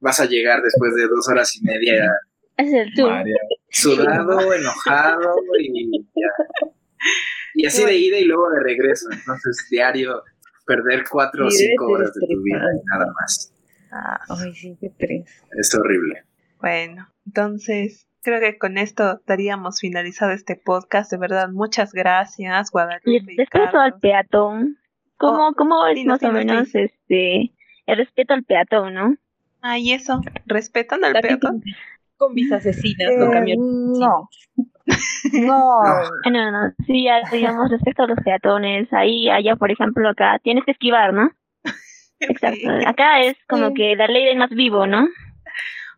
vas 0.00 0.20
a 0.20 0.24
llegar 0.24 0.62
después 0.62 0.94
de 0.94 1.06
dos 1.06 1.28
horas 1.28 1.54
y 1.56 1.62
media 1.62 2.10
es 2.56 2.72
el 2.72 2.92
sudado, 3.70 4.52
enojado 4.52 5.34
y 5.58 6.00
ya. 6.14 6.68
Y 7.54 7.66
así 7.66 7.84
de 7.84 7.96
ida 7.96 8.18
y 8.18 8.24
luego 8.24 8.50
de 8.50 8.60
regreso. 8.62 9.08
Entonces, 9.12 9.66
diario, 9.70 10.22
perder 10.66 11.04
cuatro 11.10 11.46
o 11.46 11.50
cinco 11.50 11.86
horas 11.86 12.12
de 12.14 12.26
tu 12.26 12.42
vida 12.42 12.64
y 12.74 12.84
nada 12.86 13.12
más. 13.20 13.52
Ah, 13.92 14.20
ay, 14.28 14.54
sí, 14.54 14.76
qué 14.80 14.90
tres. 14.98 15.42
Es 15.58 15.74
horrible. 15.74 16.24
Bueno, 16.60 17.08
entonces 17.26 18.08
creo 18.22 18.40
que 18.40 18.58
con 18.58 18.78
esto 18.78 19.20
daríamos 19.26 19.80
finalizado 19.80 20.32
este 20.32 20.56
podcast. 20.56 21.12
De 21.12 21.18
verdad, 21.18 21.48
muchas 21.50 21.92
gracias, 21.92 22.70
Guadalupe. 22.70 23.10
Y 23.32 23.36
respeto 23.36 23.78
al 23.78 23.98
peatón. 24.00 24.78
¿Cómo, 25.16 25.48
oh, 25.48 25.54
cómo 25.54 25.86
es 25.86 26.04
más 26.04 26.22
o 26.24 26.32
menos 26.32 26.74
este 26.74 27.52
el 27.86 27.96
respeto 27.98 28.34
al 28.34 28.44
peatón, 28.44 28.94
no? 28.94 29.16
Ah, 29.60 29.78
y 29.78 29.92
eso, 29.92 30.20
respetan 30.46 31.04
al 31.04 31.12
peatón. 31.20 31.62
Con 32.16 32.34
mis 32.34 32.50
asesinas, 32.50 33.12
con 33.18 33.30
camiones. 33.30 33.98
No. 33.98 34.28
No. 35.32 35.82
no, 36.30 36.50
no, 36.52 36.74
sí, 36.86 37.08
digamos, 37.32 37.70
respecto 37.70 38.04
a 38.04 38.06
los 38.06 38.18
peatones, 38.24 38.92
ahí, 38.92 39.28
allá, 39.28 39.56
por 39.56 39.70
ejemplo, 39.70 40.08
acá, 40.08 40.38
tienes 40.42 40.64
que 40.64 40.72
esquivar, 40.72 41.12
¿no? 41.12 41.30
Exacto. 42.20 42.68
Acá 42.86 43.20
es 43.22 43.36
como 43.48 43.74
que 43.74 43.96
la 43.96 44.06
ley 44.06 44.24
del 44.26 44.38
más 44.38 44.50
vivo, 44.50 44.86
¿no? 44.86 45.08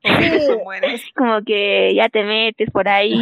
Es 0.92 1.02
como 1.16 1.42
que 1.42 1.92
ya 1.94 2.08
te 2.08 2.22
metes 2.22 2.70
por 2.70 2.88
ahí 2.88 3.12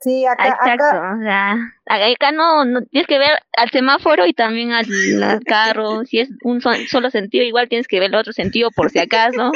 Sí, 0.00 0.26
acá, 0.26 0.48
Exacto, 0.48 0.84
acá, 0.84 1.16
o 1.18 1.22
sea, 1.22 2.12
acá 2.12 2.32
no, 2.32 2.64
no 2.66 2.82
tienes 2.82 3.06
que 3.06 3.18
ver 3.18 3.30
al 3.56 3.70
semáforo 3.70 4.26
y 4.26 4.34
también 4.34 4.72
al, 4.72 4.84
al 5.22 5.42
carro, 5.44 6.04
si 6.04 6.18
es 6.20 6.28
un 6.42 6.60
so- 6.60 6.74
solo 6.88 7.08
sentido, 7.10 7.42
igual 7.42 7.70
tienes 7.70 7.88
que 7.88 8.00
ver 8.00 8.10
el 8.10 8.16
otro 8.16 8.34
sentido 8.34 8.70
por 8.70 8.90
si 8.90 8.98
acaso. 8.98 9.50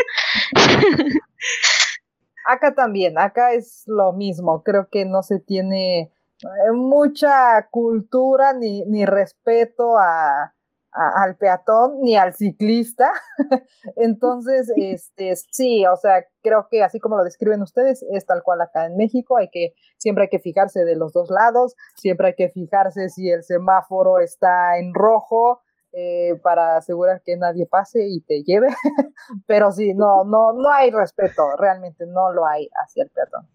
Acá 2.47 2.75
también, 2.75 3.19
acá 3.19 3.53
es 3.53 3.83
lo 3.87 4.13
mismo. 4.13 4.63
Creo 4.63 4.89
que 4.91 5.05
no 5.05 5.23
se 5.23 5.41
tiene 5.41 6.01
eh, 6.03 6.73
mucha 6.75 7.69
cultura 7.71 8.53
ni, 8.53 8.85
ni 8.87 9.05
respeto 9.07 9.99
a, 9.99 10.55
a- 10.93 11.23
al 11.25 11.37
peatón 11.37 12.01
ni 12.03 12.17
al 12.17 12.35
ciclista. 12.35 13.11
Entonces, 13.97 14.71
este, 14.77 15.35
sí, 15.37 15.87
o 15.87 15.97
sea, 15.97 16.25
creo 16.43 16.69
que 16.71 16.83
así 16.83 16.99
como 17.01 17.17
lo 17.17 17.25
describen 17.25 17.63
ustedes, 17.63 18.05
es 18.13 18.27
tal 18.27 18.43
cual 18.43 18.61
acá 18.61 18.87
en 18.87 18.97
México. 18.97 19.37
Hay 19.37 19.49
que, 19.51 19.75
siempre 19.97 20.25
hay 20.25 20.29
que 20.31 20.39
fijarse 20.41 20.85
de 20.85 20.97
los 20.97 21.13
dos 21.13 21.31
lados, 21.31 21.75
siempre 21.97 22.29
hay 22.29 22.35
que 22.35 22.51
fijarse 22.51 23.09
si 23.09 23.31
el 23.31 23.43
semáforo 23.45 24.19
está 24.21 24.79
en 24.79 24.95
rojo. 24.95 25.61
Eh, 25.93 26.39
para 26.43 26.77
asegurar 26.77 27.23
que 27.25 27.37
nadie 27.37 27.67
pase 27.67 28.07
y 28.07 28.21
te 28.21 28.43
lleve, 28.43 28.69
pero 29.47 29.73
sí, 29.73 29.95
no, 29.95 30.25
no, 30.25 30.53
no 30.53 30.71
hay 30.71 30.91
respeto, 30.91 31.57
realmente 31.57 32.07
no 32.07 32.33
lo 32.33 32.47
hay 32.47 32.69
hacia 32.85 33.05
el 33.05 33.11
peatón. 33.11 33.49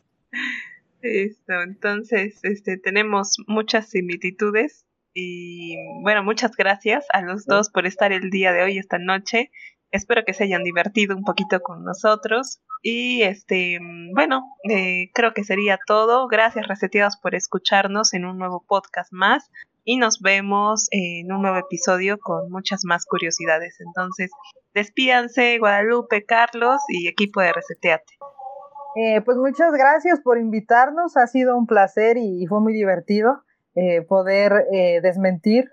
Listo, 1.02 1.62
entonces 1.62 2.40
este, 2.44 2.78
tenemos 2.78 3.38
muchas 3.48 3.90
similitudes 3.90 4.86
y 5.14 5.76
bueno, 6.02 6.24
muchas 6.24 6.56
gracias 6.56 7.06
a 7.12 7.22
los 7.22 7.46
dos 7.46 7.70
por 7.70 7.86
estar 7.86 8.12
el 8.12 8.30
día 8.30 8.52
de 8.52 8.64
hoy, 8.64 8.78
esta 8.78 8.98
noche. 8.98 9.52
Espero 9.92 10.26
que 10.26 10.34
se 10.34 10.46
hayan 10.46 10.64
divertido 10.64 11.16
un 11.16 11.24
poquito 11.24 11.62
con 11.62 11.84
nosotros 11.84 12.62
y 12.82 13.22
este, 13.22 13.78
bueno, 14.14 14.44
eh, 14.68 15.12
creo 15.14 15.34
que 15.34 15.44
sería 15.44 15.78
todo. 15.86 16.28
Gracias 16.28 16.68
reseteados 16.68 17.16
por 17.18 17.36
escucharnos 17.36 18.16
en 18.16 18.26
un 18.26 18.40
nuevo 18.40 18.66
podcast 18.68 19.14
más 19.14 19.52
y 19.84 19.98
nos 19.98 20.20
vemos 20.22 20.88
en 20.92 21.32
un 21.32 21.42
nuevo 21.42 21.58
episodio 21.58 22.18
con 22.18 22.50
muchas 22.52 22.82
más 22.86 23.06
curiosidades. 23.06 23.76
Entonces, 23.80 24.32
despídanse 24.74 25.58
Guadalupe, 25.60 26.26
Carlos 26.26 26.82
y 26.88 27.08
equipo 27.08 27.42
de 27.42 27.54
Reseteate. 27.54 28.14
Eh, 28.96 29.22
pues 29.22 29.38
muchas 29.38 29.72
gracias 29.74 30.22
por 30.22 30.38
invitarnos, 30.38 31.18
ha 31.18 31.26
sido 31.28 31.58
un 31.58 31.66
placer 31.66 32.18
y, 32.18 32.46
fue 32.46 32.62
muy 32.62 32.74
divertido 32.74 33.42
eh, 33.76 34.04
poder 34.04 34.68
eh, 34.72 35.02
desmentir 35.02 35.70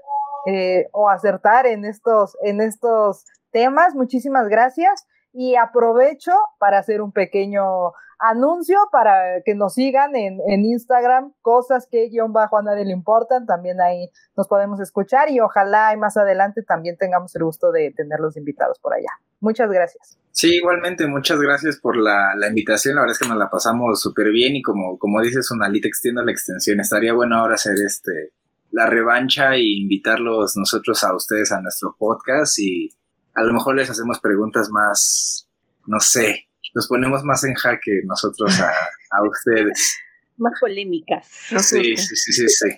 o 0.93 1.11
acertar 1.11 1.67
en 1.67 1.85
estos, 1.85 2.37
en 2.43 2.63
estos 2.63 3.27
temas. 3.51 3.95
Muchísimas 3.95 4.49
gracias 4.49 5.07
y 5.35 5.55
aprovecho 5.57 6.33
para 6.59 6.79
hacer 6.79 7.03
un 7.03 7.13
pequeño 7.13 7.93
anuncio 8.21 8.79
para 8.93 9.43
que 9.45 9.55
nos 9.55 9.75
sigan 9.75 10.15
en, 10.15 10.39
en 10.47 10.65
Instagram, 10.65 11.33
cosas 11.41 11.89
que 11.91 12.09
guion 12.09 12.33
bajo 12.33 12.59
a 12.59 12.63
nadie 12.63 12.85
le 12.85 12.93
importan, 12.93 13.47
también 13.47 13.81
ahí 13.81 14.11
nos 14.37 14.47
podemos 14.47 14.81
escuchar 14.81 15.31
y 15.31 15.41
ojalá 15.41 15.93
y 15.95 15.97
más 15.97 16.17
adelante 16.17 16.63
también 16.63 16.97
tengamos 16.97 17.35
el 17.35 17.45
gusto 17.45 17.73
de 17.73 17.93
tenerlos 17.97 18.37
invitados 18.37 18.79
por 18.79 18.95
allá. 18.95 19.11
Muchas 19.41 19.71
gracias. 19.71 20.19
Sí, 20.33 20.57
igualmente, 20.57 21.07
muchas 21.07 21.41
gracias 21.41 21.79
por 21.79 21.97
la, 21.97 22.35
la 22.37 22.49
invitación. 22.49 22.95
La 22.95 23.03
verdad 23.03 23.13
es 23.13 23.19
que 23.19 23.29
nos 23.29 23.39
la 23.39 23.51
pasamos 23.51 24.01
súper 24.01 24.31
bien 24.31 24.55
y 24.55 24.63
como, 24.63 24.99
como 24.99 25.21
dices, 25.21 25.47
Sonalita, 25.47 25.89
extiendo 25.89 26.23
la 26.23 26.31
extensión. 26.31 26.79
Estaría 26.79 27.13
bueno 27.13 27.37
ahora 27.37 27.55
hacer 27.55 27.75
este 27.85 28.33
la 28.71 28.87
revancha 28.87 29.55
e 29.55 29.63
invitarlos 29.63 30.57
nosotros 30.57 31.03
a 31.03 31.15
ustedes 31.15 31.51
a 31.53 31.61
nuestro 31.61 31.97
podcast 31.99 32.59
y 32.59 32.91
a 33.35 33.43
lo 33.43 33.53
mejor 33.53 33.77
les 33.77 33.91
hacemos 33.91 34.21
preguntas 34.21 34.71
más, 34.71 35.49
no 35.87 36.01
sé, 36.01 36.50
los 36.75 36.87
ponemos 36.89 37.23
más 37.25 37.45
en 37.45 37.55
jaque 37.55 38.01
nosotros 38.05 38.61
a, 38.61 38.71
a 38.71 39.23
ustedes. 39.29 39.99
Más 40.37 40.53
polémicas. 40.61 41.29
Nos 41.51 41.67
Sí, 41.67 41.93
gusta. 41.93 42.03
sí, 42.03 42.17
sí, 42.17 42.33
sí, 42.33 42.49
sí. 42.49 42.69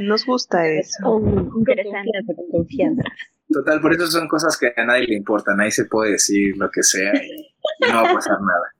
Nos 0.00 0.26
gusta 0.26 0.66
eso. 0.68 1.20
Interesante. 1.56 2.10
confianza, 2.12 2.34
con 2.34 2.50
confianza. 2.50 3.02
Total, 3.48 3.80
por 3.80 3.92
eso 3.94 4.06
son 4.08 4.26
cosas 4.26 4.56
que 4.58 4.72
a 4.76 4.84
nadie 4.84 5.06
le 5.06 5.14
importan. 5.16 5.60
Ahí 5.60 5.70
se 5.70 5.84
puede 5.84 6.12
decir 6.12 6.56
lo 6.56 6.68
que 6.70 6.82
sea 6.82 7.12
y 7.14 7.52
no 7.88 8.02
va 8.02 8.10
a 8.10 8.14
pasar 8.14 8.38
nada. 8.40 8.72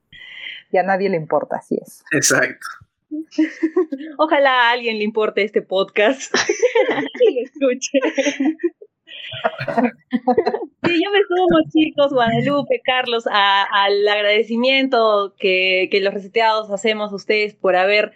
Y 0.73 0.79
a 0.79 0.83
nadie 0.83 1.09
le 1.09 1.17
importa, 1.17 1.57
así 1.57 1.79
es. 1.81 2.03
Exacto. 2.11 2.67
Ojalá 4.19 4.69
a 4.69 4.73
alguien 4.73 4.99
le 4.99 5.05
importe 5.05 5.43
este 5.45 5.63
podcast 5.63 6.35
y 7.21 7.35
lo 7.35 7.71
escuche. 7.71 7.99
Sí, 10.85 11.03
yo 11.05 11.11
me 11.11 11.19
sumo, 11.29 11.59
chicos, 11.73 12.13
Guadalupe, 12.13 12.81
Carlos, 12.85 13.27
a- 13.31 13.65
al 13.65 14.07
agradecimiento 14.07 15.35
que, 15.39 15.89
que 15.91 16.01
los 16.01 16.15
reseteados 16.15 16.71
hacemos 16.71 17.13
a 17.13 17.17
ustedes 17.17 17.55
por 17.55 17.77
haber 17.77 18.13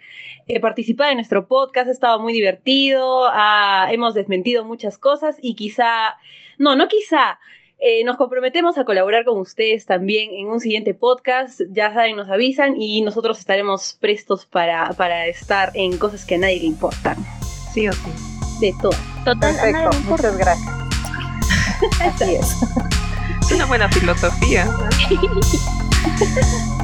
eh, 0.47 0.59
participado 0.59 1.09
en 1.11 1.17
nuestro 1.17 1.47
podcast. 1.47 1.87
Ha 1.89 1.91
estado 1.91 2.19
muy 2.19 2.33
divertido, 2.33 3.25
ah, 3.31 3.87
hemos 3.91 4.13
desmentido 4.13 4.63
muchas 4.65 4.97
cosas 4.97 5.37
y 5.41 5.55
quizá, 5.55 6.15
no, 6.57 6.75
no 6.75 6.87
quizá, 6.87 7.39
eh, 7.79 8.03
nos 8.03 8.15
comprometemos 8.17 8.77
a 8.77 8.85
colaborar 8.85 9.25
con 9.25 9.39
ustedes 9.39 9.85
también 9.85 10.31
en 10.33 10.47
un 10.47 10.59
siguiente 10.59 10.93
podcast. 10.93 11.61
Ya 11.71 11.93
saben, 11.93 12.15
nos 12.15 12.29
avisan 12.29 12.79
y 12.79 13.01
nosotros 13.01 13.39
estaremos 13.39 13.97
prestos 13.99 14.45
para, 14.45 14.89
para 14.93 15.25
estar 15.27 15.71
en 15.73 15.97
cosas 15.97 16.25
que 16.25 16.35
a 16.35 16.37
nadie 16.37 16.59
le 16.59 16.65
importan. 16.67 17.17
Sí 17.73 17.87
o 17.87 17.91
sí. 17.93 18.11
De 18.61 18.71
todo. 18.81 18.91
Total, 19.25 19.55
Perfecto, 19.55 19.89
muchas 20.07 20.37
gracias. 20.37 20.80
Así 22.01 22.35
es. 22.35 22.57
Es 23.41 23.51
una 23.51 23.65
buena 23.65 23.89
filosofía. 23.89 24.69